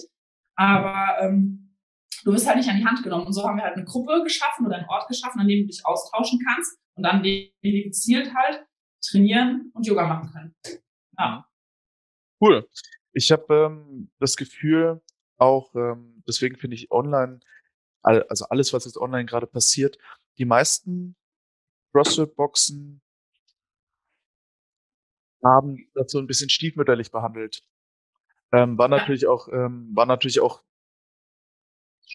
Aber 0.55 1.17
ähm, 1.21 1.70
du 2.23 2.31
wirst 2.31 2.47
halt 2.47 2.57
nicht 2.57 2.69
an 2.69 2.77
die 2.77 2.85
Hand 2.85 3.03
genommen. 3.03 3.25
Und 3.25 3.33
so 3.33 3.43
haben 3.47 3.57
wir 3.57 3.63
halt 3.63 3.75
eine 3.75 3.85
Gruppe 3.85 4.23
geschaffen 4.23 4.65
oder 4.65 4.77
einen 4.77 4.89
Ort 4.89 5.07
geschaffen, 5.07 5.39
an 5.39 5.47
dem 5.47 5.61
du 5.61 5.67
dich 5.67 5.85
austauschen 5.85 6.39
kannst 6.45 6.79
und 6.95 7.03
dann 7.03 7.23
gezielt 7.23 8.33
halt 8.33 8.65
trainieren 9.03 9.71
und 9.73 9.87
Yoga 9.87 10.05
machen 10.05 10.31
können. 10.31 10.55
Ja. 11.17 11.47
Cool. 12.39 12.67
Ich 13.13 13.31
habe 13.31 13.53
ähm, 13.53 14.11
das 14.19 14.35
Gefühl, 14.35 15.01
auch 15.37 15.73
ähm, 15.75 16.23
deswegen 16.27 16.57
finde 16.57 16.75
ich 16.75 16.91
online, 16.91 17.39
also 18.03 18.45
alles, 18.45 18.73
was 18.73 18.85
jetzt 18.85 18.97
online 18.97 19.25
gerade 19.25 19.47
passiert, 19.47 19.97
die 20.37 20.45
meisten 20.45 21.15
CrossFit-Boxen 21.93 23.01
haben 25.43 25.89
das 25.93 26.11
so 26.11 26.19
ein 26.19 26.27
bisschen 26.27 26.49
stiefmütterlich 26.49 27.11
behandelt. 27.11 27.63
Ähm, 28.53 28.77
war 28.77 28.87
natürlich 28.87 29.27
auch, 29.27 29.47
ähm, 29.49 29.89
war 29.93 30.05
natürlich 30.05 30.39
auch 30.39 30.63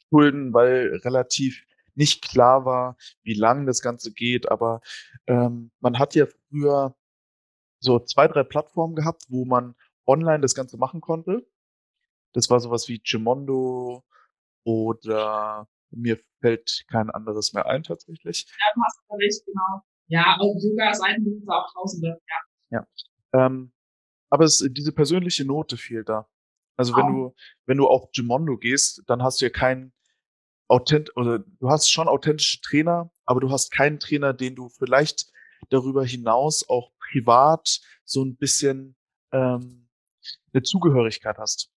Schulden, 0.08 0.52
weil 0.52 1.00
relativ 1.04 1.64
nicht 1.94 2.22
klar 2.22 2.64
war, 2.64 2.96
wie 3.22 3.34
lang 3.34 3.66
das 3.66 3.80
Ganze 3.80 4.12
geht. 4.12 4.50
Aber 4.50 4.80
ähm, 5.26 5.70
man 5.80 5.98
hat 5.98 6.14
ja 6.14 6.26
früher 6.48 6.94
so 7.80 7.98
zwei, 8.00 8.28
drei 8.28 8.42
Plattformen 8.42 8.94
gehabt, 8.94 9.24
wo 9.28 9.44
man 9.44 9.74
online 10.06 10.40
das 10.40 10.54
Ganze 10.54 10.76
machen 10.76 11.00
konnte. 11.00 11.46
Das 12.32 12.50
war 12.50 12.60
sowas 12.60 12.88
wie 12.88 12.98
Gimondo 12.98 14.04
oder 14.64 15.68
mir 15.90 16.20
fällt 16.40 16.84
kein 16.88 17.10
anderes 17.10 17.52
mehr 17.52 17.66
ein 17.66 17.82
tatsächlich. 17.82 18.46
Ja, 18.46 18.74
du 18.74 18.80
hast 18.84 19.00
recht, 19.10 19.46
genau. 19.46 19.82
Ja, 20.08 20.36
auch 20.38 20.54
Yoga-Seiten 20.62 21.24
gibt 21.24 21.42
es 21.42 21.48
auch 21.48 21.72
tausende, 21.72 22.20
ja. 22.28 22.78
Ja. 22.78 23.46
Ähm, 23.46 23.72
aber 24.30 24.44
es, 24.44 24.64
diese 24.70 24.92
persönliche 24.92 25.44
Note 25.44 25.76
fehlt 25.76 26.08
da. 26.08 26.28
Also 26.76 26.94
wenn 26.96 27.06
du, 27.06 27.34
wenn 27.66 27.78
du 27.78 27.86
auf 27.88 28.10
Gimondo 28.12 28.56
gehst, 28.56 29.02
dann 29.06 29.22
hast 29.22 29.40
du 29.40 29.46
ja 29.46 29.50
keinen 29.50 29.92
authent 30.68 31.16
oder 31.16 31.38
du 31.38 31.70
hast 31.70 31.90
schon 31.90 32.08
authentische 32.08 32.60
Trainer, 32.60 33.10
aber 33.24 33.40
du 33.40 33.50
hast 33.50 33.70
keinen 33.70 33.98
Trainer, 33.98 34.32
den 34.32 34.54
du 34.54 34.68
vielleicht 34.68 35.30
darüber 35.70 36.04
hinaus 36.04 36.68
auch 36.68 36.90
privat 36.98 37.80
so 38.04 38.24
ein 38.24 38.36
bisschen 38.36 38.96
ähm, 39.32 39.88
eine 40.52 40.62
Zugehörigkeit 40.62 41.38
hast. 41.38 41.70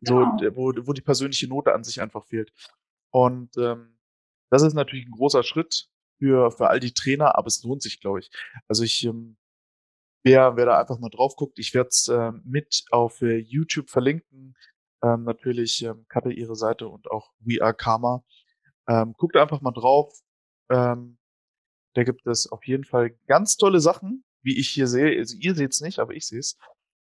So, 0.00 0.16
genau. 0.16 0.56
wo, 0.56 0.72
wo 0.86 0.92
die 0.92 1.00
persönliche 1.00 1.46
Note 1.46 1.72
an 1.72 1.84
sich 1.84 2.00
einfach 2.00 2.24
fehlt. 2.24 2.52
Und 3.10 3.56
ähm, 3.56 3.98
das 4.50 4.62
ist 4.62 4.74
natürlich 4.74 5.06
ein 5.06 5.12
großer 5.12 5.44
Schritt 5.44 5.88
für, 6.18 6.50
für 6.50 6.68
all 6.68 6.80
die 6.80 6.92
Trainer, 6.92 7.38
aber 7.38 7.46
es 7.46 7.62
lohnt 7.62 7.82
sich, 7.82 8.00
glaube 8.00 8.20
ich. 8.20 8.30
Also 8.66 8.82
ich, 8.82 9.04
ähm, 9.04 9.36
wer, 10.22 10.56
wer 10.56 10.66
da 10.66 10.80
einfach 10.80 10.98
mal 10.98 11.10
drauf 11.10 11.36
guckt, 11.36 11.58
ich 11.58 11.74
werde 11.74 11.88
es 11.88 12.08
äh, 12.08 12.32
mit 12.44 12.84
auf 12.90 13.22
äh, 13.22 13.36
YouTube 13.36 13.90
verlinken. 13.90 14.56
Ähm, 15.02 15.24
natürlich 15.24 15.82
ähm, 15.82 16.06
Katja 16.08 16.30
ihre 16.30 16.54
Seite 16.54 16.88
und 16.88 17.10
auch 17.10 17.32
We 17.40 17.62
Are 17.62 17.74
Karma. 17.74 18.22
Ähm, 18.88 19.14
guckt 19.16 19.36
einfach 19.36 19.60
mal 19.60 19.72
drauf. 19.72 20.12
Ähm, 20.70 21.18
da 21.94 22.04
gibt 22.04 22.26
es 22.26 22.50
auf 22.50 22.64
jeden 22.66 22.84
Fall 22.84 23.10
ganz 23.26 23.56
tolle 23.56 23.80
Sachen, 23.80 24.24
wie 24.42 24.58
ich 24.58 24.68
hier 24.68 24.86
sehe. 24.86 25.18
Also 25.18 25.36
ihr 25.38 25.54
seht 25.54 25.72
es 25.72 25.80
nicht, 25.80 25.98
aber 25.98 26.14
ich 26.14 26.26
sehe 26.26 26.38
es. 26.38 26.56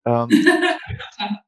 Ähm, 0.05 0.29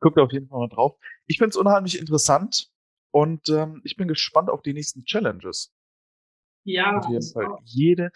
guckt 0.00 0.18
auf 0.18 0.32
jeden 0.32 0.48
Fall 0.48 0.60
mal 0.60 0.68
drauf. 0.68 0.96
Ich 1.26 1.38
finde 1.38 1.50
es 1.50 1.56
unheimlich 1.56 1.98
interessant 1.98 2.70
und 3.10 3.48
ähm, 3.48 3.80
ich 3.84 3.96
bin 3.96 4.08
gespannt 4.08 4.50
auf 4.50 4.62
die 4.62 4.72
nächsten 4.72 5.04
Challenges. 5.04 5.72
Ja. 6.64 6.98
Auf 6.98 7.08
jeden 7.08 7.22
Fall. 7.22 7.58
Jede. 7.64 8.10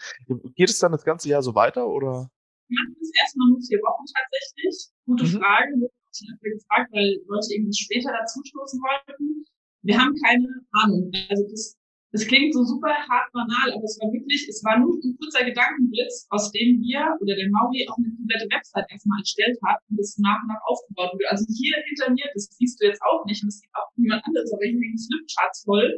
Geht 0.55 0.69
es 0.69 0.79
dann 0.79 0.91
das 0.91 1.03
ganze 1.03 1.29
Jahr 1.29 1.41
so 1.41 1.55
weiter 1.55 1.87
oder? 1.87 2.29
Wir 2.73 2.81
machen 2.81 2.97
das 2.97 3.11
erstmal 3.13 3.49
nur 3.53 3.61
vier 3.61 3.79
Wochen 3.85 4.05
tatsächlich. 4.09 4.75
Gute 5.05 5.25
mhm. 5.29 5.37
Frage. 5.37 5.73
Schon 6.13 6.29
öfter 6.33 6.49
gefragt, 6.49 6.89
weil 6.93 7.21
Leute 7.29 7.49
irgendwie 7.53 7.77
später 7.77 8.09
dazustoßen 8.09 8.81
wollten. 8.81 9.45
Wir 9.85 9.97
haben 9.97 10.13
keine 10.21 10.49
Ahnung. 10.81 11.09
Also 11.29 11.45
das 11.49 11.77
das 12.13 12.27
klingt 12.29 12.53
so 12.53 12.63
super 12.63 12.93
hart 12.93 13.33
banal, 13.33 13.73
aber 13.73 13.83
es 13.83 13.97
war 13.97 14.13
wirklich, 14.13 14.45
es 14.47 14.61
war 14.63 14.77
nur 14.77 15.01
ein 15.01 15.17
kurzer 15.17 15.43
Gedankenblitz, 15.49 16.27
aus 16.29 16.51
dem 16.53 16.77
wir 16.77 17.01
oder 17.19 17.33
der 17.33 17.49
Maui 17.49 17.89
auch 17.89 17.97
eine 17.97 18.13
komplette 18.13 18.45
Website 18.53 18.85
erstmal 18.85 19.17
erstellt 19.17 19.57
hat 19.65 19.81
und 19.89 19.97
das 19.97 20.13
nach 20.21 20.37
und 20.45 20.53
nach 20.53 20.61
aufgebaut 20.69 21.09
wurde. 21.17 21.25
Also 21.33 21.49
hier 21.49 21.73
hinter 21.89 22.13
mir, 22.13 22.29
das 22.37 22.53
siehst 22.53 22.77
du 22.77 22.85
jetzt 22.85 23.01
auch 23.01 23.25
nicht 23.25 23.41
und 23.41 23.49
das 23.49 23.57
sieht 23.57 23.73
auch 23.73 23.89
niemand 23.97 24.21
anderes, 24.29 24.53
aber 24.53 24.61
hier 24.61 24.77
hängen 24.77 25.01
Flipcharts 25.01 25.65
voll, 25.65 25.89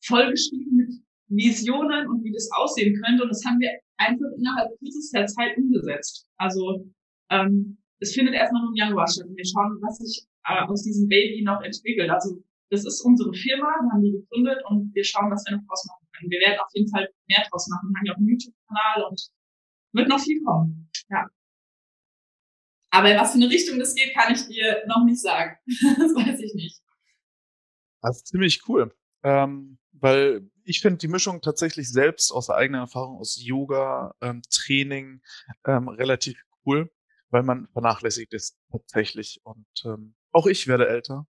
vollgeschrieben 0.00 0.76
mit 0.80 0.90
Visionen 1.30 2.08
und 2.08 2.24
wie 2.24 2.32
das 2.32 2.50
aussehen 2.52 3.00
könnte 3.02 3.22
und 3.22 3.28
das 3.30 3.44
haben 3.44 3.60
wir 3.60 3.70
einfach 3.96 4.30
innerhalb 4.36 4.76
kürzester 4.78 5.26
Zeit 5.26 5.56
umgesetzt. 5.56 6.26
Also 6.36 6.84
ähm, 7.30 7.78
es 8.00 8.14
findet 8.14 8.34
erstmal 8.34 8.62
nur 8.62 8.70
im 8.70 8.76
Januar 8.76 9.06
statt 9.06 9.26
und 9.26 9.36
wir 9.36 9.46
schauen, 9.46 9.78
was 9.80 9.98
sich 9.98 10.26
äh, 10.44 10.64
aus 10.66 10.82
diesem 10.82 11.08
Baby 11.08 11.42
noch 11.42 11.62
entwickelt. 11.62 12.10
Also 12.10 12.42
das 12.70 12.84
ist 12.84 13.00
unsere 13.02 13.32
Firma, 13.32 13.68
wir 13.82 13.92
haben 13.92 14.02
die 14.02 14.12
gegründet 14.12 14.58
und 14.68 14.94
wir 14.94 15.04
schauen, 15.04 15.30
was 15.30 15.44
wir 15.46 15.56
noch 15.56 15.66
draus 15.66 15.86
machen 15.86 16.06
können. 16.16 16.30
Wir 16.30 16.40
werden 16.40 16.60
auf 16.60 16.70
jeden 16.72 16.90
Fall 16.90 17.08
mehr 17.28 17.44
draus 17.50 17.68
machen. 17.68 17.90
Wir 17.90 17.98
haben 17.98 18.06
ja 18.06 18.12
auch 18.12 18.18
einen 18.18 18.28
YouTube-Kanal 18.28 19.10
und 19.10 19.20
wird 19.92 20.08
noch 20.08 20.20
viel 20.20 20.42
kommen. 20.42 20.90
Ja. 21.10 21.26
Aber 22.92 23.10
in 23.10 23.18
was 23.18 23.32
für 23.32 23.38
eine 23.38 23.50
Richtung 23.50 23.78
das 23.78 23.94
geht, 23.94 24.14
kann 24.14 24.32
ich 24.32 24.46
dir 24.46 24.82
noch 24.88 25.04
nicht 25.04 25.20
sagen. 25.20 25.56
das 25.66 26.14
weiß 26.14 26.40
ich 26.40 26.54
nicht. 26.54 26.80
Das 28.02 28.18
ist 28.18 28.26
ziemlich 28.28 28.62
cool. 28.68 28.92
Ähm, 29.22 29.78
weil 29.92 30.49
ich 30.64 30.80
finde 30.80 30.98
die 30.98 31.08
Mischung 31.08 31.40
tatsächlich 31.40 31.90
selbst 31.90 32.30
aus 32.32 32.46
der 32.46 32.56
eigenen 32.56 32.82
Erfahrung 32.82 33.18
aus 33.18 33.40
Yoga, 33.42 34.14
ähm, 34.20 34.42
Training 34.50 35.22
ähm, 35.66 35.88
relativ 35.88 36.42
cool, 36.64 36.90
weil 37.30 37.42
man 37.42 37.68
vernachlässigt 37.72 38.32
ist 38.32 38.56
tatsächlich. 38.70 39.40
Und 39.44 39.66
ähm, 39.84 40.14
auch 40.32 40.46
ich 40.46 40.66
werde 40.66 40.88
älter 40.88 41.26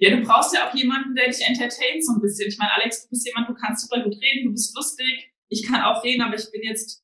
ja, 0.00 0.16
du 0.16 0.22
brauchst 0.22 0.54
ja 0.54 0.68
auch 0.68 0.74
jemanden, 0.74 1.14
der 1.14 1.28
dich 1.28 1.40
entertaint 1.46 2.04
so 2.04 2.12
ein 2.14 2.20
bisschen. 2.20 2.48
Ich 2.48 2.58
meine, 2.58 2.72
Alex, 2.74 3.04
du 3.04 3.10
bist 3.10 3.26
jemand, 3.26 3.48
du 3.48 3.54
kannst 3.54 3.88
super 3.88 4.02
gut 4.02 4.14
reden, 4.20 4.46
du 4.46 4.52
bist 4.52 4.74
lustig. 4.76 5.32
Ich 5.48 5.66
kann 5.66 5.82
auch 5.82 6.02
reden, 6.04 6.22
aber 6.22 6.36
ich 6.36 6.50
bin 6.50 6.62
jetzt 6.62 7.02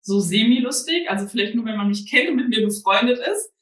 so 0.00 0.20
semi-lustig. 0.20 1.08
Also 1.08 1.26
vielleicht 1.26 1.54
nur, 1.54 1.64
wenn 1.64 1.76
man 1.76 1.88
mich 1.88 2.10
kennt 2.10 2.28
und 2.30 2.36
mit 2.36 2.48
mir 2.48 2.66
befreundet 2.66 3.18
ist. 3.18 3.52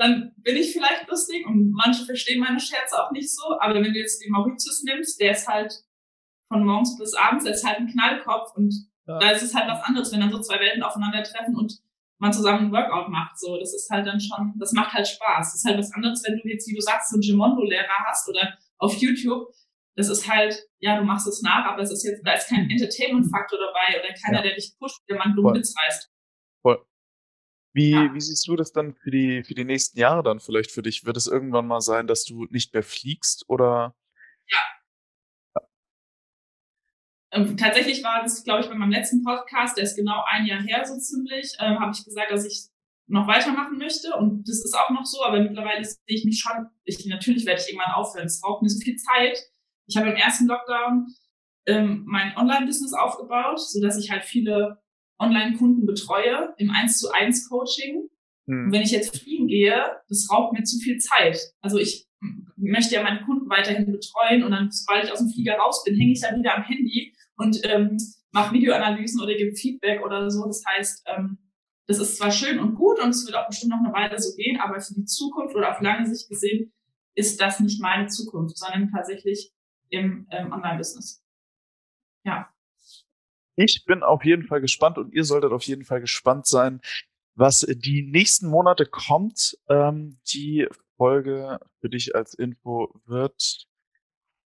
Dann 0.00 0.32
bin 0.38 0.56
ich 0.56 0.72
vielleicht 0.72 1.08
lustig 1.08 1.46
und 1.46 1.72
manche 1.72 2.06
verstehen 2.06 2.40
meine 2.40 2.58
Scherze 2.58 3.04
auch 3.04 3.10
nicht 3.10 3.30
so. 3.30 3.60
Aber 3.60 3.74
wenn 3.74 3.92
du 3.92 3.98
jetzt 3.98 4.24
den 4.24 4.32
Mauritius 4.32 4.82
nimmst, 4.82 5.20
der 5.20 5.32
ist 5.32 5.46
halt 5.46 5.74
von 6.48 6.64
morgens 6.64 6.96
bis 6.98 7.14
abends, 7.14 7.44
der 7.44 7.52
ist 7.52 7.66
halt 7.66 7.80
ein 7.80 7.92
Knallkopf 7.92 8.56
und 8.56 8.72
ja. 9.06 9.18
da 9.18 9.30
ist 9.30 9.42
es 9.42 9.54
halt 9.54 9.68
was 9.68 9.82
anderes, 9.82 10.10
wenn 10.10 10.20
dann 10.20 10.30
so 10.32 10.40
zwei 10.40 10.58
Welten 10.58 10.82
aufeinandertreffen 10.82 11.54
und 11.54 11.80
man 12.18 12.32
zusammen 12.32 12.66
ein 12.66 12.72
Workout 12.72 13.10
macht. 13.10 13.38
So, 13.38 13.58
das 13.58 13.74
ist 13.74 13.90
halt 13.90 14.06
dann 14.06 14.18
schon, 14.18 14.54
das 14.58 14.72
macht 14.72 14.94
halt 14.94 15.06
Spaß. 15.06 15.52
Das 15.52 15.54
ist 15.56 15.64
halt 15.66 15.78
was 15.78 15.92
anderes, 15.92 16.22
wenn 16.26 16.38
du 16.38 16.48
jetzt, 16.48 16.66
wie 16.66 16.74
du 16.74 16.80
sagst, 16.80 17.10
so 17.10 17.16
einen 17.16 17.22
Gimondo-Lehrer 17.22 18.04
hast 18.08 18.26
oder 18.26 18.56
auf 18.78 18.94
YouTube. 18.94 19.48
Das 19.96 20.08
ist 20.08 20.26
halt, 20.26 20.56
ja, 20.78 20.96
du 20.98 21.04
machst 21.04 21.26
es 21.26 21.42
nach, 21.42 21.66
aber 21.66 21.82
es 21.82 21.90
ist 21.90 22.04
jetzt, 22.04 22.22
da 22.24 22.32
ist 22.32 22.48
kein 22.48 22.70
Entertainment-Faktor 22.70 23.58
dabei 23.58 24.00
oder 24.00 24.14
keiner, 24.14 24.38
ja. 24.38 24.44
der 24.44 24.54
dich 24.54 24.72
pusht, 24.78 25.02
der 25.10 25.18
man 25.18 25.36
dumm 25.36 25.52
Witz 25.52 25.74
reißt. 25.76 26.10
Wie, 27.72 27.90
ja. 27.90 28.12
wie 28.12 28.20
siehst 28.20 28.46
du 28.48 28.56
das 28.56 28.72
dann 28.72 28.94
für 28.94 29.10
die, 29.10 29.44
für 29.44 29.54
die 29.54 29.64
nächsten 29.64 29.98
Jahre 29.98 30.22
dann 30.22 30.40
vielleicht 30.40 30.72
für 30.72 30.82
dich? 30.82 31.04
Wird 31.04 31.16
es 31.16 31.26
irgendwann 31.26 31.66
mal 31.66 31.80
sein, 31.80 32.06
dass 32.06 32.24
du 32.24 32.46
nicht 32.50 32.74
mehr 32.74 32.82
fliegst 32.82 33.48
oder? 33.48 33.94
Ja, 34.48 34.58
ähm, 37.32 37.56
tatsächlich 37.56 38.02
war 38.02 38.22
das, 38.22 38.42
glaube 38.42 38.62
ich, 38.62 38.68
bei 38.68 38.74
meinem 38.74 38.90
letzten 38.90 39.22
Podcast, 39.22 39.76
der 39.76 39.84
ist 39.84 39.96
genau 39.96 40.24
ein 40.26 40.46
Jahr 40.46 40.62
her 40.62 40.84
so 40.84 40.98
ziemlich, 40.98 41.54
ähm, 41.60 41.78
habe 41.78 41.92
ich 41.94 42.04
gesagt, 42.04 42.32
dass 42.32 42.44
ich 42.44 42.64
noch 43.06 43.26
weitermachen 43.28 43.78
möchte 43.78 44.14
und 44.16 44.48
das 44.48 44.64
ist 44.64 44.74
auch 44.74 44.90
noch 44.90 45.04
so, 45.04 45.24
aber 45.24 45.40
mittlerweile 45.40 45.84
sehe 45.84 45.98
ich 46.06 46.24
mich 46.24 46.40
schon, 46.40 46.68
ich, 46.84 47.04
natürlich 47.06 47.46
werde 47.46 47.60
ich 47.60 47.68
irgendwann 47.68 47.94
aufhören, 47.94 48.26
es 48.26 48.40
braucht 48.40 48.62
mir 48.62 48.68
so 48.68 48.80
viel 48.80 48.96
Zeit. 48.96 49.38
Ich 49.86 49.96
habe 49.96 50.10
im 50.10 50.16
ersten 50.16 50.46
Lockdown 50.46 51.06
ähm, 51.66 52.04
mein 52.06 52.36
Online-Business 52.36 52.94
aufgebaut, 52.94 53.60
so 53.60 53.80
dass 53.80 53.98
ich 53.98 54.10
halt 54.10 54.24
viele 54.24 54.80
Online-Kunden 55.20 55.86
betreue 55.86 56.54
im 56.56 56.70
1 56.70 56.98
zu 56.98 57.10
1 57.12 57.48
Coaching. 57.48 58.08
Hm. 58.46 58.66
Und 58.66 58.72
wenn 58.72 58.82
ich 58.82 58.90
jetzt 58.90 59.18
fliegen 59.18 59.46
gehe, 59.46 59.84
das 60.08 60.28
raubt 60.30 60.52
mir 60.52 60.64
zu 60.64 60.78
viel 60.78 60.98
Zeit. 60.98 61.38
Also 61.60 61.78
ich 61.78 62.08
möchte 62.56 62.94
ja 62.94 63.02
meine 63.02 63.22
Kunden 63.22 63.48
weiterhin 63.48 63.90
betreuen 63.90 64.42
und 64.42 64.50
dann, 64.50 64.70
sobald 64.70 65.04
ich 65.04 65.12
aus 65.12 65.20
dem 65.20 65.30
Flieger 65.30 65.54
raus 65.54 65.84
bin, 65.84 65.96
hänge 65.96 66.12
ich 66.12 66.20
dann 66.20 66.38
wieder 66.38 66.56
am 66.56 66.64
Handy 66.64 67.14
und 67.36 67.60
ähm, 67.64 67.96
mache 68.32 68.54
Videoanalysen 68.54 69.20
oder 69.20 69.34
gebe 69.34 69.56
Feedback 69.56 70.04
oder 70.04 70.30
so. 70.30 70.44
Das 70.46 70.62
heißt, 70.66 71.06
ähm, 71.06 71.38
das 71.86 71.98
ist 71.98 72.18
zwar 72.18 72.30
schön 72.30 72.58
und 72.58 72.74
gut 72.74 73.00
und 73.00 73.10
es 73.10 73.26
wird 73.26 73.36
auch 73.36 73.48
bestimmt 73.48 73.72
noch 73.72 73.80
eine 73.80 73.92
Weile 73.92 74.20
so 74.20 74.34
gehen, 74.36 74.60
aber 74.60 74.80
für 74.80 74.94
die 74.94 75.06
Zukunft 75.06 75.56
oder 75.56 75.70
auf 75.70 75.80
lange 75.80 76.06
Sicht 76.06 76.28
gesehen 76.28 76.72
ist 77.14 77.40
das 77.40 77.60
nicht 77.60 77.80
meine 77.80 78.06
Zukunft, 78.06 78.56
sondern 78.56 78.90
tatsächlich 78.90 79.52
im 79.88 80.26
ähm, 80.30 80.52
Online-Business. 80.52 81.24
Ja. 82.24 82.48
Ich 83.60 83.84
bin 83.84 84.02
auf 84.02 84.24
jeden 84.24 84.46
Fall 84.46 84.60
gespannt 84.60 84.96
und 84.96 85.12
ihr 85.12 85.24
solltet 85.24 85.52
auf 85.52 85.64
jeden 85.64 85.84
Fall 85.84 86.00
gespannt 86.00 86.46
sein, 86.46 86.80
was 87.34 87.60
die 87.60 88.02
nächsten 88.02 88.48
Monate 88.48 88.86
kommt. 88.86 89.58
Ähm, 89.68 90.18
die 90.32 90.66
Folge 90.96 91.58
für 91.80 91.90
dich 91.90 92.14
als 92.14 92.34
Info 92.34 93.00
wird 93.06 93.66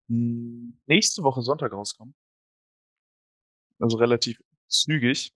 nächste 0.06 1.22
Woche 1.22 1.42
Sonntag 1.42 1.72
rauskommen 1.72 2.14
also 3.80 3.96
relativ 3.96 4.42
zügig. 4.68 5.34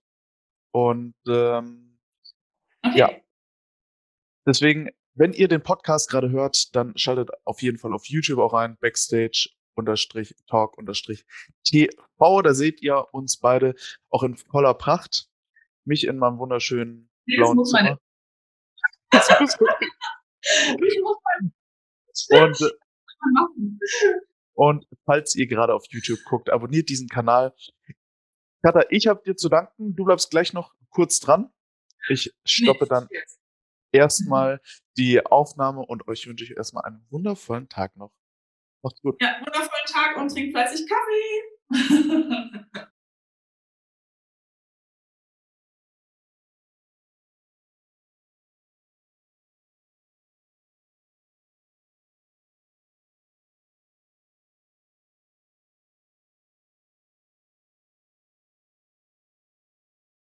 Und 0.73 1.15
ähm, 1.27 1.99
okay. 2.83 2.99
ja, 2.99 3.11
deswegen, 4.47 4.91
wenn 5.15 5.33
ihr 5.33 5.49
den 5.49 5.63
Podcast 5.63 6.11
gerade 6.11 6.31
hört, 6.31 6.75
dann 6.75 6.97
schaltet 6.97 7.31
auf 7.45 7.63
jeden 7.63 7.79
Fall 7.79 7.93
auf 7.93 8.07
YouTube 8.07 8.39
auch 8.39 8.53
rein, 8.53 8.77
Backstage 8.81 9.51
unterstrich 9.75 10.35
Talk 10.47 10.77
unterstrich 10.79 11.25
TV. 11.65 12.43
Da 12.43 12.55
seht 12.55 12.83
ihr 12.83 13.07
uns 13.13 13.39
beide 13.39 13.75
auch 14.11 14.23
in 14.23 14.37
voller 14.37 14.75
Pracht. 14.75 15.29
Mich 15.85 16.07
in 16.07 16.19
meinem 16.19 16.39
wunderschönen 16.39 17.11
nee, 17.27 17.37
blauen 17.37 17.59
das 17.59 17.71
Zimmer. 17.71 17.99
Das 19.11 19.41
muss 19.41 19.59
und, 22.29 22.61
äh, 22.61 22.71
und 24.55 24.87
falls 25.05 25.35
ihr 25.35 25.47
gerade 25.47 25.75
auf 25.75 25.85
YouTube 25.89 26.23
guckt, 26.25 26.51
abonniert 26.51 26.89
diesen 26.89 27.09
Kanal. 27.09 27.55
Katha, 28.63 28.85
ich 28.91 29.07
habe 29.07 29.23
dir 29.25 29.37
zu 29.37 29.49
danken. 29.49 29.95
Du 29.95 30.05
bleibst 30.05 30.31
gleich 30.31 30.53
noch 30.53 30.75
kurz 30.91 31.21
dran. 31.21 31.53
Ich 32.09 32.35
stoppe 32.45 32.87
dann 32.87 33.09
erstmal 33.93 34.61
die 34.97 35.25
Aufnahme 35.25 35.81
und 35.81 36.07
euch 36.09 36.27
wünsche 36.27 36.45
ich 36.45 36.57
erstmal 36.57 36.85
einen 36.85 37.07
wundervollen 37.11 37.69
Tag 37.69 37.97
noch. 37.97 38.13
Macht's 38.85 39.01
gut. 39.01 39.17
Ja, 39.21 39.37
wundervollen 39.41 39.87
Tag 39.87 40.17
und 40.19 40.29
trink 40.29 40.53
fleißig 40.53 40.87
Kaffee. 40.87 41.41